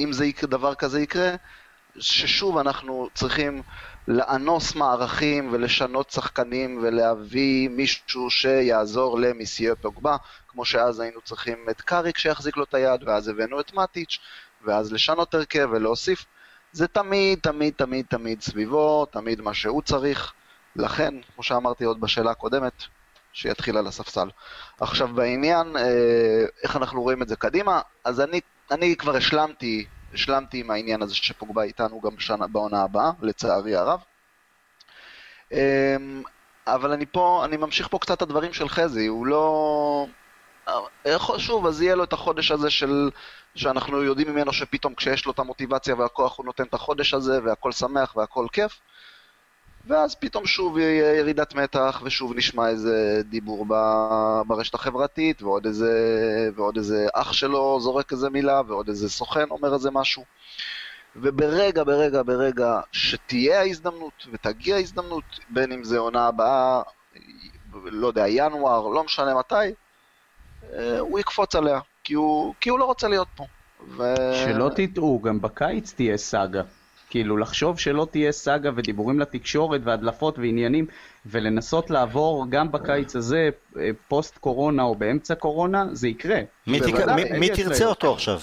אם 0.00 0.12
זה 0.12 0.26
יקרה, 0.26 0.50
דבר 0.50 0.74
כזה 0.74 1.00
יקרה, 1.00 1.34
ששוב 1.98 2.58
אנחנו 2.58 3.08
צריכים 3.14 3.62
לאנוס 4.08 4.74
מערכים 4.74 5.48
ולשנות 5.52 6.10
שחקנים 6.10 6.78
ולהביא 6.82 7.68
מישהו 7.68 8.30
שיעזור 8.30 9.20
למיסייה 9.20 9.74
פוגבה, 9.74 10.16
כמו 10.48 10.64
שאז 10.64 11.00
היינו 11.00 11.20
צריכים 11.20 11.66
את 11.70 11.80
קאריק 11.80 12.18
שיחזיק 12.18 12.56
לו 12.56 12.64
את 12.64 12.74
היד, 12.74 13.02
ואז 13.06 13.28
הבאנו 13.28 13.60
את 13.60 13.72
מאטיץ', 13.72 14.18
ואז 14.64 14.92
לשנות 14.92 15.34
הרכב 15.34 15.68
ולהוסיף. 15.72 16.24
זה 16.72 16.88
תמיד, 16.88 17.38
תמיד, 17.42 17.74
תמיד, 17.76 18.06
תמיד 18.08 18.42
סביבו, 18.42 19.06
תמיד 19.06 19.40
מה 19.40 19.54
שהוא 19.54 19.82
צריך. 19.82 20.32
לכן, 20.76 21.14
כמו 21.34 21.42
שאמרתי 21.42 21.84
עוד 21.84 22.00
בשאלה 22.00 22.30
הקודמת, 22.30 22.82
שיתחיל 23.32 23.76
על 23.76 23.86
הספסל. 23.86 24.28
עכשיו 24.80 25.08
בעניין, 25.08 25.76
אה, 25.76 26.44
איך 26.62 26.76
אנחנו 26.76 27.02
רואים 27.02 27.22
את 27.22 27.28
זה 27.28 27.36
קדימה, 27.36 27.80
אז 28.04 28.20
אני, 28.20 28.40
אני 28.70 28.96
כבר 28.96 29.16
השלמתי, 29.16 29.86
השלמתי 30.14 30.60
עם 30.60 30.70
העניין 30.70 31.02
הזה 31.02 31.14
שפוגבה 31.14 31.62
איתנו 31.62 32.00
גם 32.00 32.16
בשנה, 32.16 32.46
בעונה 32.46 32.82
הבאה, 32.82 33.10
לצערי 33.22 33.76
הרב. 33.76 34.00
אה, 35.52 35.96
אבל 36.66 36.92
אני 36.92 37.06
פה, 37.06 37.42
אני 37.44 37.56
ממשיך 37.56 37.88
פה 37.88 37.98
קצת 37.98 38.16
את 38.16 38.22
הדברים 38.22 38.52
של 38.52 38.68
חזי, 38.68 39.06
הוא 39.06 39.26
לא... 39.26 40.06
אה, 41.06 41.38
שוב, 41.38 41.66
אז 41.66 41.82
יהיה 41.82 41.94
לו 41.94 42.04
את 42.04 42.12
החודש 42.12 42.50
הזה 42.50 42.70
של 42.70 43.10
שאנחנו 43.54 44.02
יודעים 44.02 44.28
ממנו 44.28 44.52
שפתאום 44.52 44.94
כשיש 44.94 45.26
לו 45.26 45.32
את 45.32 45.38
המוטיבציה 45.38 45.94
והכוח 45.94 46.38
הוא 46.38 46.46
נותן 46.46 46.64
את 46.64 46.74
החודש 46.74 47.14
הזה 47.14 47.38
והכל 47.44 47.72
שמח 47.72 48.16
והכל 48.16 48.46
כיף. 48.52 48.80
ואז 49.86 50.14
פתאום 50.14 50.46
שוב 50.46 50.78
יהיה 50.78 51.16
ירידת 51.16 51.54
מתח 51.54 52.02
ושוב 52.04 52.32
נשמע 52.36 52.68
איזה 52.68 53.22
דיבור 53.24 53.66
ברשת 54.46 54.74
החברתית 54.74 55.42
ועוד 55.42 55.66
איזה, 55.66 55.90
ועוד 56.56 56.76
איזה 56.76 57.06
אח 57.14 57.32
שלו 57.32 57.80
זורק 57.80 58.12
איזה 58.12 58.30
מילה 58.30 58.62
ועוד 58.66 58.88
איזה 58.88 59.08
סוכן 59.10 59.50
אומר 59.50 59.74
איזה 59.74 59.90
משהו. 59.90 60.24
וברגע, 61.16 61.84
ברגע, 61.84 62.22
ברגע 62.22 62.80
שתהיה 62.92 63.60
ההזדמנות 63.60 64.26
ותגיע 64.32 64.76
ההזדמנות 64.76 65.24
בין 65.48 65.72
אם 65.72 65.84
זה 65.84 65.98
עונה 65.98 66.26
הבאה, 66.26 66.82
לא 67.74 68.06
יודע, 68.06 68.24
ינואר, 68.28 68.88
לא 68.88 69.04
משנה 69.04 69.34
מתי, 69.34 69.54
הוא 70.98 71.18
יקפוץ 71.18 71.54
עליה. 71.54 71.80
כי 72.04 72.14
הוא, 72.14 72.54
כי 72.60 72.70
הוא 72.70 72.78
לא 72.78 72.84
רוצה 72.84 73.08
להיות 73.08 73.28
פה. 73.36 73.44
ו... 73.88 74.02
שלא 74.46 74.70
תטעו, 74.76 75.20
גם 75.24 75.40
בקיץ 75.40 75.92
תהיה 75.92 76.16
סאגה. 76.16 76.62
כאילו, 77.10 77.36
לחשוב 77.36 77.78
שלא 77.78 78.06
תהיה 78.10 78.32
סאגה 78.32 78.70
ודיבורים 78.74 79.20
לתקשורת 79.20 79.80
והדלפות 79.84 80.38
ועניינים, 80.38 80.86
ולנסות 81.26 81.90
לעבור 81.90 82.46
גם 82.48 82.72
בקיץ 82.72 83.16
הזה, 83.16 83.50
אה, 83.78 83.90
פוסט 84.08 84.38
קורונה 84.38 84.82
או 84.82 84.94
באמצע 84.94 85.34
קורונה, 85.34 85.86
זה 85.92 86.08
יקרה. 86.08 86.40
מי, 86.66 86.80
תק... 86.80 87.08
מי, 87.14 87.38
מי 87.38 87.48
תרצה 87.48 87.84
אותו 87.84 88.12
עכשיו? 88.12 88.40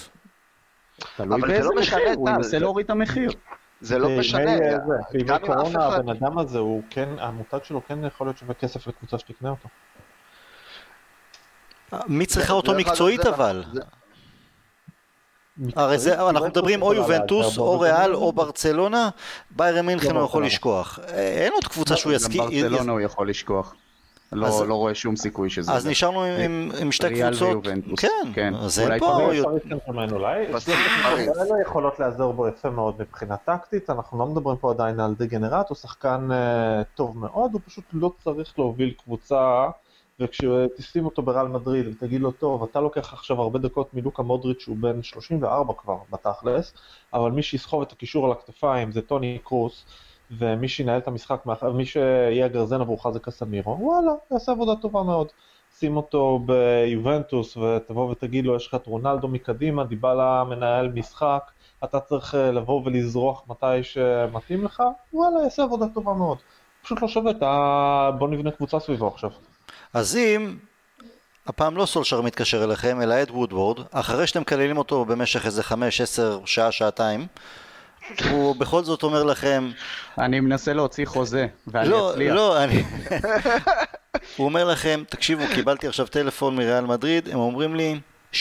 תלוי 1.16 1.40
באיזה 1.40 1.68
לא 1.68 1.80
מחיר, 1.80 2.14
הוא 2.16 2.30
ינסה 2.30 2.58
להוריד 2.58 2.84
את 2.84 2.90
המחיר. 2.90 3.30
זה 3.80 3.98
לא 3.98 4.08
משנה. 4.18 4.56
בימי 5.12 5.38
קורונה 5.46 5.84
הבן 5.84 6.08
אדם 6.08 6.38
הזה, 6.38 6.58
הוא 6.58 6.82
כן, 6.90 7.08
המותג 7.18 7.58
שלו 7.62 7.80
כן 7.88 8.04
יכול 8.04 8.26
להיות 8.26 8.38
שווה 8.38 8.54
כסף 8.54 8.86
לקבוצה 8.86 9.18
שתקנה 9.18 9.50
אותו. 9.50 9.68
מי 12.08 12.26
צריכה 12.26 12.52
אותו 12.52 12.74
מקצועית 12.74 13.26
אבל? 13.26 13.64
הרי 15.76 15.98
זה, 15.98 16.28
אנחנו 16.28 16.46
מדברים 16.46 16.82
או 16.82 16.94
יובנטוס, 16.94 17.58
או 17.58 17.80
ריאל, 17.80 18.14
או 18.14 18.32
ברצלונה, 18.32 19.08
ביירן 19.50 19.86
מינכן 19.86 20.16
הוא 20.16 20.24
יכול 20.24 20.46
לשכוח. 20.46 20.98
אין 21.08 21.52
עוד 21.52 21.64
קבוצה 21.64 21.96
שהוא 21.96 22.12
יסכים. 22.12 22.42
גם 22.42 22.50
ברצלונה 22.50 22.92
הוא 22.92 23.00
יכול 23.00 23.30
לשכוח. 23.30 23.74
לא, 24.32 24.66
לא 24.66 24.74
רואה 24.74 24.94
שום 24.94 25.16
סיכוי 25.16 25.50
שזה... 25.50 25.72
אז 25.72 25.86
נשארנו 25.86 26.22
עם 26.80 26.92
שתי 26.92 27.22
קבוצות. 27.22 27.66
כן, 27.96 28.08
כן. 28.34 28.54
אז 28.54 28.80
אין 28.80 28.98
פה... 28.98 29.18
אולי 30.12 30.46
לא 31.48 31.60
יכולות 31.62 32.00
לעזור 32.00 32.32
בו 32.32 32.48
יפה 32.48 32.70
מאוד 32.70 32.94
מבחינה 32.98 33.36
טקטית, 33.36 33.90
אנחנו 33.90 34.18
לא 34.18 34.26
מדברים 34.26 34.56
פה 34.56 34.70
עדיין 34.70 35.00
על 35.00 35.14
דגנרט, 35.18 35.68
הוא 35.68 35.76
שחקן 35.76 36.28
אה, 36.32 36.82
טוב 36.94 37.18
מאוד, 37.18 37.52
הוא 37.52 37.60
פשוט 37.66 37.84
לא 37.92 38.12
צריך 38.24 38.58
להוביל 38.58 38.94
קבוצה 39.04 39.66
וכשתשים 40.20 41.04
אותו 41.04 41.22
ברעל 41.22 41.48
מדריד 41.48 41.86
ותגיד 41.86 42.20
לו, 42.20 42.32
טוב, 42.32 42.62
אתה 42.62 42.80
לוקח 42.80 43.12
עכשיו 43.12 43.40
הרבה 43.42 43.58
דקות 43.58 43.94
מלוקה 43.94 44.22
מודריץ' 44.22 44.60
שהוא 44.60 44.76
בן 44.80 45.02
34 45.02 45.74
כבר 45.78 45.96
בתכלס, 46.10 46.74
אבל 47.12 47.30
מי 47.30 47.42
שיסחוב 47.42 47.82
את 47.82 47.92
הקישור 47.92 48.26
על 48.26 48.32
הכתפיים 48.32 48.92
זה 48.92 49.02
טוני 49.02 49.38
קרוס, 49.44 49.84
ומי 50.30 50.68
שינהל 50.68 50.98
את 50.98 51.08
המשחק, 51.08 51.42
מי 51.74 51.86
שיהיה 51.86 52.44
הגרזן 52.44 52.80
עבורך 52.80 53.08
זה 53.10 53.20
קסמירו, 53.20 53.76
וואלה, 53.80 54.12
יעשה 54.30 54.52
עבודה 54.52 54.76
טובה 54.76 55.02
מאוד. 55.02 55.28
שים 55.78 55.96
אותו 55.96 56.40
ביובנטוס 56.46 57.56
ותבוא 57.56 58.10
ותגיד 58.10 58.44
לו, 58.46 58.56
יש 58.56 58.66
לך 58.66 58.74
את 58.74 58.86
רונלדו 58.86 59.28
מקדימה, 59.28 59.84
דיבלה 59.84 60.44
מנהל 60.44 60.88
משחק, 60.88 61.50
אתה 61.84 62.00
צריך 62.00 62.34
אה, 62.34 62.52
לבוא 62.52 62.82
ולזרוח 62.84 63.44
מתי 63.48 63.82
שמתאים 63.82 64.64
לך, 64.64 64.82
וואלה, 65.12 65.42
יעשה 65.42 65.62
עבודה 65.62 65.86
טובה 65.94 66.14
מאוד. 66.14 66.38
פשוט 66.82 67.02
לא 67.02 67.08
שווה, 67.08 67.30
אתה... 67.30 68.10
בוא 68.18 68.28
נבנה 68.28 68.50
קבוצה 68.50 68.80
סביבו 68.80 69.08
עכשיו. 69.08 69.30
אז 69.94 70.16
אם 70.16 70.56
הפעם 71.46 71.76
לא 71.76 71.86
סולשר 71.86 72.20
מתקשר 72.20 72.64
אליכם, 72.64 73.00
אלא 73.00 73.22
אד 73.22 73.30
וודוורד, 73.30 73.80
אחרי 73.90 74.26
שאתם 74.26 74.40
מקללים 74.40 74.78
אותו 74.78 75.04
במשך 75.04 75.46
איזה 75.46 75.62
חמש, 75.62 76.00
עשר, 76.00 76.40
שעה, 76.44 76.72
שעתיים, 76.72 77.26
הוא 78.30 78.56
בכל 78.56 78.84
זאת 78.84 79.02
אומר 79.02 79.24
לכם... 79.24 79.70
אני 80.18 80.40
מנסה 80.40 80.72
להוציא 80.72 81.06
חוזה, 81.06 81.46
ואני 81.66 81.88
לא, 81.88 82.10
אצליח. 82.12 82.34
לא, 82.34 82.64
אני... 82.64 82.82
הוא 84.36 84.44
אומר 84.44 84.64
לכם, 84.64 85.02
תקשיבו, 85.08 85.44
קיבלתי 85.54 85.88
עכשיו 85.88 86.06
טלפון 86.06 86.56
מריאל 86.56 86.84
מדריד, 86.84 87.28
הם 87.28 87.38
אומרים 87.38 87.74
לי 87.74 88.00
60-65 88.32 88.36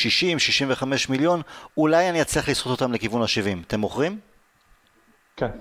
מיליון, 1.10 1.42
אולי 1.78 2.10
אני 2.10 2.22
אצליח 2.22 2.50
לסחוט 2.50 2.72
אותם 2.82 2.94
לכיוון 2.94 3.22
ה-70. 3.22 3.66
אתם 3.68 3.80
מוכרים? 3.80 4.20
כן. 5.38 5.52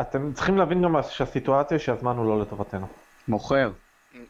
אתם 0.00 0.32
צריכים 0.32 0.56
להבין 0.58 0.82
גם 0.82 0.96
שהסיטואציה 1.10 1.78
שהזמן 1.78 2.16
הוא 2.16 2.26
לא 2.26 2.40
לטובתנו. 2.40 2.86
מוכר. 3.28 3.70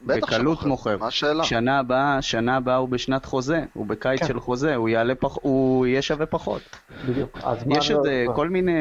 בקלות 0.07 0.63
מוכר. 0.63 0.97
מה 1.01 1.07
השאלה? 1.07 1.45
שנה 1.45 1.79
הבאה, 1.79 2.23
שנה 2.23 2.57
הבאה 2.57 2.77
הוא 2.77 2.89
בשנת 2.89 3.25
חוזה, 3.25 3.61
הוא 3.75 3.87
בקיץ 3.87 4.21
כן. 4.21 4.27
של 4.27 4.41
חוזה, 4.41 4.75
הוא 4.75 4.89
יעלה 4.89 5.15
פח... 5.15 5.37
הוא 5.43 5.87
יהיה 5.87 6.03
שווה 6.03 6.27
פחות. 6.27 6.63
בדיוק. 7.09 7.39
יש 7.71 7.91
איזה 7.91 8.25
לא... 8.29 8.33
כל 8.33 8.49
מיני 8.49 8.73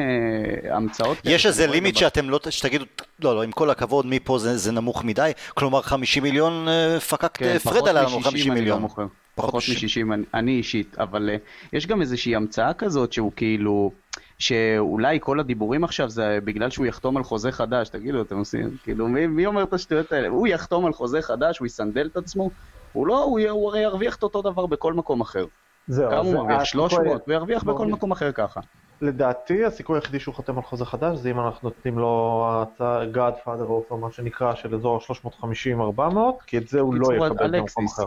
המצאות. 0.70 1.18
יש 1.24 1.46
איזה 1.46 1.66
לימיט 1.66 1.96
שאתם 1.96 2.30
לא, 2.30 2.40
שתגידו, 2.50 2.84
לא, 3.24 3.34
לא, 3.36 3.42
עם 3.42 3.52
כל 3.52 3.70
הכבוד, 3.70 4.06
מפה 4.06 4.38
זה, 4.38 4.56
זה 4.56 4.72
נמוך 4.72 5.04
מדי. 5.04 5.30
כלומר, 5.54 5.82
50 5.82 6.22
מיליון 6.22 6.68
אה, 6.68 7.00
פקקט 7.00 7.38
כן, 7.38 7.58
פרד 7.58 7.88
עלה 7.88 8.00
לנו 8.00 8.08
פחות 8.10 8.24
50 8.24 8.52
מ-60 8.52 8.58
אני 8.58 8.68
לא 8.68 8.76
מיליון. 8.76 8.88
פחות 8.88 9.06
פחות 9.34 9.54
מ-60. 9.68 10.04
מ-60 10.04 10.14
אני- 10.14 10.24
אני 10.34 10.52
אישית, 10.52 10.96
אבל 10.98 11.30
אה, 11.32 11.36
יש 11.72 11.86
גם 11.86 12.00
איזושהי 12.00 12.36
המצאה 12.36 12.74
כזאת 12.74 13.12
שהוא 13.12 13.32
כאילו, 13.36 13.90
שאולי 14.38 15.18
כל 15.22 15.40
הדיבורים 15.40 15.84
עכשיו 15.84 16.08
זה 16.10 16.38
בגלל 16.44 16.70
שהוא 16.70 16.86
יחתום 16.86 17.16
על 17.16 17.22
חוזה 17.24 17.52
חדש, 17.52 17.88
תגידו, 17.88 18.22
אתם 18.22 18.38
עושים, 18.38 18.70
כאילו, 18.82 19.08
מי, 19.08 19.26
מי 19.26 19.46
אומר 19.46 19.62
את 19.62 19.72
השטויות 19.72 20.12
האלה? 20.12 20.28
הוא 20.28 20.46
יחתום 20.46 20.86
על 20.86 20.92
חוזה 20.92 21.22
חדש, 21.22 21.58
הוא 21.58 21.66
יסנדל 21.66 22.06
את 22.12 22.16
עצמו? 22.16 22.50
הוא 22.92 23.06
לא, 23.06 23.22
הוא, 23.24 23.40
הוא 23.50 23.68
הרי 23.68 23.80
ירוויח 23.80 24.16
את 24.16 24.22
אותו 24.22 24.42
דבר 24.42 24.66
בכל 24.66 24.92
מקום 24.94 25.20
אחר. 25.20 25.44
זהו, 25.86 26.10
כמה 26.10 26.18
הוא 26.20 26.34
מרוויח? 26.34 26.60
הסיכוי- 26.60 26.90
300? 26.90 27.22
הוא 27.26 27.34
ירוויח 27.34 27.64
בכל. 27.64 27.86
מקום 27.86 28.12
אחר 28.12 28.32
ככה. 28.32 28.60
לדעתי 29.02 29.64
הסיכוי 29.64 29.96
היחידי 29.98 30.20
שהוא 30.20 30.34
חותם 30.34 30.56
על 30.56 30.62
חוזה 30.62 30.84
חדש 30.84 31.18
זה 31.18 31.30
אם 31.30 31.40
אנחנו 31.40 31.68
נותנים 31.68 31.98
לו 31.98 32.44
הצעה 32.52 33.02
Godfather 33.14 33.66
offer 33.92 33.96
מה 33.96 34.10
שנקרא 34.10 34.54
של 34.54 34.74
אזור 34.74 35.00
350-400 35.00 36.00
כי 36.46 36.58
את 36.58 36.68
זה 36.68 36.80
הוא 36.80 36.94
לא 36.94 37.14
יקבל 37.26 37.60
במקום. 37.60 37.86
אחר. 37.86 38.04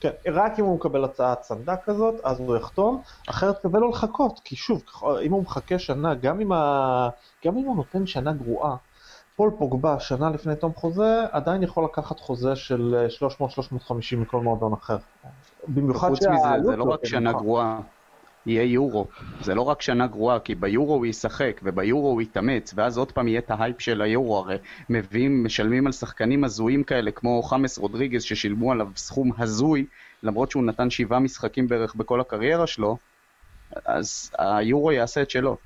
כן, 0.00 0.10
רק 0.32 0.58
אם 0.58 0.64
הוא 0.64 0.76
מקבל 0.76 1.04
הצעת 1.04 1.42
סנדק 1.42 1.84
כזאת 1.84 2.14
אז 2.24 2.40
הוא 2.40 2.56
יחתום, 2.56 3.02
אחרת 3.28 3.62
שווה 3.62 3.80
לו 3.80 3.88
לחכות 3.90 4.40
כי 4.44 4.56
שוב 4.56 4.82
אם 5.22 5.32
הוא 5.32 5.42
מחכה 5.42 5.78
שנה 5.78 6.14
גם 6.14 6.40
אם, 6.40 6.52
ה... 6.52 7.08
גם 7.44 7.56
אם 7.56 7.64
הוא 7.64 7.76
נותן 7.76 8.06
שנה 8.06 8.32
גרועה 8.32 8.76
פול 9.36 9.50
פוגבה 9.58 10.00
שנה 10.00 10.30
לפני 10.30 10.56
תום 10.56 10.72
חוזה 10.74 11.24
עדיין 11.32 11.62
יכול 11.62 11.84
לקחת 11.84 12.20
חוזה 12.20 12.56
של 12.56 13.06
אה, 13.22 13.28
300-350 13.38 14.16
מכל 14.16 14.40
מועדון 14.40 14.72
אחר. 14.72 14.96
במיוחד 15.68 16.08
וחוץ 16.08 16.26
מזה, 16.26 16.38
שהעלות 16.42 16.64
זה 16.64 16.76
לא 16.76 16.84
שלו 16.84 16.92
רק 16.92 17.04
שנה. 17.04 17.32
גרועה, 17.32 17.80
יהיה 18.46 18.62
יורו. 18.62 19.06
זה 19.40 19.54
לא 19.54 19.62
רק 19.62 19.82
שנה 19.82 20.06
גרועה, 20.06 20.38
כי 20.38 20.54
ביורו 20.54 20.94
הוא 20.94 21.06
ישחק, 21.06 21.60
וביורו 21.62 22.08
הוא 22.08 22.22
יתאמץ, 22.22 22.72
ואז 22.76 22.98
עוד 22.98 23.12
פעם 23.12 23.28
יהיה 23.28 23.38
את 23.38 23.50
ההייפ 23.50 23.80
של 23.80 24.02
היורו, 24.02 24.38
הרי 24.38 24.56
מביאים, 24.90 25.44
משלמים 25.44 25.86
על 25.86 25.92
שחקנים 25.92 26.44
הזויים 26.44 26.84
כאלה, 26.84 27.10
כמו 27.10 27.42
חאמס 27.42 27.78
רודריגז, 27.78 28.22
ששילמו 28.22 28.72
עליו 28.72 28.88
סכום 28.96 29.32
הזוי, 29.38 29.86
למרות 30.22 30.50
שהוא 30.50 30.64
נתן 30.64 30.90
שבעה 30.90 31.18
משחקים 31.18 31.68
בערך 31.68 31.94
בכל 31.94 32.20
הקריירה 32.20 32.66
שלו, 32.66 32.96
אז 33.84 34.30
היורו 34.38 34.92
יעשה 34.92 35.22
את 35.22 35.30
שלו. 35.30 35.56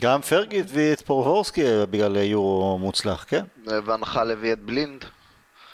גם 0.00 0.20
פרגי 0.20 0.60
הביא 0.60 0.92
את 0.92 1.00
פובורסקי 1.00 1.62
בגלל 1.90 2.16
יורו 2.16 2.78
מוצלח, 2.78 3.24
כן? 3.28 3.44
וואן 3.66 4.03
חאל 4.03 4.30
הביא 4.30 4.52
את 4.52 4.60
בלינד. 4.60 5.04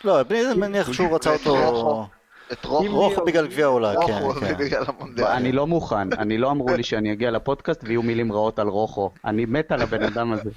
לא, 0.04 0.22
בלי 0.22 0.44
זה 0.44 0.54
מניח 0.54 0.92
שהוא 0.92 1.14
רצה 1.14 1.32
אותו... 1.32 2.06
את 2.52 2.64
רוחו. 2.64 3.24
בגלל 3.24 3.46
גביע 3.46 3.64
העולם, 3.64 3.94
רוחו 3.94 4.40
כן, 4.40 4.46
כן. 4.48 4.54
בגלל 4.58 4.84
המונדיאל. 4.86 5.26
אני 5.26 5.52
לא 5.52 5.66
מוכן, 5.66 6.12
אני 6.12 6.38
לא 6.38 6.50
אמרו 6.50 6.68
לי 6.68 6.82
שאני 6.82 7.12
אגיע 7.12 7.30
לפודקאסט 7.30 7.84
ויהיו 7.84 8.02
מילים 8.02 8.32
רעות 8.32 8.58
על 8.58 8.68
רוחו. 8.68 9.10
אני 9.24 9.44
מת 9.44 9.72
על 9.72 9.82
הבן 9.82 10.02
אדם 10.02 10.32
הזה. 10.32 10.50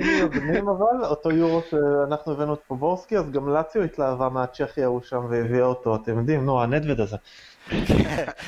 אם 0.00 0.06
יוזמים 0.20 0.68
אבל, 0.68 1.04
אותו 1.04 1.30
יורו 1.30 1.62
שאנחנו 1.70 2.32
הבאנו 2.32 2.54
את 2.54 2.60
פובורסקי, 2.66 3.18
אז 3.18 3.30
גם 3.30 3.48
לאציו 3.48 3.82
התלהבה 3.82 4.28
מהצ'כי 4.28 4.82
ההוא 4.82 5.00
שם 5.04 5.20
והביאה 5.30 5.64
אותו, 5.64 5.96
אתם 5.96 6.18
יודעים, 6.18 6.44
נו, 6.44 6.62
הנדווד 6.62 7.00
הזה. 7.00 7.16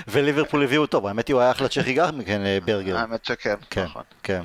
וליברפול 0.09 0.63
הביאו 0.63 0.83
אותו, 0.83 1.09
האמת 1.09 1.29
היא 1.29 1.35
הוא 1.35 1.41
היה 1.41 1.51
אחלה 1.51 1.69
צ'כי 1.69 1.95
גם 1.95 2.21
כן, 2.27 2.41
אה, 2.41 2.59
ברגר. 2.65 2.97
האמת 2.97 3.25
שכן, 3.25 3.55
כן, 3.71 3.85
נכון. 3.85 4.03
כן. 4.23 4.43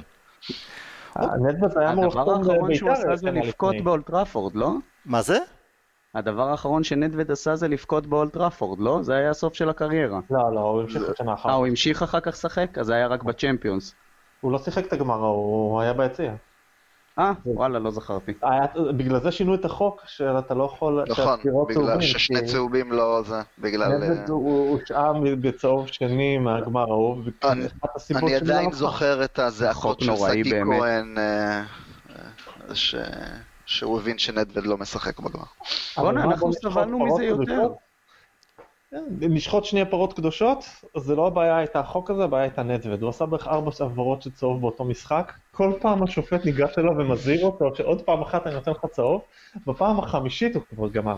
הנדווד 1.15 1.77
היה 1.77 1.91
אמור 1.91 2.05
הדבר 2.05 2.21
לחתום 2.21 2.49
האחרון 2.49 2.75
שהוא 2.75 2.89
בבית"ר 2.89 3.11
עשה 3.11 3.15
זה 3.15 3.31
לבכות. 3.31 3.75
באולטראפורד, 3.83 4.55
לא? 4.55 4.71
מה 5.05 5.21
זה? 5.21 5.39
הדבר 6.15 6.49
האחרון 6.49 6.83
שנדווד 6.83 7.31
עשה 7.31 7.55
זה 7.55 7.67
לבכות 7.67 8.07
באולטראפורד, 8.07 8.79
לא? 8.79 8.99
זה 9.03 9.15
היה 9.15 9.29
הסוף 9.29 9.53
של 9.53 9.69
הקריירה. 9.69 10.19
לא, 10.31 10.53
לא, 10.55 10.59
הוא 10.59 10.81
המשיך 10.81 11.03
את 11.09 11.17
שנה 11.17 11.29
אה, 11.29 11.33
אחת. 11.35 11.49
הוא 11.49 11.67
המשיך 11.67 12.03
אחר 12.03 12.19
כך 12.19 12.27
לשחק? 12.27 12.77
אז 12.77 12.85
זה 12.85 12.93
היה 12.95 13.07
רק 13.07 13.23
בצ'מפיונס. 13.23 13.95
הוא 14.41 14.51
לא 14.51 14.57
שיחק 14.57 14.85
את 14.87 14.93
הגמר, 14.93 15.15
הוא 15.15 15.81
היה 15.81 15.93
ביציע. 15.93 16.33
אה, 17.19 17.31
וואלה, 17.45 17.79
לא 17.79 17.91
זכרתי. 17.91 18.33
היה- 18.41 18.65
בגלל 18.97 19.19
זה 19.19 19.31
שינו 19.31 19.55
את 19.55 19.65
החוק, 19.65 20.01
שאתה 20.07 20.53
לא 20.53 20.63
יכול... 20.63 21.03
נכון, 21.09 21.39
בגלל 21.69 22.01
ששני 22.01 22.45
צהובים 22.45 22.91
לא 22.91 23.21
זה, 23.25 23.41
בגלל... 23.59 23.97
נדווד 23.97 24.17
אה, 24.17 24.25
הוא 24.27 24.69
הושעה 24.79 25.11
בצהוב 25.41 25.87
שני 25.87 26.37
מהגמר 26.37 26.81
ההוא, 26.81 27.23
אני- 27.43 27.63
שלא 27.97 28.17
עדיין 28.35 28.65
הלכה. 28.65 28.75
זוכר 28.77 29.23
את 29.23 29.39
הזעקות 29.39 29.99
של 29.99 30.15
שגיא. 30.15 30.63
כהן, 30.65 31.17
אה, 31.17 31.63
אה, 32.69 32.75
ש- 32.75 32.95
שהוא 33.69 33.99
הבין 33.99 34.17
שנדווד 34.17 34.65
לא 34.65 34.77
משחק 34.77 35.19
בגמר. 35.19 35.43
בואנה, 35.97 36.23
אנחנו 36.23 36.53
סבלנו 36.53 37.05
מזה 37.05 37.23
יותר. 37.23 37.43
קדושות? 37.43 37.77
כן, 38.91 39.63
שנייה 39.63 39.85
פרות 39.85 40.13
קדושות, 40.13 40.65
זה 40.97 41.15
לא 41.15 41.27
הבעיה 41.27 41.57
הייתה 41.57 41.79
החוק 41.79 42.09
הזה, 42.09 42.23
הבעיה 42.23 42.43
הייתה 42.43 42.63
נדווד. 42.63 43.01
הוא 43.01 43.09
עשה 43.09 43.25
בערך 43.25 43.47
ארבע 43.47 43.71
עברות 43.79 44.21
של 44.21 44.31
צהוב 44.31 44.61
באותו 44.61 44.85
משחק. 44.85 45.33
כל 45.51 45.73
פעם 45.81 46.03
השופט 46.03 46.45
ניגש 46.45 46.77
אליו 46.77 46.91
ומזהיר 46.97 47.45
אותו 47.45 47.75
שעוד 47.75 48.01
פעם 48.01 48.21
אחת 48.21 48.47
אני 48.47 48.55
נותן 48.55 48.71
לך 48.71 48.85
צהוב, 48.91 49.21
בפעם 49.67 49.99
החמישית 49.99 50.55
הוא 50.55 50.63
כבר 50.75 50.89
גמר. 50.89 51.17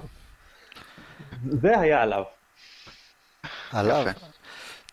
זה 1.49 1.79
היה 1.79 2.01
עליו. 2.01 2.23
עליו. 3.71 4.05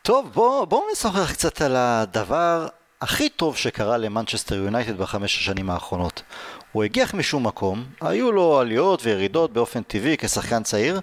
טוב, 0.02 0.30
בואו 0.32 0.66
בוא 0.66 0.82
נשוחח 0.92 1.32
קצת 1.32 1.60
על 1.60 1.76
הדבר 1.76 2.66
הכי 3.00 3.28
טוב 3.28 3.56
שקרה 3.56 3.96
למנצ'סטר 3.96 4.54
יונייטד 4.54 4.98
בחמש 4.98 5.36
השנים 5.38 5.70
האחרונות. 5.70 6.22
הוא 6.72 6.84
הגיח 6.84 7.14
משום 7.14 7.46
מקום, 7.46 7.84
היו 8.00 8.32
לו 8.32 8.60
עליות 8.60 9.00
וירידות 9.04 9.52
באופן 9.52 9.82
טבעי 9.82 10.16
כשחקן 10.18 10.62
צעיר, 10.62 11.00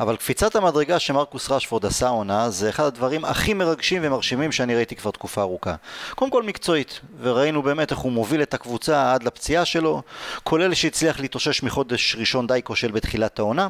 אבל 0.00 0.16
קפיצת 0.16 0.56
המדרגה 0.56 0.98
שמרקוס 0.98 1.50
רשפורד 1.50 1.86
עשה 1.86 2.08
עונה 2.08 2.50
זה 2.50 2.68
אחד 2.68 2.84
הדברים 2.84 3.24
הכי 3.24 3.54
מרגשים 3.54 4.02
ומרשימים 4.04 4.52
שאני 4.52 4.74
ראיתי 4.74 4.96
כבר 4.96 5.10
תקופה 5.10 5.40
ארוכה. 5.40 5.74
קודם 6.14 6.30
כל 6.30 6.42
מקצועית, 6.42 7.00
וראינו 7.20 7.62
באמת 7.62 7.90
איך 7.90 7.98
הוא 7.98 8.12
מוביל 8.12 8.42
את 8.42 8.54
הקבוצה 8.54 9.12
עד 9.12 9.22
לפציעה 9.22 9.64
שלו, 9.64 10.02
כולל 10.44 10.74
שהצליח 10.74 11.20
להתאושש 11.20 11.62
מחודש 11.62 12.16
ראשון 12.18 12.46
די 12.46 12.60
כושל 12.64 12.90
בתחילת 12.90 13.38
העונה. 13.38 13.68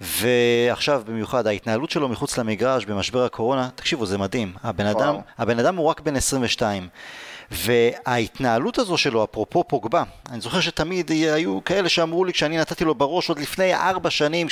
ועכשיו 0.00 1.02
במיוחד 1.06 1.46
ההתנהלות 1.46 1.90
שלו 1.90 2.08
מחוץ 2.08 2.38
למגרש 2.38 2.84
במשבר 2.84 3.24
הקורונה, 3.24 3.68
תקשיבו 3.74 4.06
זה 4.06 4.18
מדהים, 4.18 4.52
הבן 4.62 4.86
אדם. 4.86 5.14
הבן 5.38 5.58
אדם 5.58 5.76
הוא 5.76 5.86
רק 5.86 6.00
בן 6.00 6.16
22 6.16 6.88
וההתנהלות 7.50 8.78
הזו 8.78 8.96
שלו, 8.96 9.24
אפרופו 9.24 9.64
פוגבה, 9.64 10.02
אני 10.30 10.40
זוכר 10.40 10.60
שתמיד 10.60 11.10
היו 11.10 11.64
כאלה 11.64 11.88
שאמרו 11.88 12.24
לי 12.24 12.32
כשאני 12.32 12.58
נתתי 12.58 12.84
לו 12.84 12.94
בראש 12.94 13.28
עוד 13.28 13.38
לפני 13.38 13.74
ארבע 13.74 14.10
שנים. 14.10 14.46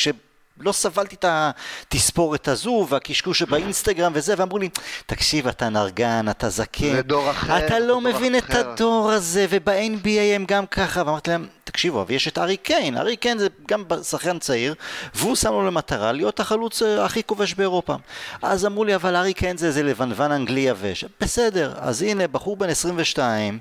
לא 0.60 0.72
סבלתי 0.72 1.14
את 1.14 1.24
התספורת 1.28 2.48
הזו 2.48 2.86
והקשקוש 2.88 3.38
שבאינסטגרם 3.38 4.12
וזה, 4.14 4.34
ואמרו 4.36 4.58
לי, 4.58 4.68
תקשיב, 5.06 5.48
אתה 5.48 5.68
נרגן, 5.68 6.26
אתה 6.30 6.48
זקן, 6.48 6.92
זה 6.92 7.02
דור 7.02 7.30
אחר, 7.30 7.66
אתה 7.66 7.78
לא 7.78 8.00
מבין 8.00 8.36
את 8.36 8.50
אחר." 8.50 8.70
הדור 8.70 9.10
הזה, 9.10 9.46
וב-NBA 9.50 10.34
הם 10.34 10.44
גם 10.44 10.66
ככה, 10.66 11.02
ואמרתי 11.06 11.30
להם, 11.30 11.46
תקשיבו, 11.64 12.02
אבל 12.02 12.14
יש 12.14 12.28
את 12.28 12.38
ארי 12.38 12.56
קיין, 12.56 12.96
ארי 12.96 13.16
קיין 13.16 13.38
זה 13.38 13.46
גם 13.68 13.84
שחקן 14.02 14.38
צעיר, 14.38 14.74
והוא 15.14 15.36
שם 15.36 15.50
לו 15.50 15.66
למטרה 15.66 16.12
להיות 16.12 16.40
החלוץ 16.40 16.82
אה, 16.82 17.04
הכי 17.04 17.22
כובש 17.22 17.54
באירופה. 17.54 17.94
אז 18.42 18.66
אמרו 18.66 18.84
לי, 18.84 18.94
אבל 18.94 19.16
ארי 19.16 19.34
קיין 19.34 19.56
זה 19.56 19.66
איזה 19.66 19.82
לבנוון 19.82 20.32
אנגלי 20.32 20.60
יבש. 20.60 21.04
בסדר, 21.20 21.74
אז 21.78 22.02
הנה, 22.02 22.28
בחור 22.28 22.56
בן 22.56 22.68
22, 22.68 23.58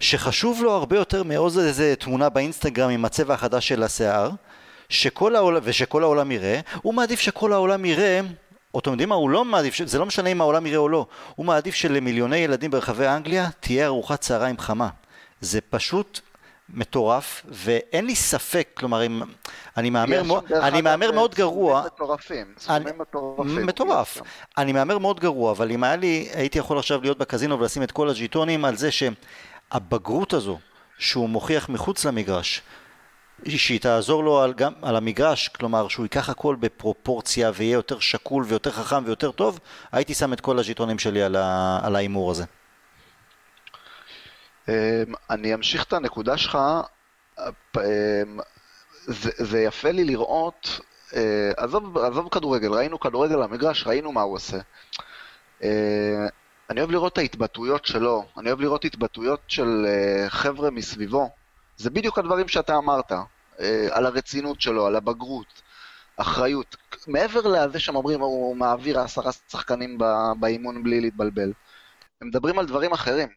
שחשוב 0.00 0.62
לו 0.62 0.72
הרבה 0.72 0.96
יותר 0.96 1.22
מעוז 1.22 1.58
איזה 1.58 1.94
תמונה 1.98 2.28
באינסטגרם 2.28 2.90
עם 2.90 3.04
הצבע 3.04 3.34
החדש 3.34 3.68
של 3.68 3.82
השיער, 3.82 4.30
שכל 4.92 5.36
העולם, 5.36 5.60
ושכל 5.64 6.02
העולם 6.02 6.30
יראה, 6.32 6.60
הוא 6.82 6.94
מעדיף 6.94 7.20
שכל 7.20 7.52
העולם 7.52 7.84
יראה, 7.84 8.20
או 8.74 8.78
אתם 8.78 8.90
יודעים 8.90 9.08
מה, 9.08 9.14
הוא 9.14 9.30
לא 9.30 9.44
מעדיף, 9.44 9.76
זה 9.86 9.98
לא 9.98 10.06
משנה 10.06 10.28
אם 10.28 10.40
העולם 10.40 10.66
יראה 10.66 10.78
או 10.78 10.88
לא, 10.88 11.06
הוא 11.36 11.46
מעדיף 11.46 11.74
שלמיליוני 11.74 12.36
ילדים 12.36 12.70
ברחבי 12.70 13.06
אנגליה 13.08 13.48
תהיה 13.60 13.86
ארוחת 13.86 14.20
צהריים 14.20 14.58
חמה. 14.58 14.88
זה 15.40 15.60
פשוט 15.60 16.20
מטורף, 16.74 17.42
ואין 17.48 18.06
לי 18.06 18.14
ספק, 18.14 18.68
כלומר, 18.74 19.06
אם, 19.06 19.22
אני 19.76 19.90
מהמר, 19.90 20.22
דרך 20.48 20.64
אני 20.64 20.82
מהמר 20.82 21.12
מאוד 21.12 21.34
גרוע, 21.34 21.82
מטורפים, 21.86 22.36
אני- 22.46 22.54
סכומים 22.84 22.98
מטורפים. 22.98 23.66
מטורף. 23.66 24.12
יש 24.12 24.18
שם. 24.18 24.24
אני 24.58 24.72
מהמר 24.72 24.98
מאוד 24.98 25.20
גרוע, 25.20 25.50
אבל 25.52 25.70
אם 25.70 25.84
היה 25.84 25.96
לי, 25.96 26.28
הייתי 26.32 26.58
יכול 26.58 26.78
עכשיו 26.78 27.00
להיות 27.02 27.18
בקזינו 27.18 27.60
ולשים 27.60 27.82
את 27.82 27.92
כל 27.92 28.08
הז'יטונים 28.08 28.64
על 28.64 28.76
זה 28.76 28.88
שהבגרות 28.90 30.32
הזו 30.32 30.58
שהוא 30.98 31.28
מוכיח 31.28 31.68
מחוץ 31.68 32.04
למגרש, 32.04 32.62
שהיא 33.46 33.80
תעזור 33.80 34.24
לו 34.24 34.42
על, 34.42 34.52
גם 34.52 34.72
על 34.82 34.96
המגרש, 34.96 35.48
כלומר 35.48 35.88
שהוא 35.88 36.04
ייקח 36.04 36.28
הכל 36.30 36.56
בפרופורציה 36.60 37.50
ויהיה 37.54 37.72
יותר 37.72 37.98
שקול 37.98 38.44
ויותר 38.46 38.70
חכם 38.70 39.02
ויותר 39.06 39.30
טוב, 39.30 39.60
הייתי 39.92 40.14
שם 40.14 40.32
את 40.32 40.40
כל 40.40 40.58
הז'יטונים 40.58 40.98
שלי 40.98 41.22
על 41.22 41.36
על 41.82 41.96
ההימור 41.96 42.30
הזה. 42.30 42.44
אמ, 44.68 44.74
אני 45.30 45.54
אמשיך 45.54 45.84
את 45.84 45.92
הנקודה 45.92 46.36
שלך. 46.36 46.58
אמ, 47.76 47.80
זה, 49.38 49.60
יפה 49.60 49.90
לי 49.90 50.04
לראות, 50.04 50.80
אה, 51.16 51.50
עזוב, 51.56 51.98
עזוב 51.98 52.28
כדורגל, 52.28 52.72
ראינו 52.72 53.00
כדורגל 53.00 53.36
למגרש, 53.36 53.86
ראינו 53.86 54.12
מה 54.12 54.20
הוא 54.20 54.34
עושה. 54.34 54.58
אה, 55.62 56.26
אני 56.70 56.80
אוהב 56.80 56.90
לראות 56.90 57.12
את 57.12 57.18
ההתבטאויות 57.18 57.86
שלו, 57.86 58.24
אני 58.38 58.48
אוהב 58.48 58.60
לראות 58.60 58.84
התבטאויות 58.84 59.40
של 59.48 59.86
אה, 59.88 60.30
חבר'ה 60.30 60.70
מסביבו. 60.70 61.30
זה 61.78 61.90
בדיוק 61.90 62.18
הדברים 62.18 62.48
שאתה 62.48 62.76
אמרת, 62.76 63.12
אה, 63.60 63.88
על 63.90 64.06
הרצינות 64.06 64.60
שלו, 64.60 64.86
על 64.86 64.96
הבגרות, 64.96 65.62
אחריות. 66.16 66.76
מעבר 67.06 67.40
לזה 67.46 67.80
שהם 67.80 67.96
אומרים, 67.96 68.20
הוא 68.20 68.56
מעביר 68.56 69.00
עשרה 69.00 69.32
שחקנים 69.32 69.98
באימון 70.40 70.82
בלי 70.82 71.00
להתבלבל. 71.00 71.52
הם 72.20 72.28
מדברים 72.28 72.58
על 72.58 72.66
דברים 72.66 72.92
אחרים. 72.92 73.28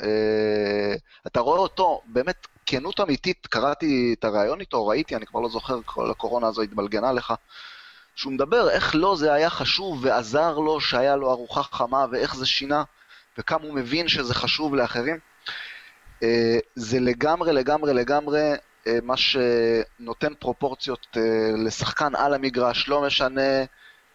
אה, 0.00 0.94
אתה 1.26 1.40
רואה 1.40 1.58
אותו, 1.58 2.00
באמת, 2.06 2.46
כנות 2.66 3.00
אמיתית, 3.00 3.46
קראתי 3.46 4.14
את 4.18 4.24
הריאיון 4.24 4.60
איתו, 4.60 4.86
ראיתי, 4.86 5.16
אני 5.16 5.26
כבר 5.26 5.40
לא 5.40 5.48
זוכר, 5.48 5.80
כל 5.84 6.10
הקורונה 6.10 6.46
הזו 6.46 6.62
התבלגנה 6.62 7.12
לך, 7.12 7.34
שהוא 8.14 8.32
מדבר 8.32 8.70
איך 8.70 8.94
לו 8.94 9.16
זה 9.16 9.32
היה 9.32 9.50
חשוב 9.50 10.04
ועזר 10.04 10.58
לו 10.58 10.80
שהיה 10.80 11.16
לו 11.16 11.30
ארוחה 11.30 11.62
חמה 11.62 12.06
ואיך 12.12 12.36
זה 12.36 12.46
שינה 12.46 12.82
וכמה 13.38 13.64
הוא 13.64 13.74
מבין 13.74 14.08
שזה 14.08 14.34
חשוב 14.34 14.74
לאחרים. 14.74 15.18
אה, 16.24 16.58
זה 16.74 17.00
לגמרי, 17.00 17.52
לגמרי, 17.52 17.94
לגמרי 17.94 18.52
אה, 18.86 18.98
מה 19.02 19.14
שנותן 19.16 20.34
פרופורציות 20.38 21.16
לשחקן 21.64 22.14
על 22.14 22.34
המגרש, 22.34 22.88
לא 22.88 23.02
משנה 23.02 23.64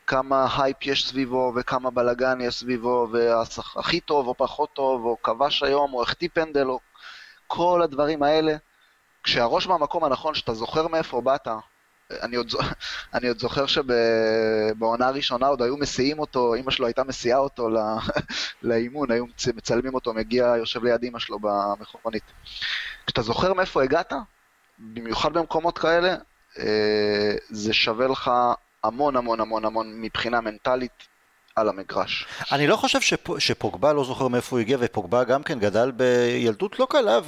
כמה 0.07 0.47
הייפ 0.57 0.86
יש 0.86 1.07
סביבו 1.07 1.53
וכמה 1.55 1.89
בלאגן 1.89 2.41
יש 2.41 2.55
סביבו 2.55 3.07
והכי 3.12 3.99
טוב 3.99 4.28
או 4.28 4.36
פחות 4.36 4.70
טוב 4.74 5.05
או 5.05 5.18
כבש 5.24 5.64
היום 5.64 5.93
או 5.93 6.01
החטיא 6.01 6.30
פנדל 6.34 6.70
או 6.70 6.80
כל 7.47 7.82
הדברים 7.84 8.24
האלה. 8.24 8.55
כשהראש 9.24 9.68
במקום 9.67 10.03
הנכון, 10.03 10.34
שאתה 10.36 10.53
זוכר 10.53 10.88
מאיפה 10.88 11.22
באת, 11.22 11.47
אני 12.12 12.36
עוד, 12.36 12.51
אני 13.14 13.28
עוד 13.28 13.39
זוכר 13.39 13.66
שבעונה 13.66 15.07
הראשונה 15.07 15.47
עוד 15.47 15.62
היו 15.62 15.78
מסיעים 15.78 16.20
אותו, 16.20 16.55
אמא 16.55 16.72
שלו 16.72 16.86
הייתה 16.86 17.03
מסיעה 17.03 17.39
אותו 17.39 17.70
לא, 17.70 17.82
לאימון, 18.64 19.12
היו 19.12 19.26
מצלמים 19.55 19.93
אותו, 19.93 20.14
מגיע, 20.14 20.53
יושב 20.57 20.84
ליד 20.84 21.03
אמא 21.03 21.20
שלו 21.20 21.39
במכונית. 21.39 22.24
כשאתה 23.05 23.22
זוכר 23.22 23.53
מאיפה 23.53 23.84
הגעת, 23.84 24.14
במיוחד 24.80 25.34
במקומות 25.34 25.78
כאלה, 25.78 26.16
אה, 26.60 27.36
זה 27.49 27.74
שווה 27.74 28.07
לך 28.07 28.32
המון 28.84 29.16
המון 29.16 29.39
המון 29.39 29.66
המון 29.66 30.01
מבחינה 30.01 30.41
מנטלית 30.41 31.07
על 31.55 31.70
המגרש. 31.70 32.28
אני 32.51 32.68
לא 32.68 32.76
חושב 32.76 33.01
שפ, 33.01 33.39
שפוגבה 33.39 33.93
לא 33.93 34.03
זוכר 34.03 34.28
מאיפה 34.28 34.55
הוא 34.55 34.60
הגיע, 34.60 34.78
ופוגבה 34.82 35.24
גם 35.24 35.43
כן 35.43 35.60
גדל 35.60 35.91
בילדות 35.91 36.80
לא 36.80 36.88
קלה, 36.89 37.20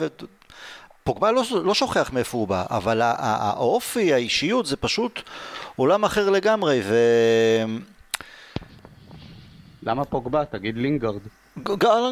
ופוגבה 1.02 1.32
לא, 1.32 1.44
לא 1.64 1.74
שוכח 1.74 2.10
מאיפה 2.14 2.38
הוא 2.38 2.48
בא, 2.48 2.64
אבל 2.70 3.02
האופי, 3.04 4.14
האישיות, 4.14 4.66
זה 4.66 4.78
פשוט 4.78 5.22
עולם 5.76 6.04
אחר 6.04 6.30
לגמרי, 6.30 6.82
ו... 6.84 6.96
למה 9.84 10.06
פוגבה? 10.06 10.46
תגיד 10.46 10.78
לינגארד. 10.78 11.22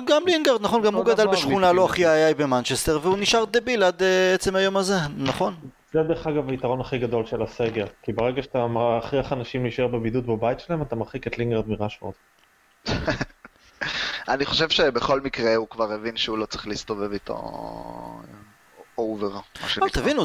גם 0.05 0.23
לינגארד, 0.25 0.61
נכון, 0.61 0.81
גם 0.81 0.95
הוא 0.95 1.05
גדל 1.05 1.27
בשכונה 1.27 1.71
לא 1.71 1.85
הכי 1.85 2.07
איי 2.07 2.33
במנצ'סטר, 2.33 2.99
והוא 3.01 3.17
נשאר 3.17 3.45
דביל 3.45 3.83
עד 3.83 4.03
אה, 4.03 4.33
עצם 4.33 4.55
היום 4.55 4.77
הזה, 4.77 4.97
נכון? 5.17 5.55
זה 5.93 6.03
דרך 6.03 6.27
אגב 6.27 6.49
היתרון 6.49 6.81
הכי 6.81 6.97
גדול 6.97 7.25
של 7.25 7.41
הסגר, 7.41 7.85
כי 8.03 8.13
ברגע 8.13 8.41
שאתה 8.41 8.67
מכריח 8.67 9.33
אנשים 9.33 9.63
להישאר 9.63 9.87
בבידוד 9.87 10.27
בבית 10.27 10.59
שלהם, 10.59 10.81
אתה 10.81 10.95
מרחיק 10.95 11.27
את 11.27 11.37
לינגארד 11.37 11.69
מרשפורד. 11.69 12.13
אני 14.29 14.45
חושב 14.45 14.69
שבכל 14.69 15.21
מקרה 15.21 15.55
הוא 15.55 15.67
כבר 15.67 15.91
הבין 15.91 16.17
שהוא 16.17 16.37
לא 16.37 16.45
צריך 16.45 16.67
להסתובב 16.67 17.11
איתו 17.11 17.35
over, 18.99 19.29
מה 19.61 19.69
שנקרא. 19.69 19.89
תבינו, 19.89 20.23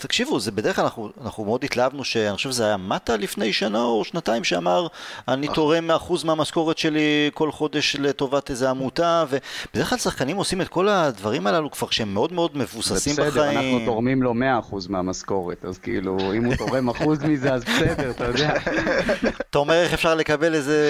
תקשיבו, 0.00 0.40
זה 0.40 0.52
בדרך 0.52 0.76
כלל 0.76 0.84
אנחנו, 1.24 1.44
מאוד 1.44 1.64
התלהבנו, 1.64 2.04
שאני 2.04 2.36
חושב 2.36 2.50
שזה 2.50 2.66
היה 2.66 2.76
מאטה 2.76 3.16
לפני 3.16 3.52
שנה 3.52 3.82
או 3.82 4.04
שנתיים 4.04 4.44
שאמר, 4.44 4.86
אני 5.28 5.48
תורם 5.54 5.90
אחוז 5.90 6.24
מהמשכורת 6.24 6.78
שלי 6.78 7.30
כל 7.34 7.52
חודש 7.52 7.96
לטובת 7.96 8.50
איזה 8.50 8.70
עמותה, 8.70 9.24
ובדרך 9.28 9.88
כלל 9.88 9.98
שחקנים 9.98 10.36
עושים 10.36 10.60
את 10.60 10.68
כל 10.68 10.88
הדברים 10.88 11.46
הללו 11.46 11.70
כבר 11.70 11.88
כשהם 11.88 12.14
מאוד 12.14 12.32
מאוד 12.32 12.56
מבוססים 12.56 13.12
בחיים. 13.12 13.30
זה 13.30 13.40
בסדר, 13.40 13.50
אנחנו 13.50 13.80
תורמים 13.84 14.22
לו 14.22 14.34
100% 14.72 14.74
מהמשכורת, 14.88 15.64
אז 15.64 15.78
כאילו, 15.78 16.16
אם 16.32 16.44
הוא 16.44 16.54
תורם 16.54 16.88
אחוז 16.88 17.24
מזה, 17.24 17.54
אז 17.54 17.64
בסדר, 17.64 18.10
אתה 18.10 18.24
יודע. 18.24 18.52
אתה 19.50 19.58
אומר 19.58 19.74
איך 19.74 19.92
אפשר 19.92 20.14
לקבל 20.14 20.54
איזה... 20.54 20.80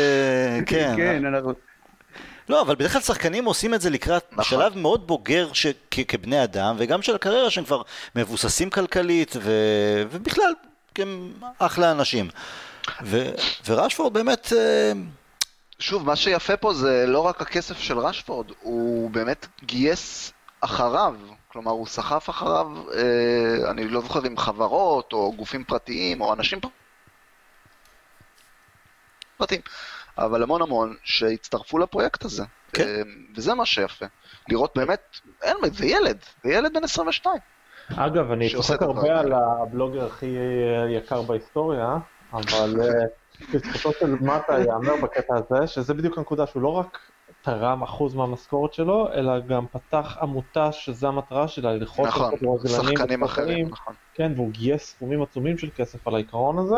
כן. 0.66 0.92
כן, 0.96 1.24
אנחנו... 1.24 1.52
לא, 2.48 2.60
אבל 2.60 2.74
בדרך 2.74 2.92
כלל 2.92 3.00
שחקנים 3.00 3.44
עושים 3.44 3.74
את 3.74 3.80
זה 3.80 3.90
לקראת 3.90 4.24
נכון. 4.32 4.44
שלב 4.44 4.78
מאוד 4.78 5.06
בוגר 5.06 5.52
ש... 5.52 5.66
כ... 5.90 6.00
כבני 6.08 6.44
אדם, 6.44 6.76
וגם 6.78 7.02
של 7.02 7.14
הקריירה 7.14 7.50
שהם 7.50 7.64
כבר 7.64 7.82
מבוססים 8.16 8.70
כלכלית, 8.70 9.36
ו... 9.40 9.52
ובכלל, 10.10 10.52
הם 10.98 11.32
אחלה 11.58 11.90
אנשים. 11.90 12.28
ו... 13.02 13.30
ורשפורד 13.66 14.12
באמת... 14.12 14.52
אה, 14.56 14.92
שוב, 15.78 16.06
מה 16.06 16.16
שיפה 16.16 16.56
פה 16.56 16.74
זה 16.74 17.04
לא 17.06 17.20
רק 17.20 17.42
הכסף 17.42 17.78
של 17.78 17.98
רשפורד, 17.98 18.46
הוא 18.60 19.10
באמת 19.10 19.46
גייס 19.64 20.32
אחריו, 20.60 21.14
כלומר 21.48 21.72
הוא 21.72 21.86
סחף 21.86 22.30
אחריו, 22.30 22.66
אה, 22.94 23.70
אני 23.70 23.88
לא 23.88 24.00
זוכר 24.00 24.26
אם 24.26 24.38
חברות 24.38 25.12
או 25.12 25.32
גופים 25.36 25.64
פרטיים 25.64 26.20
או 26.20 26.32
אנשים 26.32 26.58
פרטיים. 29.36 29.60
אבל 30.18 30.42
המון 30.42 30.62
המון 30.62 30.94
שהצטרפו 31.04 31.78
לפרויקט 31.78 32.24
הזה. 32.24 32.44
כן. 32.72 32.84
אמ, 32.84 33.26
וזה 33.36 33.54
מה 33.54 33.66
שיפה. 33.66 34.06
לראות 34.48 34.72
באמת, 34.76 35.00
אין, 35.42 35.56
זה 35.72 35.86
ילד, 35.86 36.18
זה 36.44 36.50
ילד 36.50 36.74
בן 36.74 36.84
22. 36.84 37.38
אגב, 37.96 38.32
אני 38.32 38.50
צוחק 38.50 38.82
הרבה 38.82 39.20
על 39.20 39.32
הבלוגר 39.32 40.06
הכי 40.06 40.36
יקר 40.90 41.22
בהיסטוריה, 41.22 41.96
אבל 42.32 42.74
לזכותו 43.52 43.92
של 44.00 44.14
מטה 44.20 44.58
ייאמר 44.58 44.92
בקטע 45.02 45.34
הזה, 45.36 45.66
שזה 45.66 45.94
בדיוק 45.94 46.18
הנקודה 46.18 46.46
שהוא 46.46 46.62
לא 46.62 46.68
רק 46.68 46.98
תרם 47.42 47.82
אחוז 47.82 48.14
מהמשכורת 48.14 48.74
שלו, 48.74 49.12
אלא 49.12 49.40
גם 49.40 49.66
פתח 49.72 50.16
עמותה 50.20 50.72
שזה 50.72 51.08
המטרה 51.08 51.48
שלה, 51.48 51.72
ללחוץ 51.72 52.06
נכון, 52.06 52.32
שחקנים 52.66 53.22
אחרים, 53.22 53.68
נכון. 53.68 53.94
כן, 54.14 54.32
והוא 54.36 54.50
גייס 54.50 54.90
סכומים 54.90 55.22
עצומים 55.22 55.58
של 55.58 55.68
כסף 55.76 56.08
על 56.08 56.14
העיקרון 56.14 56.58
הזה. 56.58 56.76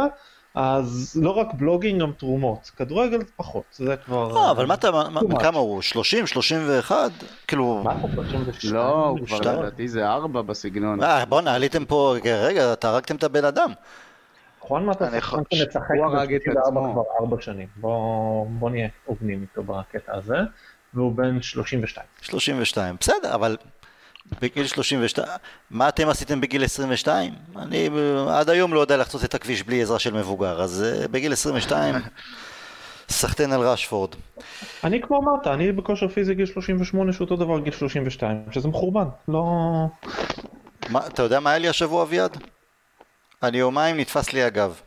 אז 0.54 1.20
לא 1.22 1.30
רק 1.30 1.54
בלוגינג, 1.54 2.02
גם 2.02 2.12
תרומות. 2.12 2.70
כדורגל 2.76 3.18
פחות, 3.36 3.64
זה 3.72 3.96
כבר... 3.96 4.28
לא, 4.28 4.50
אבל 4.50 4.66
מה 4.66 4.74
אתה, 4.74 4.90
כמה 5.40 5.58
הוא? 5.58 5.82
30? 5.82 6.26
31? 6.26 7.10
כאילו... 7.46 7.80
מה 7.84 7.92
אתה 7.92 8.08
32? 8.14 8.74
לא, 8.74 9.06
הוא 9.06 9.26
כבר 9.26 9.38
לדעתי 9.38 9.88
זה 9.88 10.08
4 10.08 10.42
בסגנון. 10.42 11.02
אה, 11.02 11.24
בואנה, 11.24 11.54
עליתם 11.54 11.84
פה, 11.84 12.14
רגע, 12.24 12.72
אתה 12.72 12.88
הרגתם 12.88 13.16
את 13.16 13.24
הבן 13.24 13.44
אדם. 13.44 13.72
נכון 14.64 14.86
מה 14.86 14.92
אתה 14.92 15.20
שחקן 15.20 15.42
שנצחק 15.54 15.94
ב-64 16.12 16.70
כבר 16.70 17.02
4 17.20 17.36
שנים. 17.40 17.68
בוא 17.76 18.70
נהיה 18.70 18.88
הוגנים 19.04 19.42
איתו 19.42 19.62
בקטע 19.62 20.16
הזה. 20.16 20.36
והוא 20.94 21.12
בן 21.12 21.42
32. 21.42 22.06
32, 22.22 22.96
בסדר, 23.00 23.34
אבל 23.34 23.56
בגיל 24.42 24.66
32, 24.66 25.28
מה 25.70 25.88
אתם 25.88 26.08
עשיתם 26.08 26.40
בגיל 26.40 26.64
22? 26.64 27.32
אני 27.56 27.88
עד 28.30 28.50
היום 28.50 28.74
לא 28.74 28.80
יודע 28.80 28.96
לחצות 28.96 29.24
את 29.24 29.34
הכביש 29.34 29.62
בלי 29.62 29.82
עזרה 29.82 29.98
של 29.98 30.14
מבוגר, 30.14 30.62
אז 30.62 30.84
uh, 31.04 31.08
בגיל 31.08 31.32
22, 31.32 31.94
סחטיין 33.08 33.52
על 33.52 33.60
ראשפורד. 33.60 34.14
אני 34.84 35.00
כמו 35.02 35.16
אמרת, 35.22 35.46
אני 35.46 35.72
בכושר 35.72 36.08
פיזי 36.08 36.34
גיל 36.34 36.46
38 36.46 37.12
שאותו 37.12 37.36
דבר 37.36 37.60
גיל 37.60 37.72
32, 37.72 38.42
שזה 38.50 38.68
מחורבן, 38.68 39.08
לא... 39.28 39.42
מה, 40.90 41.06
אתה 41.06 41.22
יודע 41.22 41.40
מה 41.40 41.50
היה 41.50 41.58
לי 41.58 41.68
השבוע 41.68 42.02
אביעד? 42.02 42.36
אני 43.42 43.58
יומיים 43.58 43.96
נתפס 43.96 44.32
לי 44.32 44.42
הגב. 44.42 44.80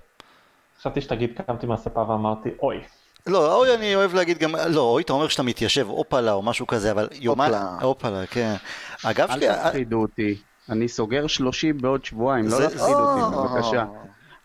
חשבתי 0.79 1.01
שתגיד 1.01 1.41
קמתי 1.47 1.67
מהספה 1.67 2.09
ואמרתי 2.09 2.49
אוי. 2.63 2.81
לא, 3.27 3.55
אוי 3.55 3.75
אני 3.75 3.95
אוהב 3.95 4.13
להגיד 4.13 4.37
גם, 4.37 4.55
לא, 4.55 4.81
אוי 4.81 5.03
אתה 5.03 5.13
אומר 5.13 5.27
שאתה 5.27 5.43
מתיישב, 5.43 5.89
אופלה 5.89 6.33
או 6.33 6.41
משהו 6.41 6.67
כזה, 6.67 6.91
אבל 6.91 7.07
יומיים, 7.11 7.53
אופלה, 7.81 8.25
כן. 8.25 8.55
אגב. 9.03 9.31
אל 9.31 9.55
תפחידו 9.55 10.01
אותי, 10.01 10.37
אני 10.69 10.87
סוגר 10.87 11.27
30 11.27 11.77
בעוד 11.77 12.05
שבועיים, 12.05 12.47
לא 12.47 12.61
להפחיד 12.61 12.95
אותי, 12.95 13.35
בבקשה. 13.35 13.85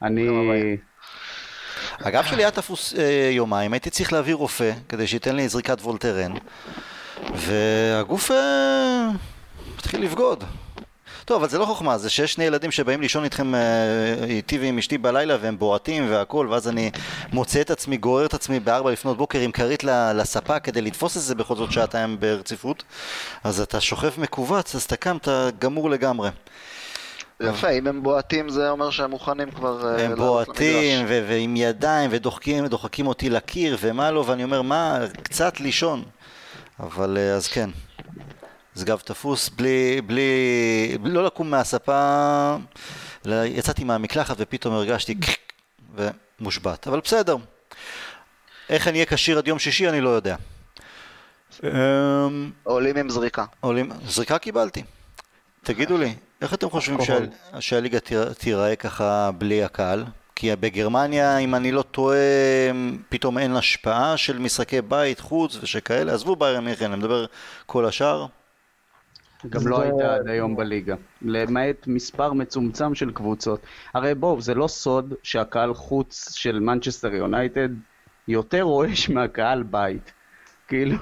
אני... 0.03 0.29
הגב 2.01 2.25
שלי 2.25 2.43
היה 2.43 2.51
תפוס 2.51 2.95
אה, 2.95 3.31
יומיים, 3.33 3.73
הייתי 3.73 3.91
צריך 3.91 4.13
להביא 4.13 4.35
רופא 4.35 4.73
כדי 4.89 5.07
שייתן 5.07 5.37
לי 5.37 5.49
זריקת 5.49 5.81
וולטרן, 5.81 6.33
והגוף 7.35 8.31
אה, 8.31 9.09
התחיל 9.79 10.03
לבגוד. 10.03 10.45
טוב, 11.27 11.43
אבל 11.43 11.51
זה 11.51 11.59
לא 11.59 11.65
חוכמה, 11.65 11.99
זה 11.99 12.11
שיש 12.11 12.33
שני 12.33 12.45
ילדים 12.45 12.71
שבאים 12.71 13.01
לישון 13.01 13.25
איתכם 13.25 13.55
אה, 13.55 13.61
איתי 14.25 14.59
ועם 14.59 14.79
אשתי 14.79 14.99
בלילה 14.99 15.37
והם 15.41 15.59
בועטים 15.59 16.11
והכל, 16.11 16.47
ואז 16.51 16.69
אני 16.69 16.91
מוצא 17.33 17.61
את 17.61 17.71
עצמי, 17.71 17.97
גורר 17.97 18.27
את 18.27 18.35
עצמי 18.35 18.61
בארבע 18.61 18.93
לפנות 18.93 19.17
בוקר 19.17 19.39
עם 19.39 19.53
כרית 19.53 19.85
לספה 20.15 20.59
כדי 20.59 20.81
לתפוס 20.81 21.17
את 21.17 21.23
זה 21.23 21.35
בכל 21.35 21.57
זאת 21.57 21.73
שעתיים 21.73 22.21
ברציפות, 22.21 22.83
אז 23.45 23.61
אתה 23.61 23.81
שוכב 23.81 24.11
מכווץ, 24.19 24.75
אז 24.75 24.83
אתה 24.83 24.97
קם, 24.97 25.17
אתה 25.17 25.49
גמור 25.59 25.91
לגמרי. 25.91 26.31
יפה, 27.41 27.71
אם 27.71 27.87
הם 27.87 28.03
בועטים 28.03 28.49
זה 28.49 28.71
אומר 28.71 28.91
שהם 28.91 29.11
מוכנים 29.11 29.51
כבר... 29.51 29.95
אה, 29.95 30.05
הם 30.05 30.15
בועטים 30.15 31.07
ועם 31.09 31.57
ידיים 31.57 32.11
ודוחקים 32.13 32.65
ודוחקים 32.65 33.07
אותי 33.07 33.31
לקיר 33.31 33.77
ומה 33.81 34.11
לא, 34.11 34.25
ואני 34.27 34.45
אומר, 34.45 34.63
מה, 34.63 34.99
קצת 35.23 35.61
לישון. 35.61 36.03
אבל 36.81 37.17
אה, 37.21 37.35
אז 37.35 37.49
כן. 37.49 37.71
זה 38.77 38.85
גב 38.85 39.01
תפוס 39.05 39.49
בלי, 39.49 40.01
בלי, 40.07 40.99
לא 41.05 41.25
לקום 41.25 41.51
מהספה, 41.51 42.57
יצאתי 43.27 43.85
מהמקלחת 43.85 44.37
ופתאום 44.39 44.75
הרגשתי 44.75 45.15
ומושבת, 45.95 46.89
אבל 46.89 47.01
בסדר. 47.01 47.37
איך 48.69 48.89
אני 48.89 48.99
אהיה 48.99 49.07
כשיר 49.07 49.39
עד 49.39 49.49
יום 49.49 49.59
שישי 49.59 49.89
אני 49.89 50.01
לא 50.01 50.09
יודע. 50.09 50.37
אמ, 51.65 52.51
עולים 52.65 52.97
עם 52.97 53.11
זריקה. 53.11 53.45
עולים, 53.61 53.91
זריקה 54.07 54.39
קיבלתי. 54.39 54.83
תגידו 55.63 55.99
לי, 55.99 56.15
איך 56.41 56.55
אתם 56.55 56.71
חושבים 56.71 56.99
שהליגה 57.61 57.99
תיראה 58.39 58.77
ככה 58.77 59.31
בלי 59.39 59.65
הקהל? 59.65 60.05
כי 60.35 60.57
בגרמניה, 60.57 61.39
אם 61.39 61.55
אני 61.55 61.73
לא 61.73 61.83
טועה, 61.83 62.19
פתאום 63.09 63.39
אין 63.39 63.57
השפעה 63.57 64.17
של 64.17 64.39
משחקי 64.39 64.83
בית, 64.83 65.21
חוץ 65.21 65.59
ושכאלה. 65.61 66.15
עזבו 66.15 66.37
ביירן 66.37 66.65
מיכן, 66.65 66.93
אני 66.93 66.97
מדבר 66.97 67.27
כל 67.67 67.87
השאר. 67.87 68.27
גם 69.51 69.67
לא 69.67 69.77
זה- 69.77 69.83
הייתה 69.83 70.15
עד 70.15 70.29
היום 70.29 70.57
בליגה, 70.57 70.95
למעט 71.23 71.87
מספר 71.87 72.33
מצומצם 72.33 72.95
של 72.95 73.11
קבוצות. 73.13 73.61
הרי 73.95 74.15
בואו, 74.15 74.41
זה 74.41 74.55
לא 74.55 74.69
סוד 74.69 75.15
שהקהל 75.23 75.75
חוץ 75.75 76.33
של 76.35 76.61
מנצ'סטר 76.61 77.15
יונייטד 77.15 77.69
יותר 78.29 78.63
רועש 78.63 79.09
מהקהל 79.09 79.63
בית. 79.63 80.13
כאילו, 80.69 80.97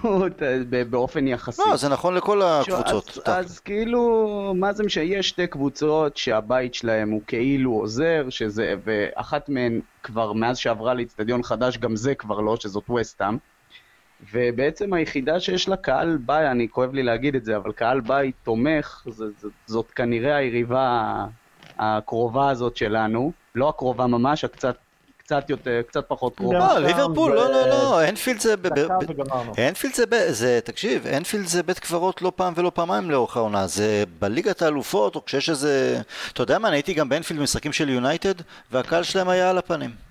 באופן 0.91 1.28
יחסי. 1.28 1.62
לא, 1.70 1.76
זה 1.76 1.89
נכון 1.89 2.14
לכל 2.14 2.43
הקבוצות. 2.43 3.18
אז. 3.24 3.47
אז 3.47 3.61
כאילו, 3.61 4.53
מה 4.57 4.72
זה 4.72 4.85
משנה, 4.85 5.05
יש 5.05 5.28
שתי 5.28 5.47
קבוצות 5.47 6.16
שהבית 6.16 6.74
שלהם 6.74 7.11
הוא 7.11 7.20
כאילו 7.26 7.72
עוזר, 7.72 8.26
שזה, 8.30 8.74
ואחת 8.85 9.49
מהן 9.49 9.80
כבר 10.03 10.32
מאז 10.32 10.59
שעברה 10.59 10.95
לאיצטדיון 10.95 11.43
חדש, 11.43 11.78
גם 11.78 11.97
זה 11.97 12.14
כבר 12.14 12.41
לא, 12.41 12.57
שזאת 12.57 12.91
וסטאם. 12.91 13.37
ובעצם 14.33 14.93
היחידה 14.93 15.41
שיש 15.41 15.68
לה 15.68 15.77
קהל 15.77 16.16
בית, 16.16 16.47
אני 16.51 16.68
כואב 16.68 16.95
לי 16.95 17.03
להגיד 17.03 17.35
את 17.35 17.45
זה, 17.45 17.57
אבל 17.57 17.72
קהל 17.72 18.01
בית 18.01 18.35
תומך, 18.43 19.03
זה, 19.11 19.25
זה, 19.41 19.49
זאת 19.66 19.91
כנראה 19.91 20.37
היריבה 20.37 21.14
הקרובה 21.79 22.51
הזאת 22.51 22.77
שלנו, 22.77 23.33
לא 23.55 23.68
הקרובה 23.68 24.07
ממש, 24.07 24.45
הקצת 24.45 24.77
קצת 25.25 25.51
יותר, 25.51 25.83
קצת 25.89 26.05
פחות 26.09 26.37
קרובה. 26.37 26.59
גם 26.59 26.61
לא, 26.61 26.79
ליברפול, 26.79 27.35
לא, 27.35 27.51
לא, 27.51 27.68
לא, 27.68 28.09
אנפילד 28.09 28.41
זה... 28.41 28.55
אנפילד 29.68 29.95
זה, 29.95 30.07
ב- 30.07 30.31
זה, 30.31 30.61
תקשיב, 30.64 31.07
אנפילד 31.07 31.47
זה 31.47 31.62
בית 31.62 31.79
קברות 31.79 32.22
לא 32.22 32.33
פעם 32.37 32.53
ולא 32.57 32.70
פעמיים 32.75 33.11
לאורך 33.11 33.37
העונה, 33.37 33.66
זה 33.66 34.05
בליגת 34.18 34.62
האלופות, 34.62 35.16
או 35.16 35.25
כשיש 35.25 35.51
איזה... 35.51 36.01
אתה 36.33 36.43
יודע 36.43 36.59
מה, 36.59 36.68
אני 36.68 36.77
הייתי 36.77 36.95
גם 36.95 37.09
באנפילד 37.09 37.41
במשחקים 37.41 37.72
של 37.72 37.89
יונייטד, 37.89 38.35
והקהל 38.72 39.03
שלהם 39.03 39.29
היה 39.29 39.51
על 39.51 39.59
הפנים. 39.59 40.03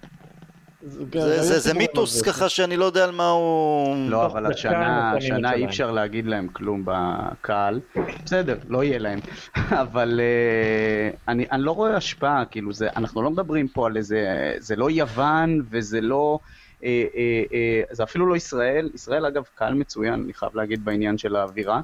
זה- 0.85 1.41
זה, 1.41 1.59
זה, 1.59 1.73
מיתוס. 1.73 2.21
ככה 2.21 2.49
שאני 2.49 2.77
לא 2.77 2.85
יודע 2.85 3.03
על 3.03 3.11
מה 3.11 3.29
הוא... 3.29 3.95
לא, 4.09 4.25
אבל 4.25 4.45
השנה, 4.45 5.11
השנה 5.17 5.53
אי. 5.53 5.65
אפשר 5.65 5.91
להגיד 5.91 6.25
להם 6.25 6.47
כלום 6.47 6.83
בקהל. 6.85 7.79
בסדר, 8.25 8.57
לא 8.69 8.83
יהיה 8.83 8.99
להם. 8.99 9.19
אבל 9.83 10.19
אה, 10.23 11.09
אני, 11.27 11.45
אני 11.51 11.63
לא 11.63 11.71
רואה 11.71 11.95
השפעה, 11.95 12.45
כאילו, 12.45 12.73
זה, 12.73 12.87
אנחנו 12.95 13.21
לא 13.21 13.29
מדברים 13.29 13.67
פה 13.67 13.87
על 13.87 13.97
איזה... 13.97 14.53
זה 14.57 14.75
לא 14.75 14.91
יוון 14.91 15.61
וזה 15.69 16.01
לא... 16.01 16.39
אה, 16.83 17.03
אה, 17.15 17.43
אה, 17.53 17.81
זה 17.91 18.03
אפילו 18.03 18.25
לא 18.25 18.35
ישראל. 18.35 18.89
ישראל, 18.93 19.25
אגב, 19.25 19.43
קהל 19.55 19.73
מצוין, 19.73 20.13
אני 20.13 20.33
חייב 20.33 20.55
להגיד 20.55 20.85
בעניין 20.85 21.17
של 21.17 21.35
האווירה. 21.35 21.81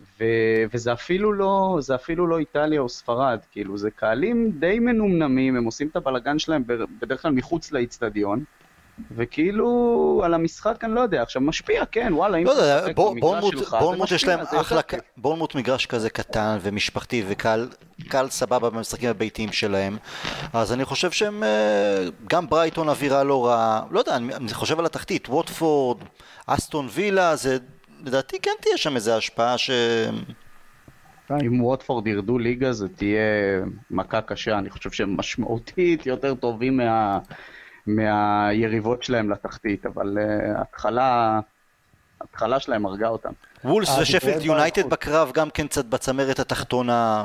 ו, 0.00 0.24
וזה 0.74 0.92
אפילו 0.92 1.32
לא, 1.32 1.78
זה 1.80 1.94
אפילו 1.94 2.26
לא 2.26 2.38
איטליה 2.38 2.80
או 2.80 2.88
ספרד, 2.88 3.38
כאילו, 3.52 3.78
זה 3.78 3.90
קהלים 3.90 4.50
די 4.58 4.78
מנומנמים, 4.78 5.56
הם 5.56 5.64
עושים 5.64 5.88
את 5.88 5.96
הבלגן 5.96 6.38
שלהם 6.38 6.64
בדרך 7.00 7.22
כלל 7.22 7.32
מחוץ 7.32 7.72
לאיצטדיון. 7.72 8.44
וכאילו, 9.16 10.22
על 10.24 10.34
המשחק 10.34 10.84
אני 10.84 10.94
לא 10.94 11.00
יודע, 11.00 11.22
עכשיו 11.22 11.42
משפיע, 11.42 11.84
כן, 11.86 12.12
וואלה, 12.12 12.38
אם 12.38 12.44
לא 12.44 12.52
אתה 12.52 12.60
משחק 12.60 12.96
במגרש 12.96 13.44
שלך, 13.50 13.70
זה 13.70 13.78
בורנמוט 13.78 14.10
יש 14.12 14.24
להם 14.24 14.40
אחלה. 14.40 14.80
בורנמוט 15.16 15.54
מגרש 15.54 15.86
כזה 15.86 16.10
קטן 16.10 16.58
ומשפחתי 16.62 17.24
וקהל 17.28 17.68
קהל 18.08 18.30
סבבה 18.30 18.70
במשחקים 18.70 19.10
הביתיים 19.10 19.52
שלהם 19.52 19.96
אז 20.52 20.72
אני 20.72 20.84
חושב 20.84 21.10
שהם, 21.10 21.42
אה, 21.42 22.04
גם 22.26 22.48
ברייטון 22.48 22.88
אווירה 22.88 23.24
לא 23.24 23.46
רעה, 23.46 23.82
לא 23.90 23.98
יודע, 23.98 24.16
אני 24.16 24.54
חושב 24.54 24.78
על 24.78 24.86
התחתית, 24.86 25.28
ווטפורד, 25.28 25.98
אסטון 26.46 26.88
וילה, 26.90 27.36
זה 27.36 27.58
לדעתי 28.06 28.40
כן 28.42 28.50
תהיה 28.60 28.76
שם 28.76 28.96
איזה 28.96 29.16
השפעה 29.16 29.58
ש... 29.58 29.70
אם 31.30 31.64
ווטפורד 31.64 32.06
ירדו 32.06 32.38
ליגה 32.38 32.72
זה 32.72 32.88
תהיה 32.88 33.20
מכה 33.90 34.20
קשה, 34.20 34.58
אני 34.58 34.70
חושב 34.70 34.90
שהם 34.90 35.16
משמעותית 35.16 36.06
יותר 36.06 36.34
טובים 36.34 36.76
מה, 36.76 37.18
מהיריבות 37.86 39.02
שלהם 39.02 39.30
לתחתית, 39.30 39.86
אבל 39.86 40.18
uh, 40.18 40.60
התחלה, 40.60 41.40
התחלה 42.20 42.60
שלהם 42.60 42.86
הרגה 42.86 43.08
אותם. 43.08 43.32
וולס 43.64 43.88
אה, 43.88 44.02
ושפילד 44.02 44.42
יונייטד. 44.42 44.90
בקרב 44.90 45.32
גם 45.34 45.50
כן 45.50 45.66
קצת 45.66 45.84
בצמרת 45.84 46.38
התחתונה. 46.38 47.24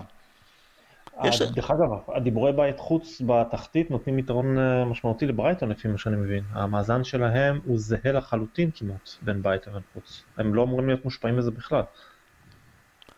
יש- 1.27 1.41
דרך 1.41 1.71
אגב, 1.71 2.15
הדיבורי 2.15 2.53
בית 2.53 2.79
חוץ 2.79 3.21
בתחתית 3.25 3.91
נותנים 3.91 4.19
יתרון 4.19 4.57
אה, 4.59 4.85
משמעותי 4.85 5.25
לברייטון 5.25 5.69
לפי 5.69 5.87
מה 5.87 5.97
שאני 5.97 6.15
מבין. 6.15 6.43
המאזן 6.51 7.03
שלהם 7.03 7.59
הוא 7.65 7.79
זהה 7.79 8.11
לחלוטין 8.11 8.69
כמעט 8.75 9.09
בין 9.21 9.41
בית 9.43 9.67
לבין 9.67 9.81
חוץ. 9.93 10.23
הם 10.37 10.53
לא 10.55 10.63
אמורים 10.63 10.87
להיות 10.87 11.05
מושפעים 11.05 11.37
מזה 11.37 11.51
בכלל. 11.51 11.81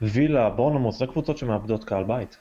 וילה, 0.02 0.50
בורנמוס, 0.50 0.98
זה 1.00 1.06
קבוצות 1.08 1.38
שמאבדות 1.38 1.84
קהל 1.84 2.04
בית. 2.04 2.38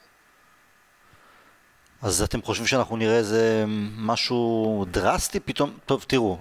אז 2.01 2.21
אתם 2.21 2.41
חושבים 2.41 2.67
שאנחנו 2.67 2.97
נראה 2.97 3.17
איזה 3.17 3.65
משהו 3.97 4.85
דרסטי 4.91 5.39
פתאום? 5.39 5.77
טוב, 5.85 6.05
תראו, 6.07 6.37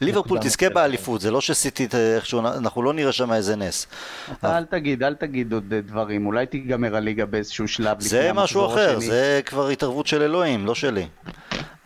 ליברפול 0.00 0.38
תזכה 0.38 0.66
נוספת. 0.66 0.74
באליפות, 0.74 1.20
זה 1.20 1.30
לא 1.30 1.40
שסיטי 1.40 1.86
ת- 1.86 1.94
איכשהו, 1.94 2.40
אנחנו 2.40 2.82
לא 2.82 2.92
נראה 2.92 3.12
שם 3.12 3.32
איזה 3.32 3.56
נס. 3.56 3.86
אתה 4.32 4.58
אל 4.58 4.64
תגיד, 4.64 5.02
אל 5.02 5.14
תגיד 5.14 5.52
עוד 5.52 5.72
אה, 5.72 5.80
דברים, 5.80 6.26
אולי 6.26 6.46
תיגמר 6.46 6.96
הליגה 6.96 7.26
באיזשהו 7.26 7.68
שלב 7.68 7.96
לפני 7.96 8.08
זה 8.08 8.30
משהו 8.34 8.66
אחר. 8.66 9.00
זה 9.00 9.40
כבר 9.46 9.68
התערבות 9.68 10.06
של 10.06 10.22
אלוהים, 10.22 10.66
לא 10.66 10.74
שלי. 10.74 11.06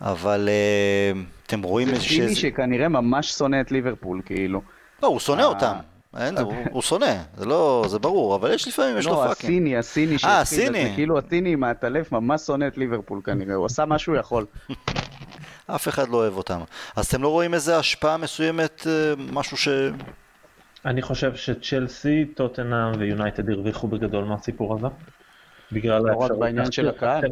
אבל 0.01 0.49
אה, 0.51 1.21
אתם 1.47 1.61
רואים 1.61 1.87
זה 1.87 1.93
איזה... 1.93 2.05
סיני 2.05 2.35
שכנראה 2.35 2.87
ממש 2.87 3.31
שונא 3.31 3.61
את 3.61 3.71
ליברפול, 3.71 4.21
כאילו. 4.25 4.61
לא, 5.03 5.07
הוא 5.07 5.19
שונא 5.19 5.41
אה. 5.41 5.45
אותם. 5.45 5.73
אין, 6.17 6.35
זה- 6.35 6.41
הוא- 6.43 6.53
הוא 6.71 6.81
שונא, 6.81 7.13
זה 7.37 7.45
לא, 7.45 7.85
זה 7.87 7.99
ברור, 7.99 8.35
אבל 8.35 8.53
יש 8.53 8.67
לפעמים, 8.67 8.97
יש 8.97 9.05
לו 9.05 9.11
לא, 9.11 9.17
fucking. 9.27 9.31
הסיני, 9.51 9.77
הסיני 9.77 10.13
אה, 10.13 10.17
שהתחיל 10.19 10.57
זה, 10.57 10.63
הסיני. 10.63 10.91
כאילו 10.95 11.17
הסיני 11.19 11.53
עם 11.53 11.63
העטלף 11.63 12.11
ממש 12.11 12.41
שונא 12.41 12.67
את 12.67 12.77
ליברפול 12.77 13.21
כנראה, 13.25 13.55
הוא 13.55 13.65
עשה 13.65 13.85
מה 13.85 13.99
שהוא 13.99 14.15
יכול. 14.15 14.45
אף 15.75 15.87
אחד 15.87 16.09
לא 16.09 16.17
אוהב 16.17 16.37
אותם. 16.37 16.59
אז 16.95 17.05
אתם 17.05 17.23
לא 17.23 17.27
רואים 17.27 17.53
איזה 17.53 17.77
השפעה 17.77 18.17
מסוימת, 18.17 18.87
אה, 18.87 19.13
משהו 19.31 19.57
ש... 19.57 19.67
אני 20.85 21.01
חושב 21.01 21.35
שצ'לסי, 21.35 22.25
טוטנאם 22.25 22.91
ויונייטד 22.99 23.49
הרוויחו 23.49 23.87
בגדול 23.87 24.23
מהסיפור 24.23 24.75
הזה. 24.75 24.87
בגלל 25.71 26.01
לא 26.01 26.11
רק 26.11 26.17
האפשרות 26.21 26.39
בעניין 26.39 26.71
של 26.71 26.89
הקהל. 26.89 27.23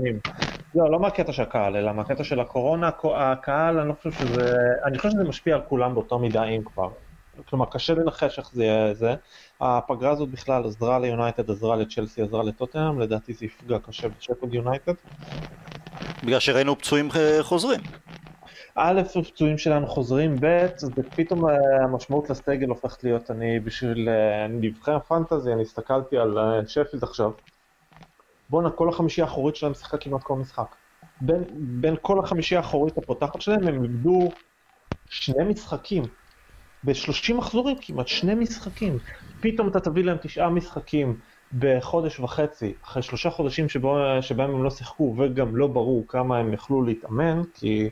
לא, 0.76 0.92
לא 0.92 1.00
מהקטע 1.00 1.34
של 1.34 1.42
הקהל, 1.42 1.76
אלא 1.76 1.92
מהקטע 1.92 2.24
של 2.24 2.40
הקורונה, 2.40 2.90
הקהל, 3.16 3.80
אני 3.80 3.88
לא 3.90 3.94
חושב 3.94 4.12
שזה, 4.12 4.58
אני 4.86 4.98
חושב 4.98 5.10
שזה 5.10 5.24
משפיע 5.24 5.56
על 5.56 5.62
כולם 5.70 5.94
באותו 5.94 6.20
מידה 6.20 6.44
אם 6.44 6.62
כבר. 6.66 6.90
כלומר, 7.50 7.66
קשה 7.66 7.94
לנחש 7.94 8.40
איך 8.40 8.50
זה 8.54 8.64
יהיה 8.64 8.94
זה. 8.94 9.16
הפגרה 9.62 10.12
הזאת 10.12 10.30
בכלל 10.30 10.66
עזרה 10.66 11.00
ליונייטד, 11.00 11.52
עזרה 11.52 11.76
לצ'לסי, 11.76 12.22
עזרה 12.22 12.44
לטוטנאם, 12.44 13.00
לדעתי 13.00 13.34
זה 13.34 13.46
יפגע 13.46 13.78
קשה 13.80 14.08
בשפלד 14.08 14.54
יונייטד. 14.54 14.94
בגלל 16.24 16.39
שראינו 16.39 16.78
פצועים 16.78 17.10
אה, 17.16 17.43
חוזרים. 17.43 17.80
א', 18.76 19.02
הפצועים 19.20 19.58
שלנו 19.58 19.88
חוזרים, 19.88 20.36
ב', 20.39 20.68
זה 20.76 21.04
פתאום 21.16 21.50
אה, 21.50 21.56
המשמעות 21.84 22.30
לסגל 22.30 22.70
הופכת 22.70 23.04
להיות, 23.04 23.32
אני 23.32 23.60
בשביל 23.60 24.10
אה, 24.10 24.48
נבחר 24.48 25.00
פנטזי, 25.00 25.54
אני 25.54 25.62
הסתכלתי 25.62 26.18
על 26.18 26.38
שפילד 26.68 27.04
עכשיו. 27.04 27.32
בואנה, 28.50 28.70
כל 28.70 28.89
החמישייה 28.89 29.28
האחורית 29.28 29.56
שלהם 29.56 29.74
שיחקה 29.74 29.98
כמעט 29.98 30.24
כל 30.24 30.36
משחק. 30.36 30.76
בין, 31.22 31.43
בין 31.56 31.95
כל 32.02 32.20
החמישייה 32.20 32.62
האחורית 32.62 32.98
הפותחת 32.98 33.41
שלהם, 33.41 33.68
הם 33.68 33.84
איבדו 33.84 34.30
שני 35.10 35.43
משחקים. 35.43 36.04
ב-30 36.84 37.34
מחזורים 37.34 37.78
כמעט, 37.82 38.08
שני 38.08 38.36
משחקים. 38.36 38.98
פתאום 39.39 39.68
אתה 39.68 39.80
תביא 39.80 40.04
להם 40.04 40.18
תשעה 40.22 40.50
משחקים 40.50 41.20
בחודש 41.60 42.20
וחצי, 42.20 42.74
אחרי 42.84 43.04
שלושה 43.04 43.30
חודשים 43.30 43.70
שבו, 43.70 43.98
שבהם 44.22 44.56
הם 44.56 44.64
לא 44.64 44.70
שיחקו, 44.70 45.16
וגם 45.18 45.56
לא 45.56 45.68
ברור 45.68 46.04
כמה 46.08 46.38
הם 46.38 46.54
יכלו 46.54 46.82
להתאמן, 46.82 47.41
כי 47.54 47.89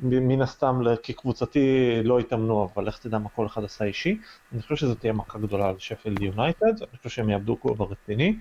מן 0.00 0.42
הסתם 0.42 0.80
כקבוצתי 1.02 2.00
לא 2.04 2.18
התאמנו, 2.18 2.68
אבל 2.74 2.86
לך 2.86 2.98
תדע 2.98 3.18
מה 3.18 3.28
כל 3.28 3.46
אחד 3.46 3.64
עשה 3.64 3.84
אישי. 3.84 4.18
אני 4.52 4.62
חושב 4.62 4.76
שזו 4.76 4.94
תהיה 4.94 5.12
מכה 5.12 5.38
גדולה 5.38 5.72
לשפילד 5.72 6.22
יונייטד, 6.22 6.82
אני 6.82 6.96
חושב 6.96 7.10
שהם 7.10 7.30
יאבדו 7.30 7.60
כובע 7.60 7.84
רציני. 7.84 8.36